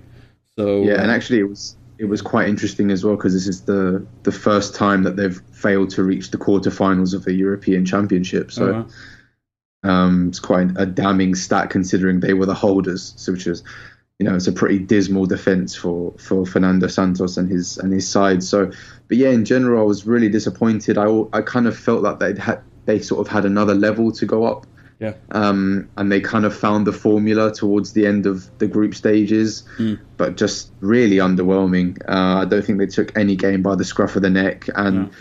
So 0.56 0.82
yeah, 0.82 1.02
and 1.02 1.10
actually, 1.10 1.40
it 1.40 1.48
was 1.48 1.76
it 1.98 2.04
was 2.04 2.22
quite 2.22 2.48
interesting 2.48 2.90
as 2.90 3.04
well 3.04 3.16
because 3.16 3.34
this 3.34 3.48
is 3.48 3.62
the 3.62 4.06
the 4.22 4.32
first 4.32 4.74
time 4.74 5.02
that 5.02 5.16
they've 5.16 5.40
failed 5.52 5.90
to 5.90 6.04
reach 6.04 6.30
the 6.30 6.38
quarterfinals 6.38 7.14
of 7.14 7.24
the 7.24 7.32
European 7.32 7.84
Championship. 7.84 8.52
So. 8.52 8.70
Uh-huh 8.70 8.88
um, 9.82 10.28
it's 10.28 10.40
quite 10.40 10.70
a 10.76 10.86
damning 10.86 11.34
stat 11.34 11.70
considering 11.70 12.20
they 12.20 12.34
were 12.34 12.46
the 12.46 12.54
holders, 12.54 13.14
so 13.16 13.32
which 13.32 13.46
is, 13.46 13.62
you 14.18 14.26
know, 14.26 14.34
it's 14.34 14.48
a 14.48 14.52
pretty 14.52 14.78
dismal 14.78 15.26
defence 15.26 15.74
for 15.74 16.12
for 16.18 16.44
Fernando 16.44 16.88
Santos 16.88 17.36
and 17.36 17.50
his 17.50 17.78
and 17.78 17.92
his 17.92 18.08
side. 18.08 18.42
So, 18.42 18.70
but 19.06 19.16
yeah, 19.16 19.30
in 19.30 19.44
general, 19.44 19.80
I 19.80 19.84
was 19.84 20.06
really 20.06 20.28
disappointed. 20.28 20.98
I 20.98 21.06
I 21.32 21.42
kind 21.42 21.66
of 21.66 21.78
felt 21.78 22.02
that 22.02 22.18
they'd 22.18 22.38
had 22.38 22.60
they 22.86 22.98
sort 23.00 23.20
of 23.20 23.32
had 23.32 23.44
another 23.44 23.74
level 23.74 24.10
to 24.12 24.26
go 24.26 24.44
up. 24.44 24.66
Yeah. 24.98 25.12
Um, 25.30 25.88
and 25.96 26.10
they 26.10 26.20
kind 26.20 26.44
of 26.44 26.56
found 26.56 26.84
the 26.84 26.92
formula 26.92 27.52
towards 27.52 27.92
the 27.92 28.04
end 28.04 28.26
of 28.26 28.58
the 28.58 28.66
group 28.66 28.96
stages, 28.96 29.62
mm. 29.76 29.96
but 30.16 30.36
just 30.36 30.72
really 30.80 31.18
underwhelming. 31.18 32.02
Uh, 32.08 32.40
I 32.40 32.44
don't 32.46 32.64
think 32.64 32.80
they 32.80 32.86
took 32.86 33.16
any 33.16 33.36
game 33.36 33.62
by 33.62 33.76
the 33.76 33.84
scruff 33.84 34.16
of 34.16 34.22
the 34.22 34.30
neck, 34.30 34.68
and. 34.74 35.06
Yeah 35.06 35.18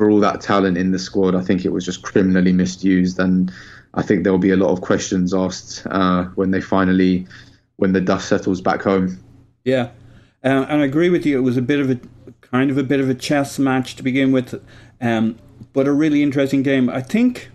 for 0.00 0.08
all 0.08 0.18
that 0.18 0.40
talent 0.40 0.78
in 0.78 0.92
the 0.92 0.98
squad, 0.98 1.34
I 1.34 1.42
think 1.42 1.66
it 1.66 1.72
was 1.72 1.84
just 1.84 2.00
criminally 2.00 2.54
misused, 2.54 3.18
and 3.18 3.52
I 3.92 4.00
think 4.00 4.24
there 4.24 4.32
will 4.32 4.38
be 4.38 4.50
a 4.50 4.56
lot 4.56 4.70
of 4.70 4.80
questions 4.80 5.34
asked 5.34 5.86
uh, 5.90 6.24
when 6.36 6.52
they 6.52 6.62
finally, 6.62 7.26
when 7.76 7.92
the 7.92 8.00
dust 8.00 8.26
settles 8.26 8.62
back 8.62 8.80
home. 8.80 9.22
Yeah, 9.62 9.90
uh, 10.42 10.64
and 10.70 10.80
I 10.80 10.86
agree 10.86 11.10
with 11.10 11.26
you. 11.26 11.36
It 11.36 11.42
was 11.42 11.58
a 11.58 11.62
bit 11.62 11.80
of 11.80 11.90
a 11.90 12.00
kind 12.40 12.70
of 12.70 12.78
a 12.78 12.82
bit 12.82 13.00
of 13.00 13.10
a 13.10 13.14
chess 13.14 13.58
match 13.58 13.94
to 13.96 14.02
begin 14.02 14.32
with, 14.32 14.58
um, 15.02 15.38
but 15.74 15.86
a 15.86 15.92
really 15.92 16.22
interesting 16.22 16.62
game. 16.62 16.88
I 16.88 17.02
think 17.02 17.50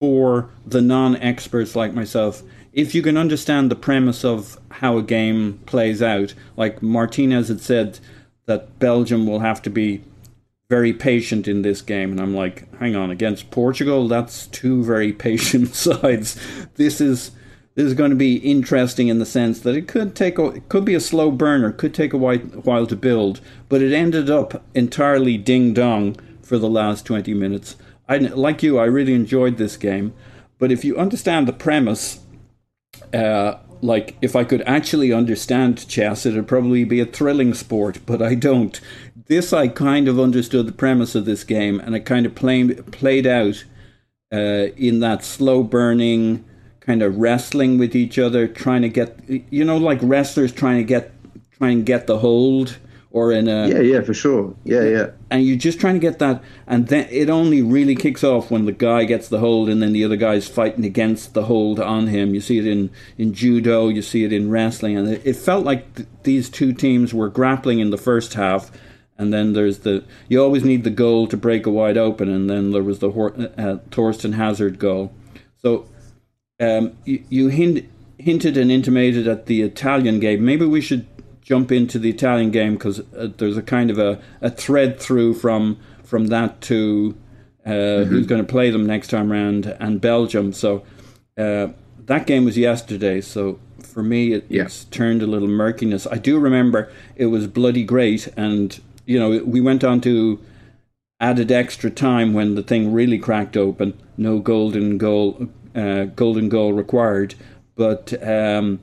for 0.00 0.48
the 0.64 0.80
non-experts 0.80 1.76
like 1.76 1.92
myself, 1.92 2.42
if 2.72 2.94
you 2.94 3.02
can 3.02 3.18
understand 3.18 3.70
the 3.70 3.76
premise 3.76 4.24
of 4.24 4.58
how 4.70 4.96
a 4.96 5.02
game 5.02 5.60
plays 5.66 6.00
out, 6.00 6.32
like 6.56 6.80
Martinez 6.80 7.48
had 7.48 7.60
said 7.60 8.00
that 8.46 8.78
Belgium 8.78 9.26
will 9.26 9.40
have 9.40 9.60
to 9.60 9.68
be 9.68 10.02
very 10.70 10.92
patient 10.92 11.46
in 11.46 11.62
this 11.62 11.82
game. 11.82 12.10
And 12.10 12.20
I'm 12.20 12.34
like, 12.34 12.72
hang 12.78 12.96
on, 12.96 13.10
against 13.10 13.50
Portugal, 13.50 14.08
that's 14.08 14.46
two 14.48 14.82
very 14.84 15.12
patient 15.26 15.74
sides. 15.74 16.38
This 16.76 17.00
is 17.00 17.32
this 17.74 17.86
is 17.86 17.94
going 17.94 18.10
to 18.10 18.16
be 18.16 18.36
interesting 18.36 19.08
in 19.08 19.18
the 19.18 19.26
sense 19.26 19.58
that 19.60 19.74
it 19.74 19.88
could 19.88 20.14
take 20.14 20.38
a, 20.38 20.46
it 20.46 20.68
could 20.68 20.84
be 20.84 20.94
a 20.94 21.00
slow 21.00 21.32
burner, 21.32 21.72
could 21.72 21.92
take 21.92 22.12
a 22.12 22.16
while 22.16 22.86
to 22.86 22.94
build, 22.94 23.40
but 23.68 23.82
it 23.82 23.92
ended 23.92 24.30
up 24.30 24.62
entirely 24.74 25.36
ding 25.36 25.74
dong 25.74 26.16
for 26.40 26.56
the 26.56 26.68
last 26.68 27.04
20 27.04 27.34
minutes. 27.34 27.74
I 28.08 28.18
like 28.18 28.62
you, 28.62 28.78
I 28.78 28.84
really 28.84 29.14
enjoyed 29.14 29.56
this 29.56 29.76
game, 29.76 30.14
but 30.60 30.70
if 30.70 30.84
you 30.84 30.96
understand 30.96 31.48
the 31.48 31.52
premise, 31.52 32.20
uh, 33.12 33.54
like 33.80 34.16
if 34.22 34.36
I 34.36 34.44
could 34.44 34.62
actually 34.62 35.12
understand 35.12 35.88
chess, 35.88 36.24
it'd 36.24 36.46
probably 36.46 36.84
be 36.84 37.00
a 37.00 37.06
thrilling 37.06 37.54
sport, 37.54 37.98
but 38.06 38.22
I 38.22 38.36
don't 38.36 38.80
this 39.26 39.52
I 39.52 39.68
kind 39.68 40.08
of 40.08 40.20
understood 40.20 40.66
the 40.66 40.72
premise 40.72 41.14
of 41.14 41.24
this 41.24 41.44
game, 41.44 41.80
and 41.80 41.94
it 41.94 42.00
kind 42.00 42.26
of 42.26 42.34
played 42.34 42.92
played 42.92 43.26
out 43.26 43.64
uh, 44.32 44.68
in 44.76 45.00
that 45.00 45.24
slow 45.24 45.62
burning 45.62 46.44
kind 46.80 47.02
of 47.02 47.16
wrestling 47.16 47.78
with 47.78 47.96
each 47.96 48.18
other, 48.18 48.46
trying 48.46 48.82
to 48.82 48.88
get 48.88 49.18
you 49.28 49.64
know 49.64 49.76
like 49.76 49.98
wrestlers 50.02 50.52
trying 50.52 50.78
to 50.78 50.84
get 50.84 51.12
trying 51.56 51.78
to 51.78 51.84
get 51.84 52.06
the 52.06 52.18
hold 52.18 52.78
or 53.10 53.30
in 53.30 53.48
a 53.48 53.68
yeah 53.68 53.80
yeah 53.80 54.00
for 54.02 54.12
sure. 54.12 54.54
Yeah. 54.64 54.82
yeah. 54.82 55.10
And 55.30 55.44
you're 55.44 55.56
just 55.56 55.80
trying 55.80 55.94
to 55.94 56.00
get 56.00 56.18
that 56.18 56.42
and 56.66 56.88
then 56.88 57.08
it 57.10 57.30
only 57.30 57.62
really 57.62 57.94
kicks 57.94 58.24
off 58.24 58.50
when 58.50 58.66
the 58.66 58.72
guy 58.72 59.04
gets 59.04 59.28
the 59.28 59.38
hold 59.38 59.68
and 59.68 59.80
then 59.80 59.92
the 59.92 60.04
other 60.04 60.16
guy's 60.16 60.48
fighting 60.48 60.84
against 60.84 61.32
the 61.32 61.44
hold 61.44 61.80
on 61.80 62.08
him. 62.08 62.34
You 62.34 62.40
see 62.40 62.58
it 62.58 62.66
in 62.66 62.90
in 63.16 63.32
judo 63.32 63.88
you 63.88 64.02
see 64.02 64.24
it 64.24 64.32
in 64.32 64.50
wrestling 64.50 64.96
and 64.98 65.08
it, 65.08 65.22
it 65.24 65.36
felt 65.36 65.64
like 65.64 65.94
th- 65.94 66.08
these 66.24 66.50
two 66.50 66.72
teams 66.72 67.14
were 67.14 67.28
grappling 67.28 67.78
in 67.78 67.90
the 67.90 67.96
first 67.96 68.34
half 68.34 68.70
and 69.16 69.32
then 69.32 69.52
there's 69.52 69.80
the 69.80 70.04
you 70.28 70.42
always 70.42 70.64
need 70.64 70.84
the 70.84 70.90
goal 70.90 71.26
to 71.26 71.36
break 71.36 71.66
a 71.66 71.70
wide 71.70 71.96
open 71.96 72.28
and 72.28 72.48
then 72.48 72.72
there 72.72 72.82
was 72.82 72.98
the 72.98 73.08
uh, 73.08 73.78
Thorgan 73.90 74.34
Hazard 74.34 74.78
goal 74.78 75.12
so 75.56 75.86
um, 76.60 76.96
you, 77.04 77.24
you 77.28 77.48
hint, 77.48 77.88
hinted 78.18 78.56
and 78.56 78.70
intimated 78.70 79.26
at 79.26 79.46
the 79.46 79.62
Italian 79.62 80.20
game 80.20 80.44
maybe 80.44 80.66
we 80.66 80.80
should 80.80 81.06
jump 81.44 81.70
into 81.70 81.98
the 81.98 82.10
Italian 82.10 82.50
game 82.50 82.74
because 82.74 83.00
uh, 83.00 83.28
there's 83.36 83.56
a 83.56 83.62
kind 83.62 83.90
of 83.90 83.98
a, 83.98 84.20
a 84.40 84.50
thread 84.50 84.98
through 84.98 85.34
from 85.34 85.78
from 86.02 86.26
that 86.28 86.60
to 86.62 87.16
uh, 87.64 87.70
mm-hmm. 87.70 88.10
who's 88.10 88.26
going 88.26 88.44
to 88.44 88.50
play 88.50 88.70
them 88.70 88.86
next 88.86 89.08
time 89.08 89.30
round 89.30 89.66
and 89.80 90.00
Belgium. 90.00 90.52
So 90.52 90.84
uh, 91.38 91.68
that 92.06 92.26
game 92.26 92.44
was 92.44 92.58
yesterday. 92.58 93.20
So 93.20 93.58
for 93.82 94.02
me, 94.02 94.32
it, 94.34 94.46
yeah. 94.48 94.64
it's 94.64 94.84
turned 94.84 95.22
a 95.22 95.26
little 95.26 95.48
murkiness. 95.48 96.06
I 96.06 96.18
do 96.18 96.38
remember 96.38 96.92
it 97.16 97.26
was 97.26 97.46
bloody 97.46 97.84
great, 97.84 98.28
and 98.36 98.80
you 99.06 99.18
know 99.18 99.42
we 99.44 99.60
went 99.60 99.84
on 99.84 100.00
to 100.02 100.40
added 101.20 101.50
extra 101.52 101.90
time 101.90 102.34
when 102.34 102.54
the 102.54 102.62
thing 102.62 102.92
really 102.92 103.18
cracked 103.18 103.56
open. 103.56 103.98
No 104.16 104.38
golden 104.38 104.98
goal, 104.98 105.48
uh, 105.74 106.04
golden 106.04 106.48
goal 106.48 106.72
required, 106.72 107.34
but. 107.76 108.12
Um, 108.22 108.80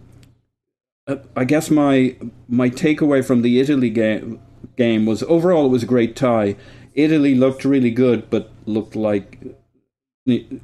uh, 1.07 1.17
I 1.35 1.45
guess 1.45 1.71
my 1.71 2.15
my 2.47 2.69
takeaway 2.69 3.25
from 3.25 3.41
the 3.41 3.59
Italy 3.59 3.89
game 3.89 4.39
game 4.77 5.05
was 5.05 5.23
overall 5.23 5.65
it 5.65 5.69
was 5.69 5.83
a 5.83 5.87
great 5.87 6.15
tie. 6.15 6.55
Italy 6.93 7.35
looked 7.35 7.65
really 7.65 7.91
good, 7.91 8.29
but 8.29 8.51
looked 8.65 8.95
like 8.95 9.39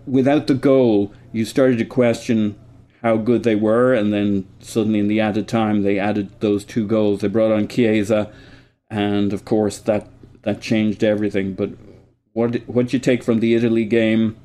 without 0.05 0.47
the 0.47 0.53
goal, 0.53 1.11
you 1.31 1.45
started 1.45 1.77
to 1.79 1.85
question 1.85 2.57
how 3.01 3.17
good 3.17 3.43
they 3.43 3.55
were, 3.55 3.93
and 3.93 4.13
then 4.13 4.47
suddenly 4.59 4.99
in 4.99 5.07
the 5.07 5.19
added 5.19 5.47
time 5.47 5.83
they 5.83 5.97
added 5.97 6.29
those 6.39 6.63
two 6.63 6.85
goals. 6.85 7.21
They 7.21 7.27
brought 7.27 7.51
on 7.51 7.67
Chiesa, 7.67 8.31
and 8.89 9.33
of 9.33 9.45
course 9.45 9.79
that 9.79 10.07
that 10.43 10.61
changed 10.61 11.03
everything. 11.03 11.53
But 11.53 11.71
what 12.33 12.67
what 12.67 12.93
you 12.93 12.99
take 12.99 13.23
from 13.23 13.39
the 13.39 13.55
Italy 13.55 13.85
game, 13.85 14.37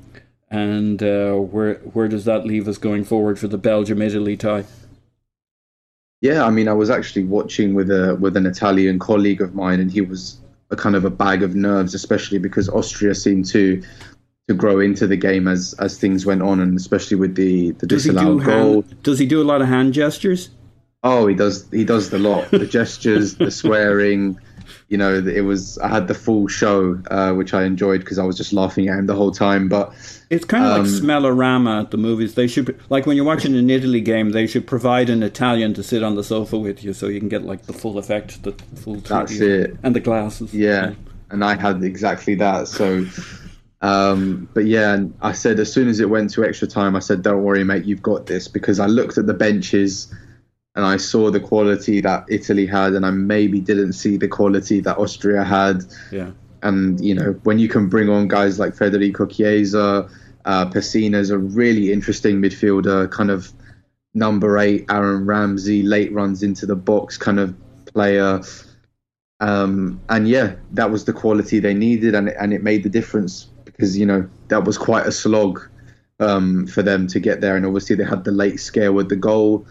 and 0.49 1.01
uh, 1.01 1.35
where 1.35 1.75
where 1.75 2.07
does 2.07 2.25
that 2.25 2.45
leave 2.45 2.67
us 2.67 2.77
going 2.77 3.03
forward 3.03 3.39
for 3.39 3.47
the 3.47 3.57
Belgium 3.57 4.01
Italy 4.01 4.35
tie? 4.37 4.65
Yeah, 6.21 6.45
I 6.45 6.51
mean, 6.51 6.69
I 6.69 6.73
was 6.73 6.89
actually 6.89 7.25
watching 7.25 7.73
with 7.73 7.91
a 7.91 8.15
with 8.19 8.37
an 8.37 8.45
Italian 8.45 8.97
colleague 8.97 9.41
of 9.41 9.55
mine, 9.55 9.79
and 9.79 9.91
he 9.91 10.01
was 10.01 10.39
a 10.71 10.75
kind 10.75 10.95
of 10.95 11.05
a 11.05 11.09
bag 11.09 11.43
of 11.43 11.53
nerves, 11.55 11.93
especially 11.93 12.39
because 12.39 12.69
Austria 12.69 13.13
seemed 13.13 13.45
to 13.47 13.81
to 14.47 14.53
grow 14.53 14.79
into 14.79 15.07
the 15.07 15.17
game 15.17 15.47
as 15.47 15.73
as 15.79 15.97
things 15.97 16.25
went 16.25 16.41
on, 16.41 16.59
and 16.59 16.77
especially 16.77 17.17
with 17.17 17.35
the 17.35 17.71
the 17.71 17.87
does 17.87 18.03
disallowed 18.03 18.39
do 18.39 18.45
goal. 18.45 18.81
Hand, 18.81 19.03
does 19.03 19.19
he 19.19 19.25
do 19.25 19.41
a 19.41 19.43
lot 19.43 19.61
of 19.61 19.67
hand 19.67 19.93
gestures? 19.93 20.49
Oh, 21.03 21.27
he 21.27 21.35
does. 21.35 21.69
He 21.71 21.83
does 21.83 22.09
the 22.09 22.19
lot. 22.19 22.49
The 22.51 22.65
gestures, 22.65 23.35
the 23.35 23.51
swearing, 23.51 24.39
you 24.93 24.97
know, 24.97 25.13
it 25.13 25.41
was 25.41 25.77
I 25.79 25.87
had 25.87 26.07
the 26.07 26.13
full 26.13 26.47
show, 26.47 27.01
uh, 27.09 27.33
which 27.33 27.53
I 27.53 27.63
enjoyed 27.63 28.01
because 28.01 28.19
I 28.19 28.23
was 28.23 28.37
just 28.37 28.53
laughing 28.53 28.89
at 28.89 28.99
him 28.99 29.07
the 29.07 29.15
whole 29.15 29.31
time. 29.31 29.67
But 29.67 29.91
it's 30.29 30.45
kind 30.45 30.65
of 30.65 30.71
um, 30.71 30.81
like 30.81 30.91
Smellorama 30.91 31.81
at 31.81 31.91
the 31.91 31.97
movies. 31.97 32.35
They 32.35 32.47
should 32.47 32.79
like 32.89 33.05
when 33.05 33.15
you're 33.15 33.25
watching 33.25 33.55
an 33.55 33.69
Italy 33.69 34.01
game, 34.01 34.31
they 34.31 34.47
should 34.47 34.67
provide 34.67 35.09
an 35.09 35.23
Italian 35.23 35.73
to 35.75 35.83
sit 35.83 36.03
on 36.03 36.15
the 36.15 36.23
sofa 36.23 36.57
with 36.57 36.83
you, 36.83 36.93
so 36.93 37.07
you 37.07 37.19
can 37.19 37.29
get 37.29 37.43
like 37.43 37.63
the 37.63 37.73
full 37.73 37.97
effect, 37.97 38.43
the 38.43 38.51
full. 38.75 38.95
That's 38.97 39.39
it. 39.39 39.75
And 39.83 39.95
the 39.95 39.99
glasses. 39.99 40.53
Yeah, 40.53 40.89
yeah. 40.89 40.95
and 41.31 41.43
I 41.43 41.55
had 41.55 41.83
exactly 41.83 42.35
that. 42.35 42.67
So. 42.67 43.05
Um, 43.81 44.47
but 44.53 44.65
yeah, 44.65 44.93
and 44.93 45.13
I 45.21 45.33
said 45.33 45.59
as 45.59 45.73
soon 45.73 45.89
as 45.89 45.99
it 45.99 46.09
went 46.09 46.29
to 46.33 46.45
extra 46.45 46.69
time, 46.69 46.95
I 46.95 46.99
said, 46.99 47.21
"Don't 47.21 47.43
worry, 47.43 47.65
mate, 47.65 47.83
you've 47.83 48.01
got 48.01 48.27
this." 48.27 48.47
Because 48.47 48.79
I 48.79 48.85
looked 48.85 49.17
at 49.17 49.25
the 49.25 49.33
benches 49.33 50.13
and 50.75 50.85
I 50.85 50.97
saw 50.97 51.29
the 51.29 51.39
quality 51.39 52.01
that 52.01 52.25
Italy 52.29 52.65
had, 52.65 52.93
and 52.93 53.05
I 53.05 53.11
maybe 53.11 53.59
didn't 53.59 53.93
see 53.93 54.17
the 54.17 54.27
quality 54.27 54.79
that 54.81 54.97
Austria 54.97 55.43
had. 55.43 55.83
Yeah. 56.11 56.31
And 56.63 57.03
you 57.03 57.13
know, 57.13 57.33
when 57.43 57.59
you 57.59 57.67
can 57.67 57.89
bring 57.89 58.09
on 58.09 58.27
guys 58.27 58.59
like 58.59 58.73
Federico 58.75 59.25
Chiesa, 59.25 60.09
uh, 60.45 60.71
is 60.73 61.29
a 61.29 61.37
really 61.37 61.91
interesting 61.91 62.41
midfielder, 62.41 63.09
kind 63.11 63.29
of 63.29 63.53
number 64.13 64.57
eight, 64.57 64.85
Aaron 64.89 65.25
Ramsey, 65.25 65.83
late 65.83 66.11
runs 66.11 66.43
into 66.43 66.65
the 66.65 66.75
box 66.75 67.17
kind 67.17 67.39
of 67.39 67.55
player. 67.85 68.41
Um, 69.39 70.01
and 70.09 70.27
yeah, 70.27 70.55
that 70.71 70.89
was 70.89 71.05
the 71.05 71.13
quality 71.13 71.59
they 71.59 71.73
needed, 71.73 72.15
and 72.15 72.29
it, 72.29 72.35
and 72.39 72.53
it 72.53 72.63
made 72.63 72.83
the 72.83 72.89
difference 72.89 73.47
because 73.65 73.97
you 73.97 74.05
know 74.05 74.27
that 74.47 74.63
was 74.63 74.77
quite 74.77 75.05
a 75.05 75.11
slog 75.11 75.61
um, 76.19 76.65
for 76.65 76.81
them 76.81 77.07
to 77.07 77.19
get 77.19 77.41
there, 77.41 77.55
and 77.55 77.65
obviously 77.65 77.95
they 77.95 78.05
had 78.05 78.23
the 78.23 78.31
late 78.31 78.59
scare 78.59 78.93
with 78.93 79.09
the 79.09 79.15
goal 79.15 79.67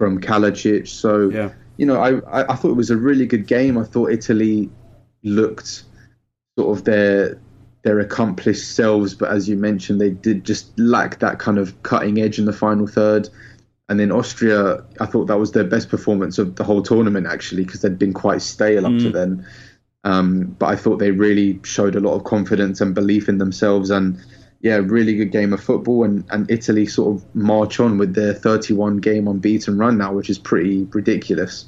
from 0.00 0.18
Kalajdzic. 0.18 0.88
So, 0.88 1.28
yeah. 1.28 1.50
you 1.76 1.84
know, 1.84 2.00
I, 2.00 2.50
I 2.50 2.56
thought 2.56 2.70
it 2.70 2.76
was 2.76 2.88
a 2.88 2.96
really 2.96 3.26
good 3.26 3.46
game. 3.46 3.76
I 3.76 3.84
thought 3.84 4.10
Italy 4.10 4.70
looked 5.22 5.84
sort 6.58 6.78
of 6.78 6.84
their 6.86 7.38
their 7.82 8.00
accomplished 8.00 8.74
selves, 8.74 9.14
but 9.14 9.30
as 9.30 9.46
you 9.46 9.58
mentioned, 9.58 10.00
they 10.00 10.08
did 10.08 10.42
just 10.42 10.78
lack 10.78 11.18
that 11.18 11.38
kind 11.38 11.58
of 11.58 11.82
cutting 11.82 12.18
edge 12.18 12.38
in 12.38 12.46
the 12.46 12.52
final 12.54 12.86
third. 12.86 13.28
And 13.90 14.00
then 14.00 14.10
Austria, 14.10 14.82
I 15.00 15.04
thought 15.04 15.26
that 15.26 15.38
was 15.38 15.52
their 15.52 15.64
best 15.64 15.90
performance 15.90 16.38
of 16.38 16.56
the 16.56 16.64
whole 16.64 16.80
tournament 16.80 17.26
actually, 17.26 17.66
because 17.66 17.82
they'd 17.82 17.98
been 17.98 18.14
quite 18.14 18.40
stale 18.40 18.86
up 18.86 18.92
mm. 18.92 19.02
to 19.02 19.10
then. 19.10 19.46
Um, 20.04 20.56
but 20.58 20.70
I 20.70 20.76
thought 20.76 20.96
they 20.96 21.10
really 21.10 21.60
showed 21.62 21.94
a 21.94 22.00
lot 22.00 22.14
of 22.14 22.24
confidence 22.24 22.80
and 22.80 22.94
belief 22.94 23.28
in 23.28 23.36
themselves 23.36 23.90
and 23.90 24.18
yeah, 24.60 24.76
really 24.76 25.16
good 25.16 25.32
game 25.32 25.52
of 25.52 25.62
football, 25.62 26.04
and, 26.04 26.24
and 26.30 26.50
Italy 26.50 26.86
sort 26.86 27.16
of 27.16 27.34
march 27.34 27.80
on 27.80 27.96
with 27.96 28.14
their 28.14 28.34
31 28.34 28.98
game 28.98 29.26
unbeaten 29.26 29.78
run 29.78 29.96
now, 29.96 30.12
which 30.12 30.28
is 30.28 30.38
pretty 30.38 30.84
ridiculous. 30.92 31.64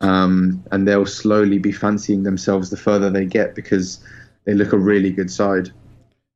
Um, 0.00 0.64
and 0.72 0.86
they'll 0.86 1.06
slowly 1.06 1.58
be 1.58 1.72
fancying 1.72 2.24
themselves 2.24 2.70
the 2.70 2.76
further 2.76 3.08
they 3.08 3.24
get 3.24 3.54
because 3.54 4.04
they 4.44 4.54
look 4.54 4.72
a 4.72 4.78
really 4.78 5.10
good 5.10 5.30
side. 5.30 5.70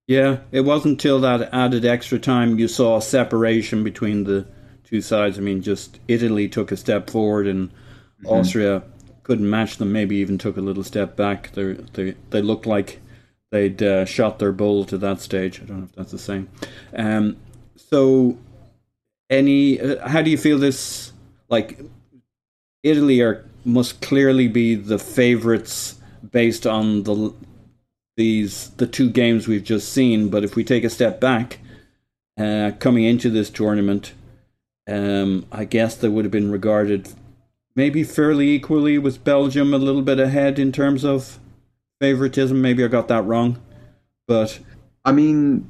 Yeah, 0.07 0.39
it 0.53 0.63
wasn't 0.63 0.93
until 0.93 1.21
that 1.21 1.53
added 1.53 1.85
extra 1.85 2.19
time 2.19 2.59
you 2.59 2.69
saw 2.69 2.97
a 2.97 3.03
separation 3.03 3.85
between 3.85 4.25
the 4.25 4.47
two 4.85 5.03
sides. 5.03 5.37
I 5.37 5.43
mean, 5.43 5.61
just 5.61 5.99
Italy 6.09 6.49
took 6.49 6.73
a 6.73 6.77
step 6.77 7.11
forward 7.11 7.47
and 7.47 7.69
mm-hmm. 7.69 8.29
Austria 8.29 8.85
couldn't 9.25 9.51
match 9.51 9.77
them. 9.77 9.93
Maybe 9.93 10.17
even 10.17 10.39
took 10.39 10.57
a 10.57 10.63
little 10.63 10.85
step 10.85 11.15
back. 11.15 11.53
They 11.53 11.75
they 11.93 12.15
they 12.31 12.41
looked 12.41 12.65
like 12.65 13.01
they'd 13.51 13.83
uh, 13.83 14.05
shot 14.05 14.39
their 14.39 14.53
bull 14.53 14.85
to 14.87 14.99
that 14.99 15.21
stage. 15.21 15.61
I 15.61 15.65
don't 15.65 15.79
know 15.79 15.85
if 15.85 15.93
that's 15.93 16.13
the 16.13 16.19
same. 16.19 16.49
Um, 16.95 17.37
so, 17.77 18.37
any, 19.31 19.81
uh, 19.81 20.07
how 20.07 20.23
do 20.23 20.31
you 20.31 20.39
feel 20.39 20.59
this? 20.59 21.13
Like, 21.49 21.81
Italy 22.83 23.21
are 23.21 23.45
must 23.65 24.01
clearly 24.01 24.49
be 24.49 24.75
the 24.75 24.99
favourites 24.99 25.99
based 26.31 26.67
on 26.67 27.03
the 27.03 27.35
these 28.17 28.71
the 28.71 28.87
two 28.87 29.11
games 29.11 29.47
we've 29.47 29.65
just 29.65 29.93
seen. 29.93 30.29
But 30.29 30.45
if 30.45 30.57
we 30.57 30.65
take 30.65 30.85
a 30.85 30.91
step 30.91 31.21
back, 31.21 31.59
uh, 32.39 32.73
coming 32.79 33.05
into 33.05 33.31
this 33.31 33.51
tournament, 33.51 34.13
um, 34.87 35.47
I 35.51 35.65
guess 35.65 35.97
they 35.97 36.09
would 36.09 36.25
have 36.25 36.33
been 36.33 36.51
regarded 36.51 37.09
maybe 37.75 38.03
fairly 38.03 38.51
equally 38.51 38.99
with 38.99 39.23
Belgium 39.23 39.73
a 39.73 39.79
little 39.79 40.03
bit 40.03 40.19
ahead 40.19 40.59
in 40.59 40.73
terms 40.73 41.05
of 41.05 41.39
favoritism. 42.01 42.61
Maybe 42.61 42.85
I 42.85 42.89
got 42.89 43.09
that 43.09 43.25
wrong, 43.25 43.61
but 44.27 44.59
I 45.05 45.13
mean, 45.13 45.69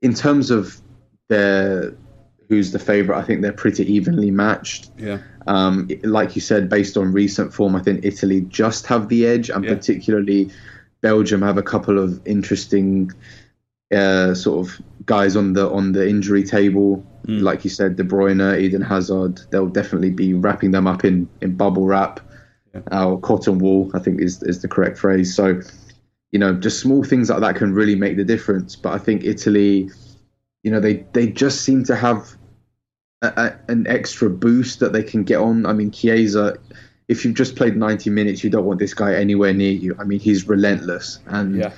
in 0.00 0.14
terms 0.14 0.50
of 0.50 0.80
their 1.28 1.94
who's 2.48 2.72
the 2.72 2.78
favorite, 2.78 3.16
I 3.16 3.22
think 3.22 3.40
they're 3.40 3.52
pretty 3.52 3.90
evenly 3.90 4.30
matched. 4.30 4.90
Yeah. 4.98 5.18
Um, 5.46 5.88
like 6.02 6.34
you 6.34 6.42
said, 6.42 6.68
based 6.68 6.96
on 6.96 7.12
recent 7.12 7.52
form, 7.54 7.74
I 7.74 7.82
think 7.82 8.04
Italy 8.04 8.42
just 8.42 8.86
have 8.86 9.08
the 9.08 9.26
edge, 9.26 9.50
and 9.50 9.64
yeah. 9.64 9.74
particularly 9.74 10.50
Belgium 11.00 11.42
have 11.42 11.58
a 11.58 11.62
couple 11.62 11.98
of 11.98 12.20
interesting 12.26 13.10
uh, 13.92 14.34
sort 14.34 14.66
of 14.66 14.80
guys 15.04 15.36
on 15.36 15.52
the 15.52 15.68
on 15.70 15.92
the 15.92 16.08
injury 16.08 16.44
table. 16.44 17.06
Mm. 17.26 17.42
Like 17.42 17.64
you 17.64 17.70
said, 17.70 17.96
De 17.96 18.04
Bruyne, 18.04 18.58
Eden 18.58 18.82
Hazard, 18.82 19.40
they'll 19.50 19.68
definitely 19.68 20.10
be 20.10 20.34
wrapping 20.34 20.72
them 20.72 20.86
up 20.86 21.04
in, 21.04 21.28
in 21.40 21.56
bubble 21.56 21.86
wrap. 21.86 22.20
Or 22.90 23.20
cotton 23.20 23.58
wool, 23.58 23.90
I 23.94 23.98
think 23.98 24.20
is 24.20 24.42
is 24.42 24.62
the 24.62 24.68
correct 24.68 24.98
phrase. 24.98 25.34
So, 25.34 25.60
you 26.30 26.38
know, 26.38 26.54
just 26.54 26.80
small 26.80 27.04
things 27.04 27.30
like 27.30 27.40
that 27.40 27.56
can 27.56 27.72
really 27.72 27.94
make 27.94 28.16
the 28.16 28.24
difference. 28.24 28.76
But 28.76 28.92
I 28.94 28.98
think 28.98 29.24
Italy, 29.24 29.90
you 30.62 30.70
know, 30.70 30.80
they 30.80 31.04
they 31.12 31.26
just 31.28 31.62
seem 31.62 31.84
to 31.84 31.96
have 31.96 32.34
a, 33.22 33.28
a, 33.36 33.72
an 33.72 33.86
extra 33.86 34.30
boost 34.30 34.80
that 34.80 34.92
they 34.92 35.02
can 35.02 35.24
get 35.24 35.38
on. 35.38 35.66
I 35.66 35.72
mean, 35.72 35.90
Chiesa, 35.90 36.56
if 37.08 37.24
you've 37.24 37.34
just 37.34 37.56
played 37.56 37.76
90 37.76 38.10
minutes, 38.10 38.42
you 38.42 38.50
don't 38.50 38.64
want 38.64 38.78
this 38.78 38.94
guy 38.94 39.14
anywhere 39.14 39.52
near 39.52 39.72
you. 39.72 39.94
I 39.98 40.04
mean, 40.04 40.20
he's 40.20 40.48
relentless, 40.48 41.18
and 41.26 41.56
Yeah. 41.56 41.72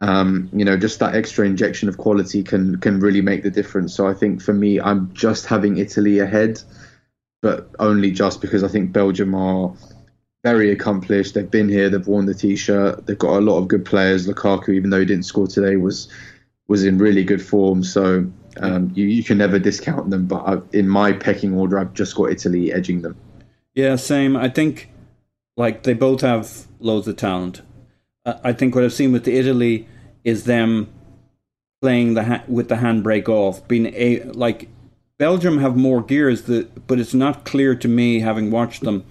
um, 0.00 0.50
you 0.52 0.64
know, 0.64 0.76
just 0.76 0.98
that 0.98 1.14
extra 1.14 1.46
injection 1.46 1.88
of 1.88 1.96
quality 1.96 2.42
can 2.42 2.76
can 2.80 2.98
really 2.98 3.20
make 3.22 3.42
the 3.42 3.50
difference. 3.50 3.94
So 3.94 4.06
I 4.06 4.14
think 4.14 4.42
for 4.42 4.52
me, 4.52 4.80
I'm 4.80 5.12
just 5.14 5.46
having 5.46 5.78
Italy 5.78 6.18
ahead, 6.18 6.60
but 7.40 7.70
only 7.78 8.10
just 8.10 8.40
because 8.40 8.64
I 8.64 8.68
think 8.68 8.92
Belgium 8.92 9.34
are 9.34 9.72
very 10.44 10.70
accomplished. 10.70 11.34
They've 11.34 11.50
been 11.50 11.68
here, 11.68 11.88
they've 11.90 12.06
worn 12.06 12.26
the 12.26 12.34
t-shirt, 12.34 13.06
they've 13.06 13.18
got 13.18 13.38
a 13.38 13.40
lot 13.40 13.58
of 13.58 13.66
good 13.66 13.84
players. 13.84 14.28
Lukaku, 14.28 14.74
even 14.74 14.90
though 14.90 15.00
he 15.00 15.06
didn't 15.06 15.24
score 15.24 15.48
today, 15.48 15.76
was 15.76 16.08
was 16.68 16.84
in 16.84 16.98
really 16.98 17.24
good 17.24 17.42
form. 17.42 17.82
So 17.82 18.30
um, 18.58 18.92
you 18.94 19.06
you 19.06 19.24
can 19.24 19.38
never 19.38 19.58
discount 19.58 20.10
them. 20.10 20.26
But 20.26 20.42
I, 20.46 20.58
in 20.72 20.88
my 20.88 21.12
pecking 21.12 21.54
order, 21.54 21.78
I've 21.78 21.94
just 21.94 22.14
got 22.14 22.30
Italy 22.30 22.72
edging 22.72 23.02
them. 23.02 23.16
Yeah, 23.74 23.96
same. 23.96 24.36
I 24.36 24.48
think 24.48 24.90
like 25.56 25.82
they 25.82 25.94
both 25.94 26.20
have 26.20 26.68
loads 26.78 27.08
of 27.08 27.16
talent. 27.16 27.62
I 28.26 28.52
think 28.52 28.74
what 28.74 28.84
I've 28.84 28.92
seen 28.92 29.12
with 29.12 29.24
the 29.24 29.36
Italy 29.36 29.86
is 30.24 30.44
them 30.44 30.88
playing 31.82 32.14
the 32.14 32.24
ha- 32.24 32.44
with 32.48 32.68
the 32.68 32.76
handbrake 32.76 33.28
off, 33.28 33.66
being 33.68 33.86
a 33.94 34.22
like 34.32 34.68
Belgium 35.18 35.58
have 35.58 35.76
more 35.76 36.02
gears, 36.02 36.42
that, 36.42 36.86
but 36.86 36.98
it's 36.98 37.14
not 37.14 37.44
clear 37.44 37.74
to 37.74 37.88
me, 37.88 38.20
having 38.20 38.50
watched 38.50 38.82
them, 38.82 39.04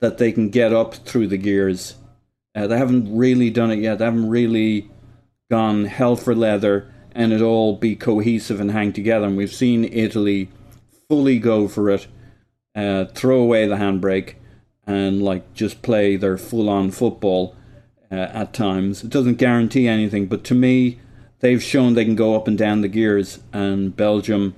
that 0.00 0.18
they 0.18 0.32
can 0.32 0.50
get 0.50 0.72
up 0.72 0.94
through 0.94 1.28
the 1.28 1.36
gears. 1.36 1.94
Uh, 2.54 2.66
they 2.66 2.78
haven't 2.78 3.16
really 3.16 3.50
done 3.50 3.70
it 3.70 3.78
yet. 3.78 3.98
They 3.98 4.04
haven't 4.04 4.28
really 4.28 4.90
gone 5.50 5.84
hell 5.84 6.16
for 6.16 6.34
leather 6.34 6.92
and 7.14 7.32
it 7.32 7.40
all 7.40 7.76
be 7.76 7.94
cohesive 7.94 8.60
and 8.60 8.72
hang 8.72 8.92
together. 8.92 9.26
And 9.26 9.36
we've 9.36 9.52
seen 9.52 9.84
Italy 9.84 10.50
fully 11.08 11.38
go 11.38 11.68
for 11.68 11.90
it, 11.90 12.06
uh, 12.74 13.06
throw 13.06 13.40
away 13.40 13.66
the 13.66 13.76
handbrake, 13.76 14.34
and 14.86 15.22
like 15.22 15.54
just 15.54 15.82
play 15.82 16.16
their 16.16 16.36
full 16.36 16.68
on 16.68 16.90
football 16.90 17.54
uh, 18.10 18.14
at 18.14 18.52
times. 18.52 19.04
It 19.04 19.10
doesn't 19.10 19.36
guarantee 19.36 19.86
anything, 19.86 20.26
but 20.26 20.44
to 20.44 20.54
me, 20.54 21.00
they've 21.40 21.62
shown 21.62 21.94
they 21.94 22.04
can 22.04 22.16
go 22.16 22.34
up 22.34 22.48
and 22.48 22.58
down 22.58 22.80
the 22.80 22.88
gears, 22.88 23.38
and 23.52 23.96
Belgium 23.96 24.54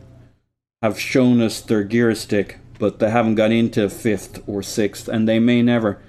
have 0.82 0.98
shown 0.98 1.40
us 1.42 1.60
their 1.60 1.84
gear 1.84 2.14
stick, 2.14 2.58
but 2.78 2.98
they 2.98 3.10
haven't 3.10 3.36
got 3.36 3.52
into 3.52 3.88
fifth 3.88 4.42
or 4.46 4.62
sixth, 4.62 5.08
and 5.08 5.28
they 5.28 5.38
may 5.38 5.62
never. 5.62 6.00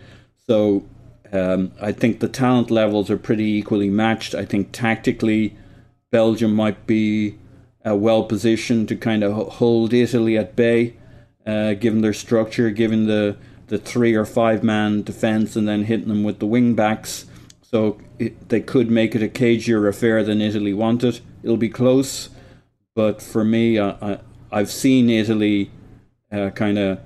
So 0.47 0.85
um, 1.31 1.71
I 1.81 1.91
think 1.91 2.19
the 2.19 2.27
talent 2.27 2.71
levels 2.71 3.09
are 3.09 3.17
pretty 3.17 3.45
equally 3.45 3.89
matched. 3.89 4.33
I 4.33 4.45
think 4.45 4.71
tactically, 4.71 5.55
Belgium 6.11 6.53
might 6.53 6.87
be 6.87 7.37
uh, 7.87 7.95
well 7.95 8.23
positioned 8.23 8.87
to 8.89 8.95
kind 8.95 9.23
of 9.23 9.53
hold 9.53 9.93
Italy 9.93 10.37
at 10.37 10.55
bay, 10.55 10.95
uh, 11.45 11.73
given 11.73 12.01
their 12.01 12.13
structure, 12.13 12.69
given 12.69 13.07
the 13.07 13.37
the 13.67 13.77
three 13.77 14.15
or 14.15 14.25
five 14.25 14.63
man 14.63 15.03
defense, 15.03 15.55
and 15.55 15.67
then 15.67 15.83
hitting 15.83 16.07
them 16.07 16.23
with 16.23 16.39
the 16.39 16.45
wing 16.45 16.73
backs. 16.73 17.25
So 17.61 17.99
it, 18.17 18.47
they 18.47 18.61
could 18.61 18.89
make 18.89 19.13
it 19.13 19.21
a 19.21 19.27
cagier 19.27 19.89
affair 19.89 20.23
than 20.23 20.41
Italy 20.41 20.73
wanted. 20.73 21.19
It'll 21.43 21.57
be 21.57 21.69
close, 21.69 22.29
but 22.95 23.21
for 23.21 23.43
me, 23.43 23.77
I, 23.77 23.89
I, 24.01 24.19
I've 24.51 24.71
seen 24.71 25.09
Italy 25.09 25.69
uh, 26.31 26.49
kind 26.51 26.77
of 26.77 26.99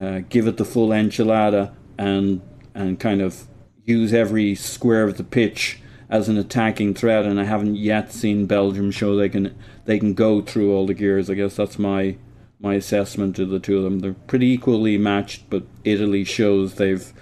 uh, 0.00 0.20
give 0.28 0.46
it 0.46 0.56
the 0.56 0.64
full 0.64 0.88
enchilada 0.88 1.74
and 1.98 2.40
and 2.74 3.00
kind 3.00 3.22
of 3.22 3.46
use 3.84 4.12
every 4.12 4.54
square 4.54 5.04
of 5.04 5.16
the 5.16 5.24
pitch 5.24 5.80
as 6.08 6.28
an 6.28 6.36
attacking 6.36 6.94
threat. 6.94 7.24
And 7.24 7.40
I 7.40 7.44
haven't 7.44 7.76
yet 7.76 8.12
seen 8.12 8.46
Belgium 8.46 8.90
show 8.90 9.16
they 9.16 9.28
can 9.28 9.56
they 9.84 9.98
can 9.98 10.14
go 10.14 10.42
through 10.42 10.74
all 10.74 10.86
the 10.86 10.94
gears. 10.94 11.30
I 11.30 11.34
guess 11.34 11.56
that's 11.56 11.78
my 11.78 12.16
my 12.60 12.74
assessment 12.74 13.38
of 13.38 13.50
the 13.50 13.60
two 13.60 13.78
of 13.78 13.84
them. 13.84 14.00
They're 14.00 14.14
pretty 14.14 14.46
equally 14.46 14.98
matched, 14.98 15.48
but 15.50 15.64
Italy 15.84 16.24
shows 16.24 16.74
they've 16.74 17.12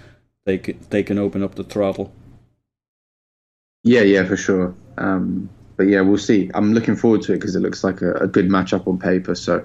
they 0.45 0.57
can, 0.59 0.79
they 0.89 1.03
can 1.03 1.17
open 1.17 1.43
up 1.43 1.55
the 1.55 1.63
throttle. 1.63 2.13
Yeah, 3.83 4.01
yeah, 4.01 4.25
for 4.25 4.37
sure. 4.37 4.75
Um, 4.97 5.49
but 5.77 5.83
yeah, 5.83 6.01
we'll 6.01 6.17
see. 6.17 6.49
I'm 6.53 6.73
looking 6.73 6.95
forward 6.95 7.21
to 7.23 7.33
it 7.33 7.39
because 7.39 7.55
it 7.55 7.59
looks 7.59 7.83
like 7.83 8.01
a, 8.01 8.13
a, 8.15 8.27
good 8.27 8.47
matchup 8.47 8.87
on 8.87 8.97
paper. 8.97 9.35
So 9.35 9.63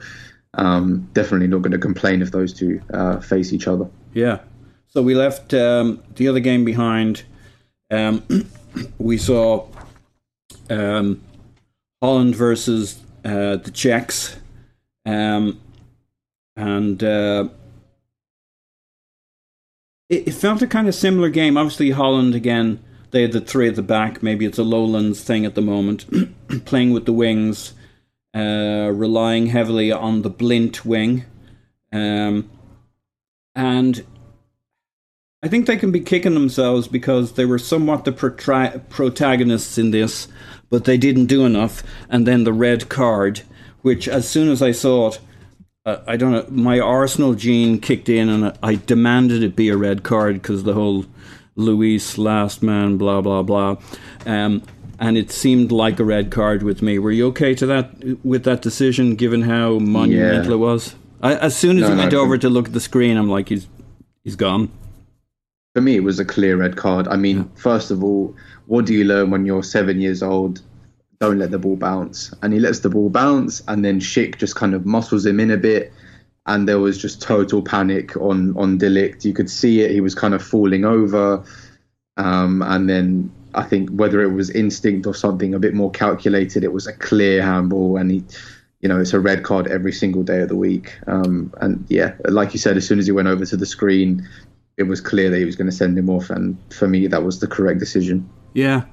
um, 0.55 1.09
definitely 1.13 1.47
not 1.47 1.63
going 1.63 1.73
to 1.73 1.79
complain 1.79 2.23
if 2.23 2.33
those 2.33 2.53
two 2.53 2.81
uh, 2.93 3.21
face 3.21 3.53
each 3.53 3.69
other. 3.69 3.89
Yeah. 4.15 4.41
So 4.89 5.03
we 5.03 5.15
left 5.15 5.55
um, 5.55 6.03
the 6.17 6.29
other 6.29 6.41
game 6.41 6.65
behind. 6.65 7.23
Um, 7.91 8.25
we 8.99 9.19
saw 9.19 9.67
um, 10.69 11.21
Holland 12.03 12.35
versus 12.35 13.01
uh, 13.25 13.57
the 13.57 13.71
Czechs, 13.73 14.37
um, 15.07 15.61
and 16.57 17.03
uh, 17.03 17.49
it, 20.09 20.29
it, 20.29 20.33
felt 20.33 20.63
a 20.63 20.67
kind 20.67 20.89
of 20.89 20.95
similar 20.95 21.29
game. 21.29 21.57
Obviously, 21.57 21.91
Holland 21.91 22.35
again. 22.35 22.83
They 23.13 23.23
had 23.23 23.33
the 23.33 23.41
three 23.41 23.67
at 23.67 23.75
the 23.75 23.83
back. 23.83 24.23
Maybe 24.23 24.47
it's 24.47 24.59
a 24.59 24.63
lowlands 24.63 25.21
thing 25.23 25.45
at 25.45 25.57
the 25.57 25.61
moment, 25.61 26.07
playing 26.65 26.93
with 26.93 27.07
the 27.07 27.13
wings, 27.13 27.73
uh, 28.35 28.91
relying 28.93 29.47
heavily 29.47 29.91
on 29.91 30.23
the 30.23 30.31
Blind 30.31 30.81
wing, 30.85 31.25
um, 31.93 32.51
and 33.55 34.05
I 35.43 35.49
think 35.49 35.67
they 35.67 35.79
can 35.79 35.91
be 35.91 36.01
kicking 36.01 36.35
themselves 36.35 36.87
because 36.87 37.33
they 37.33 37.47
were 37.47 37.59
somewhat 37.59 38.05
the 38.05 38.13
protagonists 38.13 39.79
in 39.79 39.91
this, 39.91 40.29
but 40.69 40.85
they 40.85 40.99
didn't 40.99 41.27
do 41.27 41.47
enough. 41.47 41.83
And 42.11 42.27
then 42.27 42.45
the 42.45 42.53
red 42.53 42.91
card, 42.91 43.41
which 43.81 44.07
as 44.07 44.29
soon 44.29 44.51
as 44.51 44.61
I 44.61 44.73
saw 44.73 45.09
it, 45.09 45.19
uh, 45.87 45.97
I 46.07 46.19
don't 46.19 46.33
know, 46.33 46.47
my 46.51 46.79
Arsenal 46.79 47.35
gene 47.35 47.81
kicked 47.81 48.11
in 48.11 48.29
and 48.29 48.57
I 48.63 48.75
demanded 48.75 49.43
it 49.43 49.57
be 49.57 49.71
a 49.71 49.79
red 49.79 50.03
card 50.03 50.35
because 50.35 50.65
the 50.65 50.75
whole 50.75 51.07
Luiz 51.57 52.19
last 52.19 52.63
man, 52.63 52.99
blah, 52.99 53.23
blah, 53.23 53.43
blah. 53.43 53.77
Um, 54.27 54.63
and 55.01 55.19
it 55.19 55.33
seemed 55.33 55.73
like 55.73 55.99
a 55.99 56.05
red 56.05 56.31
card 56.31 56.63
with 56.63 56.83
me. 56.83 56.99
Were 56.99 57.11
you 57.11 57.27
okay 57.29 57.55
to 57.57 57.67
that 57.67 58.25
with 58.25 58.45
that 58.45 58.63
decision, 58.63 59.17
given 59.17 59.43
how 59.43 59.79
monumental 59.79 60.51
yeah. 60.51 60.55
it 60.55 60.59
was? 60.59 60.95
I, 61.23 61.35
as 61.35 61.57
soon 61.57 61.79
as 61.79 61.83
no, 61.83 61.91
he 61.91 61.97
went 61.97 62.13
no, 62.13 62.21
over 62.21 62.39
to 62.39 62.49
look 62.49 62.67
at 62.67 62.73
the 62.73 62.81
screen, 62.81 63.17
I'm 63.17 63.29
like, 63.29 63.49
he's 63.49 63.67
he's 64.23 64.37
gone 64.37 64.71
for 65.75 65.81
me, 65.81 65.97
it 65.97 66.05
was 66.05 66.19
a 66.19 66.25
clear 66.25 66.57
red 66.57 66.77
card. 66.77 67.07
I 67.09 67.17
mean, 67.17 67.49
first 67.55 67.91
of 67.91 68.03
all, 68.03 68.35
what 68.67 68.87
do 68.87 68.95
you 68.95 69.05
learn 69.05 69.31
when 69.31 69.47
you're 69.47 69.63
seven 69.63 70.01
years 70.01 70.23
old? 70.23 70.61
Don't 71.21 71.39
let 71.39 71.51
the 71.51 71.59
ball 71.59 71.77
bounce. 71.77 72.35
And 72.43 72.53
he 72.53 72.61
lets 72.61 72.81
the 72.81 72.89
ball 72.89 73.11
bounce, 73.11 73.63
and 73.69 73.85
then 73.85 74.01
Schick 74.01 74.39
just 74.39 74.57
kind 74.57 74.75
of 74.75 74.87
muscles 74.87 75.27
him 75.27 75.39
in 75.39 75.51
a 75.51 75.57
bit. 75.57 75.93
And 76.47 76.69
there 76.69 76.81
was 76.81 76.99
just 76.99 77.23
total 77.23 77.63
panic 77.63 78.17
on 78.17 78.57
on 78.57 78.79
De 78.79 78.89
Ligt. 78.89 79.25
You 79.25 79.35
could 79.35 79.51
see 79.51 79.83
it. 79.83 79.91
He 79.91 80.01
was 80.01 80.15
kind 80.15 80.35
of 80.35 80.43
falling 80.43 80.85
over. 80.85 81.45
Um, 82.17 82.63
and 82.63 82.89
then 82.89 83.31
I 83.55 83.63
think 83.65 83.91
whether 83.91 84.23
it 84.23 84.33
was 84.33 84.51
instinct 84.51 85.07
or 85.07 85.15
something 85.15 85.55
a 85.55 85.59
bit 85.59 85.75
more 85.75 85.91
calculated, 85.91 86.65
it 86.65 86.73
was 86.73 86.87
a 86.87 86.93
clear 86.93 87.43
handball. 87.43 87.97
And 87.97 88.11
he, 88.11 88.25
you 88.81 88.89
know, 88.89 89.01
it's 89.01 89.13
a 89.13 89.21
red 89.21 89.43
card 89.43 89.67
every 89.67 89.93
single 89.93 90.23
day 90.23 90.41
of 90.41 90.49
the 90.49 90.57
week. 90.57 90.99
Um, 91.07 91.53
and 91.61 91.85
yeah, 91.89 92.15
like 92.25 92.53
you 92.53 92.59
said, 92.59 92.77
as 92.77 92.87
soon 92.87 92.99
as 92.99 93.07
he 93.07 93.13
went 93.13 93.29
over 93.29 93.45
to 93.45 93.57
the 93.57 93.67
screen, 93.67 94.27
it 94.81 94.85
was 94.85 95.01
clear 95.01 95.29
that 95.29 95.39
he 95.39 95.45
was 95.45 95.57
going 95.57 95.69
to 95.69 95.77
send 95.77 95.97
him 95.97 96.09
off, 96.09 96.31
and 96.31 96.57
for 96.73 96.89
me, 96.89 97.07
that 97.07 97.23
was 97.23 97.39
the 97.41 97.47
correct 97.47 97.79
decision. 97.79 98.29
Yeah, 98.55 98.85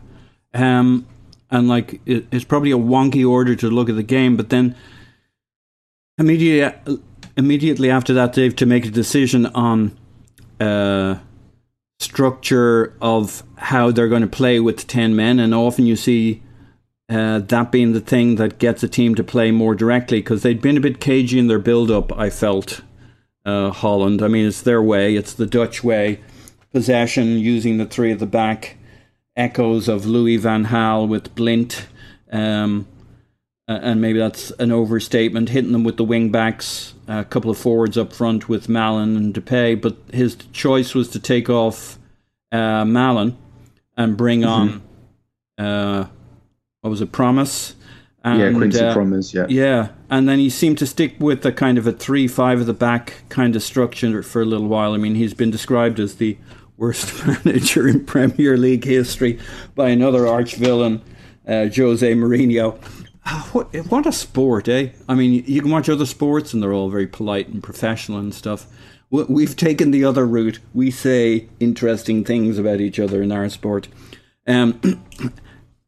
um, 0.54 1.08
and 1.50 1.70
like 1.70 2.02
it, 2.06 2.28
it's 2.30 2.44
probably 2.44 2.72
a 2.72 2.78
wonky 2.78 3.28
order 3.28 3.56
to 3.56 3.70
look 3.70 3.88
at 3.88 3.96
the 3.96 4.04
game, 4.04 4.36
but 4.36 4.50
then 4.50 4.76
immediately, 6.18 7.00
immediately 7.38 7.90
after 7.90 8.14
that, 8.16 8.34
Dave, 8.34 8.58
to 8.58 8.66
make 8.66 8.86
a 8.86 8.90
decision 8.90 9.46
on 9.46 9.98
uh, 10.60 11.20
structure 12.00 12.96
of 13.02 13.44
how 13.58 13.92
they're 13.92 14.08
going 14.08 14.22
to 14.22 14.28
play 14.28 14.60
with 14.60 14.88
ten 14.88 15.16
men, 15.16 15.40
and 15.40 15.54
often 15.54 15.86
you 15.86 15.96
see. 15.96 16.44
Uh, 17.10 17.40
that 17.40 17.72
being 17.72 17.94
the 17.94 18.02
thing 18.02 18.36
that 18.36 18.60
gets 18.60 18.84
a 18.84 18.88
team 18.90 19.16
to 19.16 19.24
play 19.24 19.50
more 19.50 19.74
directly 19.74 20.20
because 20.20 20.44
they'd 20.44 20.62
been 20.62 20.76
a 20.76 20.82
bit 20.82 21.00
cagey 21.00 21.40
in 21.40 21.48
their 21.48 21.58
build 21.58 21.90
up, 21.90 22.12
I 22.20 22.30
felt, 22.30 22.82
uh, 23.46 23.72
Holland. 23.72 24.22
I 24.22 24.28
mean, 24.28 24.46
it's 24.46 24.62
their 24.62 24.82
way, 24.82 25.16
it's 25.16 25.34
the 25.34 25.46
Dutch 25.46 25.86
way. 25.86 26.20
Possession 26.74 27.40
using 27.40 27.78
the 27.78 27.86
three 27.86 28.12
at 28.12 28.20
the 28.20 28.26
back, 28.26 28.76
echoes 29.38 29.88
of 29.88 30.06
Louis 30.06 30.36
Van 30.36 30.66
Gaal 30.66 31.08
with 31.08 31.34
Blind. 31.34 31.86
um, 32.30 32.86
and 33.68 34.02
maybe 34.02 34.20
that's 34.20 34.52
an 34.52 34.72
overstatement. 34.72 35.50
Hitting 35.50 35.72
them 35.72 35.84
with 35.84 35.98
the 35.98 36.04
wing 36.04 36.32
backs, 36.32 36.94
a 37.08 37.26
couple 37.26 37.52
of 37.52 37.58
forwards 37.58 37.98
up 37.98 38.14
front 38.14 38.48
with 38.48 38.68
Malen 38.68 39.18
and 39.18 39.34
Depay, 39.34 39.82
but 39.82 39.98
his 40.12 40.36
choice 40.54 40.96
was 40.96 41.10
to 41.10 41.20
take 41.20 41.50
off 41.50 42.00
uh, 42.52 42.84
Malen 42.84 43.36
and 43.98 44.16
bring 44.16 44.42
mm-hmm. 44.42 44.80
on 45.60 45.66
uh, 45.66 46.08
what 46.82 46.90
was 46.92 47.02
it, 47.02 47.12
Promes? 47.12 47.74
And, 48.24 48.40
yeah, 48.40 48.52
Quincy 48.52 48.80
uh, 48.80 48.94
Promes, 48.94 49.34
yeah. 49.34 49.46
Yeah, 49.50 49.90
and 50.10 50.28
then 50.28 50.40
he 50.40 50.50
seemed 50.50 50.78
to 50.80 50.88
stick 50.88 51.16
with 51.20 51.46
a 51.46 51.52
kind 51.52 51.78
of 51.78 51.88
a 51.88 51.92
three-five 51.92 52.62
at 52.62 52.66
the 52.66 52.74
back 52.74 53.14
kind 53.30 53.56
of 53.56 53.64
structure 53.64 54.22
for 54.24 54.42
a 54.42 54.46
little 54.46 54.68
while. 54.68 54.94
I 54.94 54.98
mean, 54.98 55.16
he's 55.16 55.34
been 55.34 55.52
described 55.52 56.00
as 56.00 56.16
the 56.16 56.38
worst 56.78 57.26
manager 57.46 57.88
in 57.88 58.06
Premier 58.06 58.58
League 58.58 58.84
history 58.84 59.40
by 59.76 59.90
another 59.90 60.28
arch 60.28 60.56
villain, 60.56 61.02
uh, 61.48 61.68
Jose 61.74 62.14
Mourinho. 62.14 62.78
What 63.52 63.74
what 63.90 64.06
a 64.06 64.12
sport, 64.12 64.68
eh? 64.68 64.90
I 65.08 65.16
mean, 65.16 65.44
you 65.46 65.62
can 65.62 65.72
watch 65.72 65.90
other 65.90 66.06
sports 66.06 66.54
and 66.54 66.62
they're 66.62 66.74
all 66.74 66.90
very 66.90 67.08
polite 67.08 67.48
and 67.48 67.62
professional 67.62 68.20
and 68.20 68.34
stuff. 68.34 68.68
We've 69.10 69.56
taken 69.56 69.92
the 69.92 70.04
other 70.04 70.26
route. 70.26 70.60
We 70.74 70.92
say 70.92 71.48
interesting 71.60 72.26
things 72.26 72.58
about 72.58 72.82
each 72.82 73.00
other 73.00 73.22
in 73.22 73.32
our 73.32 73.48
sport. 73.48 73.88
Um, 74.46 75.02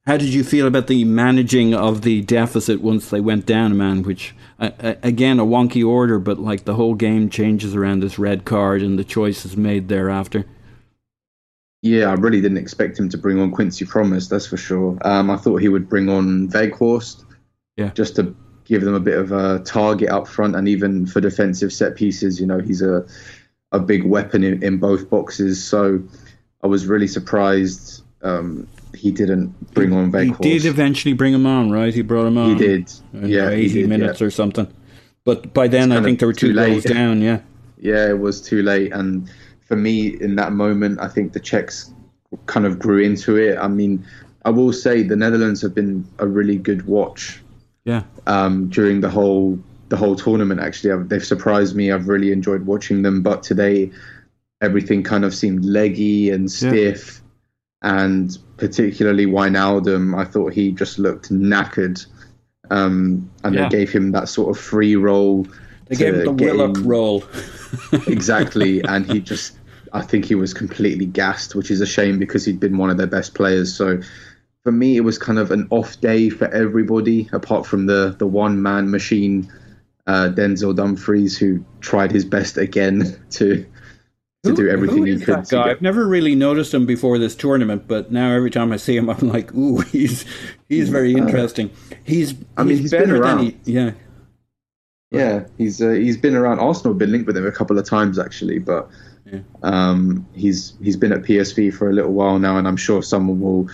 how 0.06 0.18
did 0.18 0.34
you 0.34 0.44
feel 0.44 0.68
about 0.68 0.88
the 0.88 1.04
managing 1.04 1.74
of 1.74 2.02
the 2.02 2.22
deficit 2.22 2.82
once 2.82 3.10
they 3.10 3.20
went 3.20 3.46
down 3.46 3.78
man? 3.78 4.04
Which 4.04 4.34
uh, 4.60 4.96
again, 5.04 5.40
a 5.40 5.46
wonky 5.46 5.86
order, 5.86 6.20
but 6.20 6.40
like 6.40 6.66
the 6.66 6.76
whole 6.76 6.96
game 6.96 7.30
changes 7.30 7.76
around 7.76 8.02
this 8.02 8.20
red 8.20 8.46
card 8.46 8.82
and 8.82 8.98
the 8.98 9.04
choices 9.04 9.56
made 9.56 9.88
thereafter. 9.88 10.46
Yeah, 11.82 12.10
I 12.10 12.14
really 12.14 12.42
didn't 12.42 12.58
expect 12.58 13.00
him 13.00 13.08
to 13.10 13.18
bring 13.18 13.40
on 13.40 13.52
Quincy 13.52 13.86
Promes, 13.86 14.28
that's 14.28 14.48
for 14.48 14.58
sure. 14.58 14.98
Um, 15.04 15.30
I 15.30 15.38
thought 15.38 15.62
he 15.62 15.70
would 15.70 15.88
bring 15.88 16.10
on 16.10 16.50
Weghorst, 16.50 17.24
yeah, 17.80 17.92
just 17.96 18.16
to 18.18 18.36
give 18.66 18.84
them 18.84 18.94
a 18.94 19.00
bit 19.00 19.18
of 19.18 19.32
a 19.32 19.60
target 19.60 20.10
up 20.10 20.28
front, 20.28 20.56
and 20.56 20.68
even 20.68 21.06
for 21.06 21.22
defensive 21.22 21.72
set 21.74 21.96
pieces, 21.96 22.40
you 22.40 22.46
know, 22.46 22.60
he's 22.60 22.82
a 22.82 23.06
a 23.72 23.80
big 23.80 24.04
weapon 24.04 24.44
in, 24.44 24.62
in 24.64 24.78
both 24.78 25.10
boxes. 25.10 25.64
So 25.64 26.02
I 26.64 26.68
was 26.68 26.88
really 26.88 27.08
surprised 27.08 28.04
um, 28.22 28.68
he 28.96 29.12
didn't 29.12 29.74
bring 29.74 29.94
on 29.94 30.12
Weghorst. 30.12 30.44
He 30.44 30.58
did 30.58 30.66
eventually 30.66 31.14
bring 31.14 31.34
him 31.34 31.46
on, 31.46 31.72
right? 31.72 31.94
He 31.94 32.02
brought 32.02 32.28
him 32.28 32.38
on. 32.38 32.50
He 32.50 32.56
did, 32.56 32.92
yeah, 33.14 33.50
eighty 33.50 33.82
did, 33.82 33.90
minutes 33.90 34.22
yeah. 34.22 34.28
or 34.28 34.32
something. 34.32 34.68
But 35.24 35.54
by 35.54 35.68
then, 35.68 35.92
I 35.92 36.02
think 36.02 36.20
there 36.20 36.28
were 36.28 36.34
two 36.34 36.54
goals 36.54 36.84
down. 36.98 37.22
Yeah, 37.22 37.40
yeah, 37.78 38.10
it 38.10 38.20
was 38.20 38.42
too 38.42 38.62
late, 38.62 38.92
and 38.92 39.30
for 39.68 39.76
me 39.76 40.20
in 40.20 40.36
that 40.36 40.52
moment, 40.52 41.00
I 41.00 41.08
think 41.08 41.34
the 41.34 41.40
Czechs 41.40 41.94
kind 42.46 42.66
of 42.66 42.80
grew 42.80 43.02
into 43.02 43.38
it. 43.38 43.58
I 43.58 43.68
mean, 43.68 44.06
I 44.46 44.50
will 44.50 44.74
say 44.74 45.04
the 45.04 45.16
Netherlands 45.16 45.62
have 45.62 45.76
been 45.76 46.08
a 46.20 46.28
really 46.28 46.58
good 46.58 46.86
watch. 46.88 47.42
Yeah. 47.86 48.04
Um, 48.28 48.70
during 48.70 49.02
the 49.02 49.10
whole 49.10 49.60
the 49.90 49.98
whole 49.98 50.16
tournament, 50.16 50.60
actually, 50.60 50.92
I've, 50.92 51.10
they've 51.10 51.26
surprised 51.26 51.76
me. 51.76 51.92
I've 51.92 52.08
really 52.08 52.32
enjoyed 52.32 52.66
watching 52.66 53.02
them. 53.02 53.22
But 53.24 53.44
today, 53.44 53.92
everything 54.62 55.04
kind 55.04 55.26
of 55.26 55.34
seemed 55.34 55.66
leggy 55.66 56.30
and 56.30 56.52
stiff, 56.52 57.22
yeah. 57.84 58.04
and 58.04 58.38
particularly 58.58 59.26
Wijnaldum, 59.26 60.18
I 60.18 60.26
thought 60.26 60.54
he 60.54 60.72
just 60.72 61.00
looked 61.00 61.32
knackered. 61.32 62.06
Um, 62.72 63.30
and 63.44 63.56
yeah. 63.56 63.64
they 63.64 63.78
gave 63.78 63.92
him 63.92 64.12
that 64.12 64.30
sort 64.30 64.56
of 64.56 64.62
free 64.62 64.96
role. 64.96 65.48
They 65.88 65.96
gave 65.96 66.14
him 66.14 66.26
the 66.26 66.32
Willock 66.44 66.78
him, 66.78 66.88
role. 66.88 67.24
exactly, 68.08 68.84
and 68.84 69.12
he 69.12 69.20
just 69.20 69.58
I 69.94 70.02
think 70.02 70.26
he 70.26 70.36
was 70.36 70.54
completely 70.54 71.06
gassed, 71.06 71.56
which 71.56 71.72
is 71.72 71.82
a 71.82 71.88
shame 71.88 72.20
because 72.20 72.46
he'd 72.46 72.60
been 72.60 72.78
one 72.78 72.90
of 72.90 72.98
their 72.98 73.08
best 73.08 73.34
players. 73.34 73.74
So 73.74 74.02
for 74.70 74.74
me, 74.74 74.98
it 74.98 75.02
was 75.02 75.18
kind 75.18 75.40
of 75.40 75.50
an 75.50 75.68
off 75.72 76.00
day 76.00 76.30
for 76.30 76.48
everybody, 76.50 77.28
apart 77.34 77.66
from 77.66 77.88
the 77.88 78.16
the 78.20 78.28
one 78.28 78.62
man 78.62 78.92
machine, 78.92 79.52
uh, 80.06 80.30
Denzel 80.32 80.76
Dumfries, 80.76 81.36
who 81.36 81.66
tried 81.82 82.12
his 82.12 82.24
best 82.24 82.56
again 82.56 83.20
to 83.32 83.66
to 84.44 84.50
who, 84.52 84.56
do 84.56 84.70
everything 84.70 85.08
he 85.08 85.18
could. 85.18 85.38
That 85.38 85.50
guy? 85.50 85.72
I've 85.72 85.82
never 85.82 86.08
really 86.08 86.36
noticed 86.36 86.72
him 86.72 86.86
before 86.86 87.18
this 87.18 87.36
tournament, 87.36 87.86
but 87.88 88.12
now 88.12 88.32
every 88.32 88.52
time 88.52 88.72
I 88.72 88.78
see 88.78 88.96
him, 88.96 89.10
I'm 89.10 89.28
like, 89.28 89.52
ooh, 89.56 89.80
he's 89.92 90.24
he's 90.68 90.90
very 90.90 91.16
uh, 91.16 91.18
interesting. 91.18 91.72
He's 92.04 92.36
I 92.56 92.62
mean, 92.62 92.78
he's, 92.78 92.80
he's 92.82 92.92
better 92.92 93.20
than 93.20 93.40
he, 93.40 93.58
yeah. 93.66 93.92
Yeah, 95.10 95.48
he's 95.58 95.82
uh, 95.82 95.94
he's 95.94 96.18
been 96.18 96.36
around. 96.36 96.60
Arsenal 96.60 96.94
have 96.94 97.00
been 97.00 97.12
linked 97.12 97.26
with 97.26 97.38
him 97.38 97.48
a 97.48 97.52
couple 97.52 97.80
of 97.80 97.90
times 97.90 98.20
actually, 98.20 98.60
but 98.60 98.88
yeah. 99.26 99.40
Um, 99.64 100.28
he's 100.36 100.78
he's 100.80 100.96
been 100.96 101.12
at 101.12 101.24
PSV 101.24 101.74
for 101.74 101.90
a 101.90 101.94
little 101.94 102.14
while 102.14 102.38
now, 102.38 102.60
and 102.60 102.68
I'm 102.68 102.78
sure 102.78 103.02
someone 103.02 103.40
will 103.40 103.68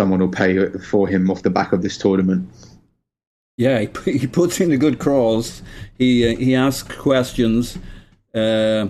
someone 0.00 0.20
will 0.20 0.28
pay 0.28 0.66
for 0.78 1.06
him 1.06 1.30
off 1.30 1.42
the 1.42 1.50
back 1.50 1.74
of 1.74 1.82
this 1.82 1.98
tournament. 1.98 2.48
Yeah, 3.58 3.80
he, 3.80 4.18
he 4.20 4.26
puts 4.26 4.58
in 4.58 4.72
a 4.72 4.78
good 4.78 4.98
crawls. 4.98 5.62
He 5.98 6.26
uh, 6.26 6.36
he 6.38 6.54
asks 6.54 6.96
questions, 6.96 7.76
uh, 8.34 8.86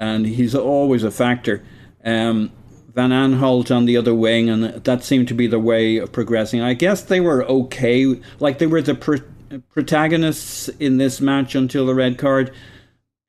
and 0.00 0.26
he's 0.26 0.56
always 0.56 1.04
a 1.04 1.12
factor. 1.12 1.62
Um, 2.04 2.50
Van 2.96 3.10
Aanholt 3.10 3.74
on 3.74 3.84
the 3.84 3.96
other 3.96 4.12
wing, 4.12 4.50
and 4.50 4.64
that 4.82 5.04
seemed 5.04 5.28
to 5.28 5.34
be 5.34 5.46
the 5.46 5.60
way 5.60 5.98
of 5.98 6.10
progressing. 6.10 6.60
I 6.60 6.74
guess 6.74 7.04
they 7.04 7.20
were 7.20 7.44
okay, 7.44 8.20
like 8.40 8.58
they 8.58 8.66
were 8.66 8.82
the 8.82 8.96
pro- 8.96 9.60
protagonists 9.68 10.68
in 10.80 10.96
this 10.96 11.20
match 11.20 11.54
until 11.54 11.86
the 11.86 11.94
red 11.94 12.18
card. 12.18 12.52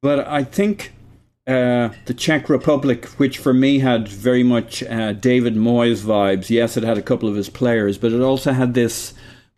But 0.02 0.28
I 0.28 0.44
think 0.44 0.94
uh, 1.48 1.90
the 2.06 2.14
Czech 2.14 2.50
Republic, 2.50 3.06
which 3.18 3.38
for 3.38 3.54
me 3.54 3.80
had 3.80 4.08
very 4.08 4.44
much 4.44 4.84
uh, 4.84 5.14
David 5.14 5.56
Moyes 5.56 6.02
vibes. 6.02 6.50
Yes, 6.50 6.78
it 6.78 6.84
had 6.84 6.98
a 6.98 7.02
couple 7.02 7.28
of 7.28 7.36
his 7.36 7.50
players, 7.50 7.98
but 7.98 8.12
it 8.12 8.22
also 8.22 8.54
had 8.54 8.74
this 8.74 9.14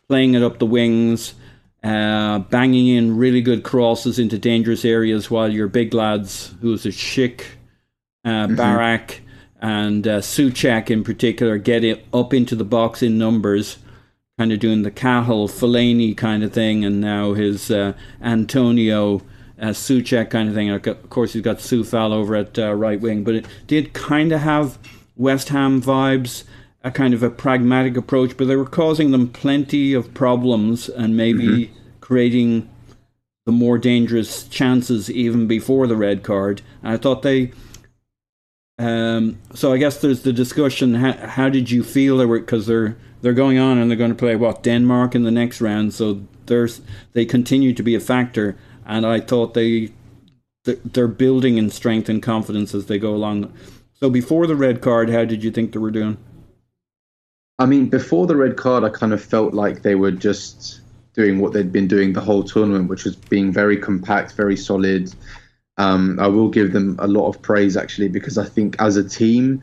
playing 0.08 0.34
it 0.34 0.42
up 0.42 0.58
the 0.58 0.66
wings, 0.66 1.34
uh, 1.82 2.38
banging 2.38 2.88
in 2.88 3.16
really 3.16 3.42
good 3.42 3.62
crosses 3.62 4.18
into 4.18 4.38
dangerous 4.38 4.84
areas 4.84 5.30
while 5.30 5.52
your 5.52 5.68
big 5.68 5.92
lads, 5.92 6.54
who's 6.60 6.86
a 6.86 6.90
Schick, 6.90 7.42
uh, 8.24 8.28
mm-hmm. 8.28 8.56
Barak, 8.56 9.20
and 9.60 10.06
uh, 10.06 10.20
Souček 10.20 10.90
in 10.90 11.04
particular, 11.04 11.58
get 11.58 11.84
it 11.84 12.06
up 12.12 12.32
into 12.32 12.56
the 12.56 12.64
box 12.64 13.02
in 13.02 13.18
numbers. 13.18 13.78
Kind 14.38 14.52
of 14.52 14.58
doing 14.58 14.82
the 14.82 14.90
Cahill, 14.90 15.48
Fellaini 15.48 16.16
kind 16.16 16.42
of 16.42 16.52
thing, 16.52 16.84
and 16.84 17.00
now 17.00 17.34
his 17.34 17.70
uh, 17.70 17.92
Antonio 18.20 19.22
uh, 19.64 19.72
Souček 19.72 20.30
kind 20.30 20.48
of 20.48 20.54
thing. 20.54 20.70
Of 20.70 21.10
course, 21.10 21.32
he's 21.32 21.42
got 21.42 21.58
Coufal 21.58 22.12
over 22.12 22.34
at 22.34 22.58
uh, 22.58 22.74
right 22.74 23.00
wing, 23.00 23.24
but 23.24 23.34
it 23.34 23.46
did 23.66 23.94
kind 23.94 24.30
of 24.32 24.40
have 24.40 24.78
West 25.16 25.48
Ham 25.48 25.80
vibes, 25.80 26.44
a 26.82 26.90
kind 26.90 27.14
of 27.14 27.22
a 27.22 27.30
pragmatic 27.30 27.96
approach, 27.96 28.36
but 28.36 28.46
they 28.46 28.56
were 28.56 28.66
causing 28.66 29.10
them 29.10 29.28
plenty 29.28 29.94
of 29.94 30.12
problems 30.12 30.88
and 30.88 31.16
maybe 31.16 31.46
mm-hmm. 31.46 31.74
creating 32.00 32.68
the 33.46 33.52
more 33.52 33.78
dangerous 33.78 34.46
chances 34.48 35.10
even 35.10 35.46
before 35.46 35.86
the 35.86 35.96
red 35.96 36.22
card. 36.22 36.60
And 36.82 36.92
I 36.92 36.96
thought 36.98 37.22
they. 37.22 37.52
Um, 38.76 39.38
so 39.54 39.72
I 39.72 39.78
guess 39.78 40.00
there's 40.00 40.22
the 40.22 40.32
discussion. 40.32 40.94
How, 40.94 41.12
how 41.12 41.48
did 41.48 41.70
you 41.70 41.82
feel 41.82 42.18
they 42.18 42.26
were? 42.26 42.40
Because 42.40 42.66
they're 42.66 42.96
they're 43.22 43.32
going 43.32 43.58
on 43.58 43.78
and 43.78 43.90
they're 43.90 43.96
going 43.96 44.10
to 44.10 44.16
play 44.16 44.36
what 44.36 44.62
Denmark 44.62 45.14
in 45.14 45.22
the 45.22 45.30
next 45.30 45.60
round. 45.60 45.94
So 45.94 46.22
there's 46.46 46.82
they 47.12 47.24
continue 47.24 47.72
to 47.72 47.82
be 47.82 47.94
a 47.94 48.00
factor 48.00 48.58
and 48.86 49.06
I 49.06 49.20
thought 49.20 49.54
they 49.54 49.90
they're 50.64 51.08
building 51.08 51.58
in 51.58 51.70
strength 51.70 52.08
and 52.08 52.22
confidence 52.22 52.74
as 52.74 52.86
they 52.86 52.98
go 52.98 53.14
along. 53.14 53.52
So 53.94 54.08
before 54.08 54.46
the 54.46 54.56
red 54.56 54.80
card, 54.80 55.10
how 55.10 55.24
did 55.24 55.44
you 55.44 55.50
think 55.50 55.72
they 55.72 55.78
were 55.78 55.90
doing? 55.90 56.16
I 57.58 57.66
mean, 57.66 57.88
before 57.88 58.26
the 58.26 58.36
red 58.36 58.56
card, 58.56 58.82
I 58.82 58.88
kind 58.88 59.12
of 59.12 59.22
felt 59.22 59.54
like 59.54 59.82
they 59.82 59.94
were 59.94 60.10
just 60.10 60.80
doing 61.14 61.38
what 61.38 61.52
they'd 61.52 61.72
been 61.72 61.86
doing 61.86 62.12
the 62.12 62.20
whole 62.20 62.42
tournament, 62.42 62.88
which 62.88 63.04
was 63.04 63.14
being 63.14 63.52
very 63.52 63.76
compact, 63.76 64.32
very 64.32 64.56
solid. 64.56 65.14
Um, 65.76 66.18
I 66.18 66.26
will 66.26 66.48
give 66.48 66.72
them 66.72 66.96
a 66.98 67.06
lot 67.06 67.28
of 67.28 67.40
praise 67.42 67.76
actually 67.76 68.08
because 68.08 68.38
I 68.38 68.44
think 68.44 68.76
as 68.80 68.96
a 68.96 69.08
team, 69.08 69.62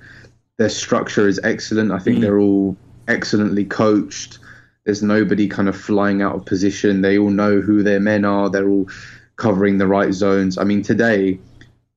their 0.57 0.69
structure 0.69 1.27
is 1.27 1.39
excellent. 1.43 1.91
I 1.91 1.99
think 1.99 2.17
mm. 2.17 2.21
they're 2.21 2.39
all 2.39 2.77
excellently 3.07 3.65
coached. 3.65 4.39
There's 4.85 5.03
nobody 5.03 5.47
kind 5.47 5.69
of 5.69 5.79
flying 5.79 6.21
out 6.21 6.35
of 6.35 6.45
position. 6.45 7.01
They 7.01 7.17
all 7.17 7.29
know 7.29 7.61
who 7.61 7.83
their 7.83 7.99
men 7.99 8.25
are. 8.25 8.49
They're 8.49 8.67
all 8.67 8.89
covering 9.35 9.77
the 9.77 9.87
right 9.87 10.13
zones. 10.13 10.57
I 10.57 10.63
mean, 10.63 10.81
today, 10.81 11.39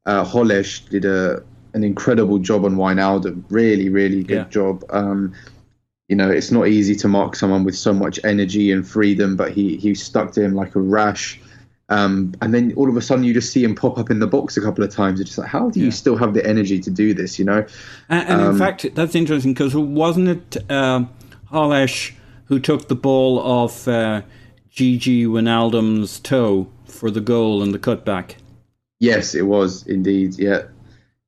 uh, 0.06 0.24
did 0.90 1.04
a 1.04 1.42
an 1.74 1.82
incredible 1.82 2.38
job 2.38 2.64
on 2.64 2.76
Wijnaldum. 2.76 3.44
Really, 3.50 3.88
really 3.88 4.22
good 4.22 4.34
yeah. 4.34 4.48
job. 4.48 4.84
Um, 4.90 5.34
you 6.08 6.16
know, 6.16 6.30
it's 6.30 6.50
not 6.50 6.68
easy 6.68 6.94
to 6.96 7.08
mark 7.08 7.34
someone 7.34 7.64
with 7.64 7.76
so 7.76 7.92
much 7.92 8.20
energy 8.24 8.70
and 8.70 8.86
freedom, 8.86 9.36
but 9.36 9.52
he 9.52 9.76
he 9.76 9.94
stuck 9.94 10.32
to 10.32 10.42
him 10.42 10.54
like 10.54 10.74
a 10.76 10.80
rash. 10.80 11.40
Um, 11.90 12.32
and 12.40 12.54
then 12.54 12.72
all 12.76 12.88
of 12.88 12.96
a 12.96 13.02
sudden, 13.02 13.24
you 13.24 13.34
just 13.34 13.52
see 13.52 13.62
him 13.62 13.74
pop 13.74 13.98
up 13.98 14.10
in 14.10 14.18
the 14.18 14.26
box 14.26 14.56
a 14.56 14.60
couple 14.60 14.84
of 14.84 14.90
times. 14.90 15.20
It's 15.20 15.30
just 15.30 15.38
like, 15.38 15.48
how 15.48 15.68
do 15.68 15.80
you 15.80 15.86
yeah. 15.86 15.92
still 15.92 16.16
have 16.16 16.32
the 16.32 16.46
energy 16.46 16.80
to 16.80 16.90
do 16.90 17.12
this? 17.12 17.38
You 17.38 17.44
know. 17.44 17.66
And, 18.08 18.28
and 18.28 18.40
um, 18.40 18.52
in 18.52 18.58
fact, 18.58 18.94
that's 18.94 19.14
interesting 19.14 19.52
because 19.52 19.74
wasn't 19.74 20.28
it 20.28 20.70
uh, 20.70 21.04
Holeš 21.50 22.12
who 22.46 22.58
took 22.58 22.88
the 22.88 22.94
ball 22.94 23.38
off 23.38 23.88
uh, 23.88 24.22
Gigi 24.70 25.24
Wijnaldum's 25.24 26.20
toe 26.20 26.68
for 26.86 27.10
the 27.10 27.20
goal 27.20 27.62
and 27.62 27.72
the 27.72 27.78
cutback. 27.78 28.36
Yes, 29.00 29.34
it 29.34 29.46
was 29.46 29.86
indeed. 29.86 30.38
Yeah. 30.38 30.62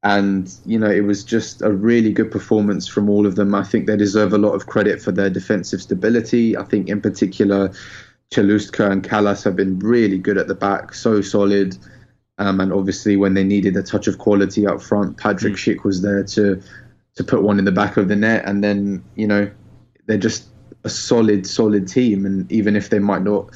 And, 0.03 0.55
you 0.65 0.79
know, 0.79 0.91
it 0.91 1.01
was 1.01 1.25
just 1.25 1.63
a 1.63 1.73
really 1.73 2.13
good 2.13 2.31
performance 2.31 2.87
from 2.87 3.11
all 3.11 3.27
of 3.27 3.35
them. 3.35 3.55
I 3.55 3.65
think 3.65 3.87
they 3.87 3.97
deserve 3.97 4.33
a 4.33 4.39
lot 4.39 4.53
of 4.53 4.67
credit 4.67 5.03
for 5.03 5.11
their 5.11 5.31
defensive 5.31 5.83
stability. 5.83 6.57
I 6.57 6.63
think, 6.63 6.89
in 6.89 7.01
particular, 7.01 7.73
Čelůstka 8.33 8.91
and 8.91 9.03
Kalas 9.03 9.43
have 9.45 9.57
been 9.57 9.79
really 9.81 10.19
good 10.19 10.39
at 10.39 10.47
the 10.47 10.55
back, 10.55 10.95
so 10.95 11.21
solid. 11.21 11.77
Um, 12.39 12.61
and 12.61 12.73
obviously, 12.73 13.17
when 13.17 13.35
they 13.35 13.43
needed 13.45 13.77
a 13.77 13.83
touch 13.83 14.07
of 14.07 14.19
quality 14.19 14.67
up 14.67 14.81
front, 14.81 15.17
Patrick 15.17 15.55
mm. 15.55 15.57
Schick 15.57 15.85
was 15.85 16.03
there 16.03 16.23
to 16.23 16.63
to 17.17 17.25
put 17.25 17.43
one 17.43 17.59
in 17.59 17.65
the 17.65 17.73
back 17.73 17.97
of 17.97 18.09
the 18.09 18.17
net. 18.17 18.45
And 18.45 18.63
then, 18.63 19.03
you 19.17 19.27
know, 19.27 19.51
they're 20.07 20.19
just 20.19 20.47
a 20.87 20.89
solid, 20.89 21.47
solid 21.47 21.87
team. 21.87 22.25
And 22.25 22.51
even 22.51 22.77
if 22.77 22.89
they 22.89 22.99
might 22.99 23.23
not 23.23 23.51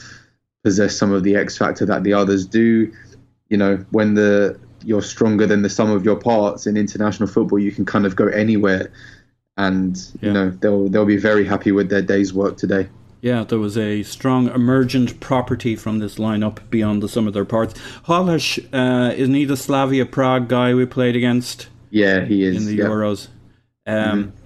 possess 0.63 0.97
some 0.97 1.13
of 1.13 1.23
the 1.23 1.37
X 1.37 1.57
factor 1.57 1.87
that 1.87 2.05
the 2.05 2.13
others 2.13 2.45
do, 2.45 2.93
you 3.49 3.57
know, 3.57 3.77
when 3.91 4.15
the 4.15 4.59
you're 4.85 5.03
stronger 5.03 5.47
than 5.47 5.63
the 5.63 5.69
sum 5.69 5.91
of 5.91 6.05
your 6.05 6.17
parts 6.17 6.67
in 6.67 6.77
international 6.77 7.29
football, 7.29 7.59
you 7.59 7.73
can 7.73 7.85
kind 7.85 8.07
of 8.07 8.17
go 8.17 8.27
anywhere. 8.29 8.93
And 9.57 9.97
yeah. 10.21 10.29
you 10.29 10.33
know 10.33 10.51
they'll 10.51 10.89
they'll 10.89 11.07
be 11.07 11.17
very 11.17 11.45
happy 11.45 11.73
with 11.73 11.91
their 11.91 12.03
day's 12.03 12.33
work 12.33 12.57
today. 12.57 12.89
Yeah, 13.21 13.45
there 13.45 13.59
was 13.59 13.77
a 13.77 14.03
strong 14.03 14.49
emergent 14.49 15.21
property 15.21 15.77
from 15.77 15.99
this 15.99 16.17
lineup 16.17 16.59
beyond 16.71 17.03
the 17.03 17.09
sum 17.09 17.27
of 17.27 17.35
their 17.35 17.45
parts. 17.45 17.75
Holeš, 18.07 18.59
uh, 18.73 19.13
isn't 19.15 19.35
he 19.35 19.45
the 19.45 19.59
Slavia 19.59 20.07
Prague 20.07 20.49
guy 20.49 20.73
we 20.73 20.87
played 20.87 21.17
against? 21.17 21.69
Yeah, 21.91 22.25
he 22.25 22.43
is 22.43 22.57
in 22.57 22.65
the 22.65 22.83
yeah. 22.83 22.89
Euros. 22.89 23.29
Um, 23.87 23.95
mm-hmm. 23.95 24.40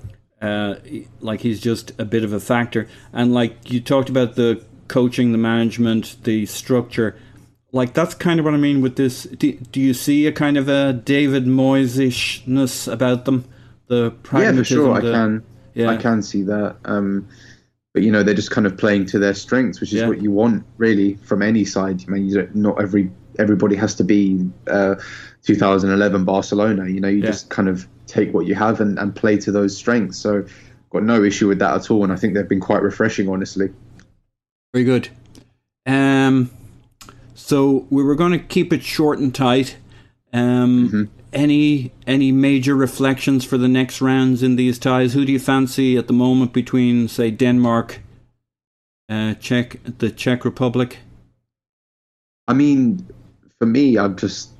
Uh, 0.44 0.78
like 1.20 1.40
he's 1.40 1.60
just 1.60 1.98
a 1.98 2.04
bit 2.04 2.24
of 2.24 2.32
a 2.32 2.40
factor, 2.40 2.86
and 3.12 3.32
like 3.32 3.70
you 3.70 3.80
talked 3.80 4.08
about 4.08 4.34
the 4.34 4.62
coaching, 4.88 5.32
the 5.32 5.38
management, 5.38 6.16
the 6.24 6.46
structure. 6.46 7.16
Like 7.72 7.94
that's 7.94 8.14
kind 8.14 8.38
of 8.38 8.44
what 8.44 8.54
I 8.54 8.58
mean 8.58 8.82
with 8.82 8.96
this. 8.96 9.24
Do, 9.24 9.52
do 9.52 9.80
you 9.80 9.94
see 9.94 10.26
a 10.26 10.32
kind 10.32 10.56
of 10.56 10.68
a 10.68 10.92
David 10.92 11.46
Moyesishness 11.46 12.92
about 12.92 13.24
them? 13.24 13.46
The 13.88 14.14
yeah, 14.32 14.52
for 14.52 14.64
sure, 14.64 15.00
the, 15.00 15.08
I 15.08 15.12
can. 15.12 15.44
Yeah. 15.74 15.88
I 15.88 15.96
can 15.96 16.22
see 16.22 16.42
that. 16.42 16.76
Um, 16.84 17.26
but 17.94 18.02
you 18.02 18.12
know 18.12 18.22
they're 18.22 18.34
just 18.34 18.50
kind 18.50 18.66
of 18.66 18.76
playing 18.76 19.06
to 19.06 19.18
their 19.18 19.34
strengths, 19.34 19.80
which 19.80 19.92
is 19.92 20.00
yeah. 20.00 20.08
what 20.08 20.20
you 20.20 20.30
want 20.30 20.64
really 20.76 21.14
from 21.16 21.42
any 21.42 21.64
side. 21.64 22.04
I 22.06 22.10
mean, 22.10 22.50
not 22.54 22.80
every 22.82 23.10
everybody 23.38 23.76
has 23.76 23.94
to 23.96 24.04
be 24.04 24.48
uh, 24.66 24.96
2011 25.44 26.24
Barcelona. 26.24 26.88
You 26.88 27.00
know, 27.00 27.08
you 27.08 27.18
yeah. 27.18 27.26
just 27.26 27.50
kind 27.50 27.68
of 27.68 27.86
take 28.06 28.32
what 28.34 28.46
you 28.46 28.54
have 28.54 28.80
and, 28.80 28.98
and 28.98 29.14
play 29.14 29.38
to 29.38 29.52
those 29.52 29.76
strengths. 29.76 30.18
So, 30.18 30.44
got 30.90 31.02
no 31.02 31.22
issue 31.22 31.48
with 31.48 31.58
that 31.58 31.74
at 31.74 31.90
all, 31.90 32.04
and 32.04 32.12
I 32.12 32.16
think 32.16 32.34
they've 32.34 32.48
been 32.48 32.60
quite 32.60 32.82
refreshing, 32.82 33.28
honestly. 33.28 33.68
Very 34.72 34.84
good. 34.84 35.08
Um, 35.86 36.50
so 37.34 37.86
we 37.90 38.02
were 38.02 38.14
going 38.14 38.32
to 38.32 38.38
keep 38.38 38.72
it 38.72 38.82
short 38.82 39.18
and 39.18 39.34
tight. 39.34 39.76
Um, 40.32 40.88
mm-hmm. 40.88 41.02
Any 41.32 41.92
any 42.06 42.30
major 42.30 42.76
reflections 42.76 43.44
for 43.44 43.58
the 43.58 43.68
next 43.68 44.00
rounds 44.00 44.42
in 44.42 44.54
these 44.54 44.78
ties? 44.78 45.12
Who 45.12 45.24
do 45.24 45.32
you 45.32 45.40
fancy 45.40 45.96
at 45.96 46.06
the 46.06 46.12
moment 46.12 46.52
between, 46.52 47.08
say, 47.08 47.32
Denmark, 47.32 48.00
uh, 49.08 49.34
Czech, 49.34 49.80
the 49.98 50.10
Czech 50.10 50.44
Republic? 50.44 50.98
I 52.46 52.54
mean, 52.54 53.06
for 53.58 53.66
me, 53.66 53.98
I've 53.98 54.14
just 54.14 54.50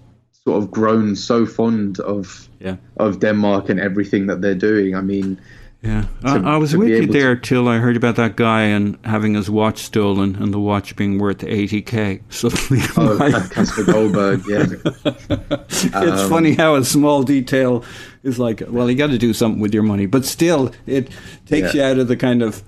sort 0.46 0.62
of 0.62 0.70
grown 0.70 1.16
so 1.16 1.46
fond 1.46 2.00
of 2.00 2.48
yeah. 2.60 2.76
of 2.98 3.20
Denmark 3.20 3.68
and 3.68 3.80
everything 3.80 4.26
that 4.26 4.42
they're 4.42 4.54
doing. 4.54 4.94
I 4.94 5.00
mean, 5.00 5.40
yeah, 5.82 6.06
to, 6.22 6.28
I, 6.28 6.54
I, 6.54 6.56
was 6.56 6.76
with 6.76 6.88
you 6.88 7.06
there 7.06 7.34
to... 7.34 7.40
till 7.40 7.68
I 7.68 7.78
heard 7.78 7.96
about 7.96 8.16
that 8.16 8.36
guy 8.36 8.62
and 8.62 8.98
having 9.04 9.34
his 9.34 9.50
watch 9.50 9.78
stolen 9.78 10.36
and 10.36 10.52
the 10.52 10.58
watch 10.58 10.96
being 10.96 11.18
worth 11.18 11.38
80k. 11.38 12.22
So 12.28 12.48
oh, 12.96 13.18
Kasper 13.50 13.84
Dolberg, 13.84 14.46
yeah. 14.48 15.62
it's 15.68 16.22
um, 16.22 16.30
funny 16.30 16.54
how 16.54 16.74
a 16.74 16.84
small 16.84 17.22
detail 17.22 17.84
is 18.22 18.38
like, 18.38 18.62
well, 18.68 18.90
you 18.90 18.96
got 18.96 19.10
to 19.10 19.18
do 19.18 19.32
something 19.32 19.60
with 19.60 19.72
your 19.72 19.82
money, 19.82 20.06
but 20.06 20.24
still, 20.24 20.72
it 20.86 21.10
takes 21.46 21.74
yeah. 21.74 21.82
you 21.86 21.90
out 21.90 21.98
of 21.98 22.08
the 22.08 22.16
kind 22.16 22.42
of 22.42 22.62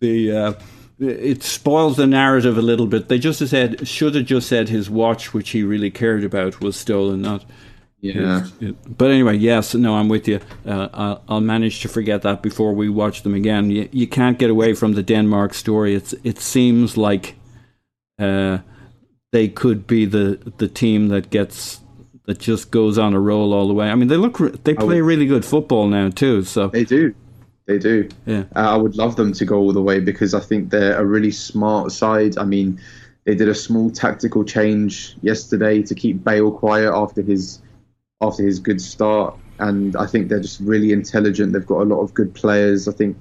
the. 0.00 0.32
Uh, 0.32 0.52
it 0.98 1.42
spoils 1.42 1.96
the 1.96 2.06
narrative 2.06 2.56
a 2.56 2.62
little 2.62 2.86
bit. 2.86 3.08
They 3.08 3.18
just 3.18 3.46
said 3.46 3.86
should 3.86 4.14
have 4.14 4.26
just 4.26 4.48
said 4.48 4.68
his 4.68 4.88
watch, 4.88 5.34
which 5.34 5.50
he 5.50 5.62
really 5.62 5.90
cared 5.90 6.24
about, 6.24 6.60
was 6.60 6.76
stolen, 6.76 7.22
not 7.22 7.44
yeah. 8.14 8.46
but 8.86 9.10
anyway, 9.10 9.36
yes, 9.36 9.74
no, 9.74 9.96
I'm 9.96 10.08
with 10.08 10.28
you. 10.28 10.40
Uh, 10.66 10.88
I'll, 10.92 11.22
I'll, 11.28 11.40
manage 11.40 11.80
to 11.80 11.88
forget 11.88 12.22
that 12.22 12.42
before 12.42 12.72
we 12.72 12.88
watch 12.88 13.22
them 13.22 13.34
again. 13.34 13.70
You, 13.70 13.88
you 13.90 14.06
can't 14.06 14.38
get 14.38 14.50
away 14.50 14.74
from 14.74 14.92
the 14.94 15.02
Denmark 15.02 15.54
story. 15.54 15.94
It's 15.94 16.12
it 16.22 16.38
seems 16.38 16.96
like 16.96 17.36
uh, 18.18 18.58
they 19.32 19.48
could 19.48 19.86
be 19.86 20.04
the 20.04 20.52
the 20.58 20.68
team 20.68 21.08
that 21.08 21.30
gets 21.30 21.80
that 22.26 22.38
just 22.38 22.70
goes 22.70 22.98
on 22.98 23.14
a 23.14 23.20
roll 23.20 23.52
all 23.52 23.68
the 23.68 23.74
way. 23.74 23.90
I 23.90 23.94
mean, 23.94 24.08
they 24.08 24.16
look 24.16 24.38
they 24.64 24.74
play 24.74 25.00
really 25.00 25.26
good 25.26 25.44
football 25.44 25.88
now 25.88 26.10
too. 26.10 26.42
So 26.44 26.68
they 26.68 26.84
do. 26.84 27.14
They 27.66 27.78
do. 27.78 28.08
Yeah. 28.26 28.44
Uh, 28.54 28.74
I 28.74 28.76
would 28.76 28.96
love 28.96 29.16
them 29.16 29.32
to 29.34 29.44
go 29.44 29.58
all 29.58 29.72
the 29.72 29.82
way 29.82 30.00
because 30.00 30.34
I 30.34 30.40
think 30.40 30.70
they're 30.70 30.98
a 30.98 31.04
really 31.04 31.32
smart 31.32 31.90
side. 31.92 32.38
I 32.38 32.44
mean, 32.44 32.80
they 33.24 33.34
did 33.34 33.48
a 33.48 33.54
small 33.54 33.90
tactical 33.90 34.44
change 34.44 35.16
yesterday 35.20 35.82
to 35.82 35.94
keep 35.94 36.22
Bale 36.22 36.52
quiet 36.52 36.92
after 36.92 37.22
his 37.22 37.60
after 38.20 38.44
his 38.44 38.60
good 38.60 38.80
start. 38.80 39.36
And 39.58 39.96
I 39.96 40.06
think 40.06 40.28
they're 40.28 40.40
just 40.40 40.60
really 40.60 40.92
intelligent. 40.92 41.52
They've 41.52 41.66
got 41.66 41.80
a 41.80 41.84
lot 41.84 42.00
of 42.00 42.14
good 42.14 42.34
players. 42.34 42.86
I 42.86 42.92
think 42.92 43.16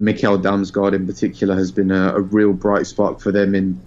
Mikkel 0.00 0.42
Damsgaard 0.42 0.94
in 0.94 1.06
particular 1.06 1.54
has 1.54 1.72
been 1.72 1.90
a, 1.90 2.16
a 2.16 2.20
real 2.20 2.52
bright 2.52 2.86
spark 2.86 3.20
for 3.20 3.32
them 3.32 3.54
in 3.54 3.80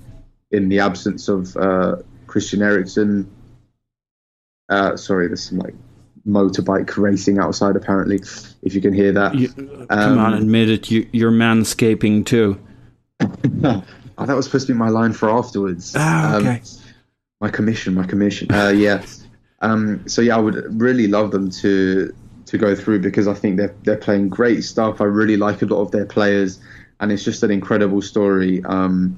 in 0.52 0.70
the 0.70 0.80
absence 0.80 1.28
of 1.28 1.56
uh, 1.56 1.98
Christian 2.26 2.64
Eriksen. 2.64 3.30
Uh, 4.70 4.98
sorry, 4.98 5.28
there's 5.28 5.44
some 5.48 5.60
like 5.60 5.76
motorbike 6.28 6.98
racing 6.98 7.40
outside 7.40 7.76
apparently. 7.76 8.20
If 8.62 8.74
you 8.74 8.82
can 8.82 8.94
hear 8.94 9.12
that, 9.14 9.36
you, 9.36 9.50
um, 9.58 9.88
come 9.88 10.18
on, 10.20 10.34
admit 10.34 10.70
it. 10.70 10.92
You, 10.92 11.08
you're 11.12 11.32
manscaping 11.32 12.26
too. 12.26 12.60
oh, 13.22 13.84
that 14.18 14.36
was 14.36 14.46
supposed 14.46 14.68
to 14.68 14.74
be 14.74 14.78
my 14.80 14.90
line 14.90 15.14
for 15.14 15.30
afterwards. 15.30 15.94
Ah, 15.96 16.38
okay. 16.38 16.50
Um, 16.50 16.62
my 17.42 17.50
commission, 17.50 17.94
my 17.94 18.06
commission. 18.06 18.52
Uh, 18.52 18.70
yeah. 18.70 19.06
Um, 19.62 20.08
so 20.08 20.22
yeah, 20.22 20.36
I 20.36 20.40
would 20.40 20.80
really 20.80 21.08
love 21.08 21.32
them 21.32 21.50
to 21.52 22.14
to 22.46 22.58
go 22.58 22.76
through 22.76 23.00
because 23.00 23.28
I 23.28 23.34
think 23.34 23.58
they're 23.58 23.76
they're 23.84 23.98
playing 23.98 24.30
great 24.30 24.64
stuff. 24.64 25.02
I 25.02 25.06
really 25.06 25.38
like 25.38 25.62
a 25.62 25.66
lot 25.66 25.82
of 25.82 25.92
their 25.92 26.06
players, 26.06 26.60
and 27.00 27.12
it's 27.12 27.24
just 27.24 27.44
an 27.44 27.52
incredible 27.52 28.02
story 28.02 28.64
um, 28.66 29.18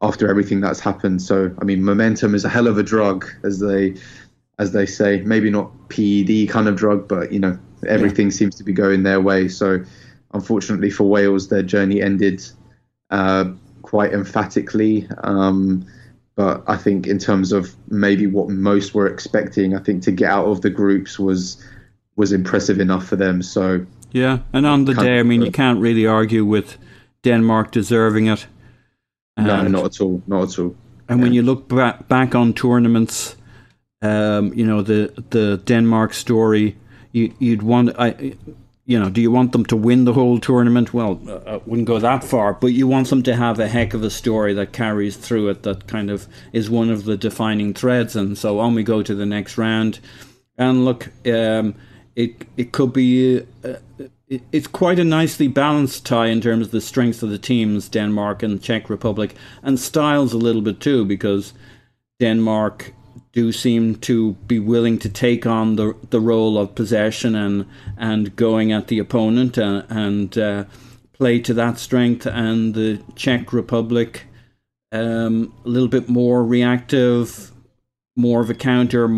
after 0.00 0.28
everything 0.28 0.60
that's 0.60 0.80
happened. 0.80 1.22
So 1.22 1.54
I 1.60 1.64
mean, 1.64 1.84
momentum 1.84 2.34
is 2.34 2.44
a 2.44 2.48
hell 2.48 2.66
of 2.66 2.78
a 2.78 2.82
drug, 2.82 3.26
as 3.44 3.60
they 3.60 3.94
as 4.58 4.72
they 4.72 4.86
say. 4.86 5.20
Maybe 5.22 5.50
not 5.50 5.70
PED 5.88 6.48
kind 6.48 6.68
of 6.68 6.76
drug, 6.76 7.08
but 7.08 7.32
you 7.32 7.38
know 7.38 7.58
everything 7.86 8.26
yeah. 8.26 8.32
seems 8.32 8.54
to 8.56 8.64
be 8.64 8.72
going 8.72 9.02
their 9.02 9.20
way. 9.20 9.48
So 9.48 9.82
unfortunately 10.34 10.90
for 10.90 11.04
Wales, 11.04 11.48
their 11.48 11.62
journey 11.62 12.00
ended 12.00 12.42
uh, 13.10 13.50
quite 13.82 14.12
emphatically. 14.12 15.08
Um, 15.22 15.86
but 16.34 16.62
I 16.66 16.76
think 16.76 17.06
in 17.06 17.18
terms 17.18 17.52
of 17.52 17.74
maybe 17.88 18.26
what 18.26 18.48
most 18.48 18.94
were 18.94 19.06
expecting, 19.06 19.76
I 19.76 19.80
think 19.80 20.02
to 20.04 20.12
get 20.12 20.30
out 20.30 20.46
of 20.46 20.62
the 20.62 20.70
groups 20.70 21.18
was 21.18 21.62
was 22.16 22.32
impressive 22.32 22.80
enough 22.80 23.06
for 23.06 23.16
them. 23.16 23.42
So 23.42 23.84
yeah, 24.12 24.38
and 24.52 24.66
on 24.66 24.84
the 24.84 24.94
day, 24.94 25.18
I 25.18 25.22
mean, 25.22 25.42
you 25.42 25.50
can't 25.50 25.80
really 25.80 26.06
argue 26.06 26.44
with 26.44 26.78
Denmark 27.22 27.70
deserving 27.70 28.26
it. 28.26 28.46
And, 29.36 29.46
no, 29.46 29.62
not 29.68 29.84
at 29.86 30.00
all, 30.00 30.22
not 30.26 30.42
at 30.44 30.58
all. 30.58 30.76
And 31.08 31.18
yeah. 31.18 31.24
when 31.24 31.32
you 31.32 31.42
look 31.42 31.68
back 31.68 32.08
back 32.08 32.34
on 32.34 32.52
tournaments, 32.52 33.36
um, 34.02 34.52
you 34.54 34.66
know 34.66 34.82
the 34.82 35.12
the 35.30 35.58
Denmark 35.64 36.12
story, 36.14 36.76
you, 37.12 37.32
would 37.40 37.62
want 37.62 37.98
I 37.98 38.34
you 38.84 38.98
know, 38.98 39.08
do 39.08 39.20
you 39.20 39.30
want 39.30 39.52
them 39.52 39.64
to 39.66 39.76
win 39.76 40.04
the 40.04 40.12
whole 40.12 40.40
tournament? 40.40 40.92
Well, 40.92 41.20
uh, 41.28 41.40
I 41.46 41.56
wouldn't 41.58 41.86
go 41.86 41.98
that 42.00 42.24
far, 42.24 42.54
but 42.54 42.68
you 42.68 42.88
want 42.88 43.08
them 43.10 43.22
to 43.22 43.36
have 43.36 43.60
a 43.60 43.68
heck 43.68 43.94
of 43.94 44.02
a 44.02 44.10
story 44.10 44.54
that 44.54 44.72
carries 44.72 45.16
through 45.16 45.50
it 45.50 45.62
that 45.62 45.86
kind 45.86 46.10
of 46.10 46.26
is 46.52 46.68
one 46.68 46.90
of 46.90 47.04
the 47.04 47.16
defining 47.16 47.74
threads. 47.74 48.16
And 48.16 48.36
so 48.36 48.58
on 48.58 48.74
we 48.74 48.82
go 48.82 49.02
to 49.02 49.14
the 49.14 49.26
next 49.26 49.56
round. 49.56 50.00
And 50.58 50.84
look, 50.84 51.10
um, 51.26 51.74
it 52.16 52.44
it 52.56 52.72
could 52.72 52.92
be 52.92 53.42
uh, 53.64 53.76
it, 54.28 54.42
it's 54.50 54.66
quite 54.66 54.98
a 54.98 55.04
nicely 55.04 55.46
balanced 55.46 56.04
tie 56.04 56.26
in 56.26 56.40
terms 56.40 56.66
of 56.66 56.72
the 56.72 56.80
strengths 56.80 57.22
of 57.22 57.30
the 57.30 57.38
teams, 57.38 57.88
Denmark 57.88 58.42
and 58.42 58.60
Czech 58.60 58.90
Republic, 58.90 59.36
and 59.62 59.78
styles 59.78 60.32
a 60.32 60.38
little 60.38 60.62
bit 60.62 60.80
too, 60.80 61.04
because 61.04 61.52
Denmark 62.20 62.92
do 63.32 63.50
seem 63.50 63.94
to 63.96 64.32
be 64.46 64.58
willing 64.58 64.98
to 64.98 65.08
take 65.08 65.46
on 65.46 65.76
the 65.76 65.96
the 66.10 66.20
role 66.20 66.58
of 66.58 66.74
possession 66.74 67.34
and 67.34 67.66
and 67.96 68.36
going 68.36 68.72
at 68.72 68.88
the 68.88 68.98
opponent 68.98 69.56
and, 69.56 69.84
and 69.88 70.38
uh, 70.38 70.64
play 71.12 71.40
to 71.40 71.54
that 71.54 71.78
strength. 71.78 72.26
And 72.26 72.74
the 72.74 73.02
Czech 73.16 73.52
Republic, 73.52 74.26
um, 74.92 75.52
a 75.64 75.68
little 75.68 75.88
bit 75.88 76.08
more 76.08 76.44
reactive, 76.44 77.50
more 78.16 78.42
of 78.42 78.50
a 78.50 78.54
counter, 78.54 79.08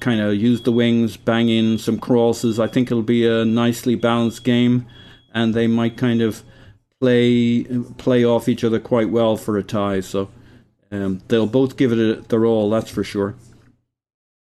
kind 0.00 0.20
of 0.20 0.34
use 0.34 0.62
the 0.62 0.72
wings, 0.72 1.16
bang 1.18 1.48
in 1.50 1.76
some 1.78 1.98
crosses. 1.98 2.58
I 2.58 2.66
think 2.66 2.90
it'll 2.90 3.02
be 3.02 3.26
a 3.26 3.44
nicely 3.44 3.94
balanced 3.94 4.42
game, 4.42 4.86
and 5.34 5.52
they 5.52 5.66
might 5.66 5.98
kind 5.98 6.22
of 6.22 6.42
play 6.98 7.64
play 7.98 8.24
off 8.24 8.48
each 8.48 8.64
other 8.64 8.80
quite 8.80 9.10
well 9.10 9.36
for 9.36 9.58
a 9.58 9.62
tie. 9.62 10.00
So. 10.00 10.30
Um, 10.92 11.22
they'll 11.28 11.46
both 11.46 11.76
give 11.76 11.92
it 11.92 11.98
a, 12.00 12.20
their 12.22 12.44
all, 12.44 12.68
that's 12.68 12.90
for 12.90 13.04
sure. 13.04 13.36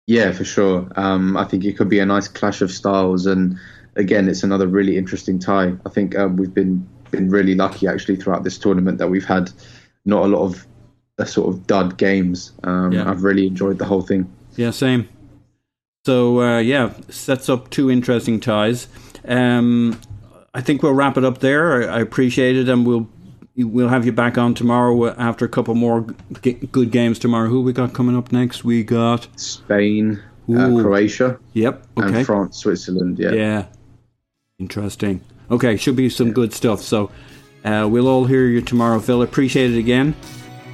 Yeah, 0.07 0.31
for 0.31 0.45
sure. 0.45 0.89
Um, 0.95 1.35
I 1.35 1.43
think 1.43 1.65
it 1.65 1.77
could 1.77 1.89
be 1.89 1.99
a 1.99 2.05
nice 2.05 2.29
clash 2.29 2.61
of 2.61 2.71
styles, 2.71 3.25
and 3.25 3.59
again, 3.95 4.29
it's 4.29 4.41
another 4.41 4.65
really 4.65 4.97
interesting 4.97 5.37
tie. 5.37 5.73
I 5.85 5.89
think 5.89 6.17
um, 6.17 6.37
we've 6.37 6.53
been 6.53 6.87
been 7.11 7.29
really 7.29 7.55
lucky 7.55 7.87
actually 7.87 8.17
throughout 8.17 8.43
this 8.43 8.57
tournament 8.57 8.97
that 8.97 9.07
we've 9.07 9.25
had 9.25 9.49
not 10.05 10.25
a 10.25 10.27
lot 10.27 10.43
of 10.43 10.67
uh, 11.19 11.25
sort 11.25 11.53
of 11.53 11.67
dud 11.67 11.97
games. 11.97 12.51
Um, 12.63 12.91
yeah. 12.93 13.09
I've 13.09 13.23
really 13.23 13.47
enjoyed 13.47 13.77
the 13.77 13.85
whole 13.85 14.01
thing. 14.01 14.31
Yeah, 14.55 14.71
same. 14.71 15.07
So 16.05 16.41
uh, 16.41 16.59
yeah, 16.59 16.93
sets 17.09 17.49
up 17.49 17.69
two 17.69 17.91
interesting 17.91 18.39
ties. 18.39 18.87
Um, 19.25 19.99
I 20.53 20.61
think 20.61 20.81
we'll 20.81 20.93
wrap 20.93 21.17
it 21.17 21.25
up 21.25 21.39
there. 21.39 21.89
I 21.91 21.99
appreciate 21.99 22.55
it, 22.55 22.69
and 22.69 22.87
we'll 22.87 23.09
we'll 23.57 23.89
have 23.89 24.05
you 24.05 24.11
back 24.11 24.37
on 24.37 24.53
tomorrow 24.53 25.07
after 25.15 25.45
a 25.45 25.49
couple 25.49 25.73
more 25.75 26.05
g- 26.41 26.53
good 26.71 26.91
games 26.91 27.19
tomorrow. 27.19 27.47
Who 27.49 27.61
we 27.61 27.73
got 27.73 27.93
coming 27.93 28.15
up 28.15 28.31
next? 28.31 28.63
We 28.63 28.83
got 28.83 29.27
Spain, 29.35 30.21
uh, 30.49 30.67
Croatia. 30.81 31.39
Yep. 31.53 31.83
Okay. 31.97 32.17
And 32.17 32.25
France, 32.25 32.57
Switzerland. 32.57 33.17
Yeah. 33.19 33.31
Yeah. 33.31 33.65
Interesting. 34.59 35.21
Okay, 35.51 35.77
should 35.77 35.95
be 35.95 36.09
some 36.09 36.31
good 36.33 36.53
stuff. 36.53 36.81
So 36.81 37.09
Uh, 37.65 37.85
we'll 37.89 38.07
all 38.07 38.23
hear 38.25 38.45
you 38.45 38.61
tomorrow, 38.61 38.99
Phil. 38.99 39.21
Appreciate 39.21 39.71
it 39.73 39.77
again. 39.77 40.15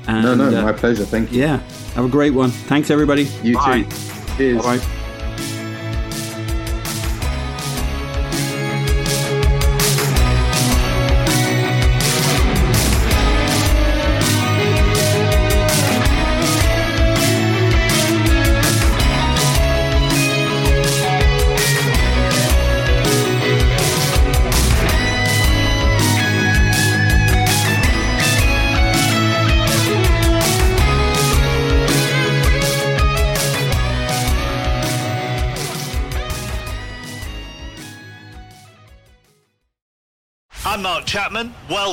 And, 0.06 0.24
no, 0.24 0.36
no, 0.36 0.60
uh, 0.60 0.62
my 0.64 0.74
pleasure. 0.74 1.06
Thank 1.06 1.32
you. 1.32 1.40
Yeah. 1.42 1.58
Have 1.96 2.06
a 2.06 2.10
great 2.10 2.34
one. 2.34 2.52
Thanks, 2.52 2.92
everybody. 2.92 3.24
You 3.42 3.56
Bye. 3.56 3.84
too. 3.84 3.90
Cheers. 4.38 4.62
Bye. 4.64 5.03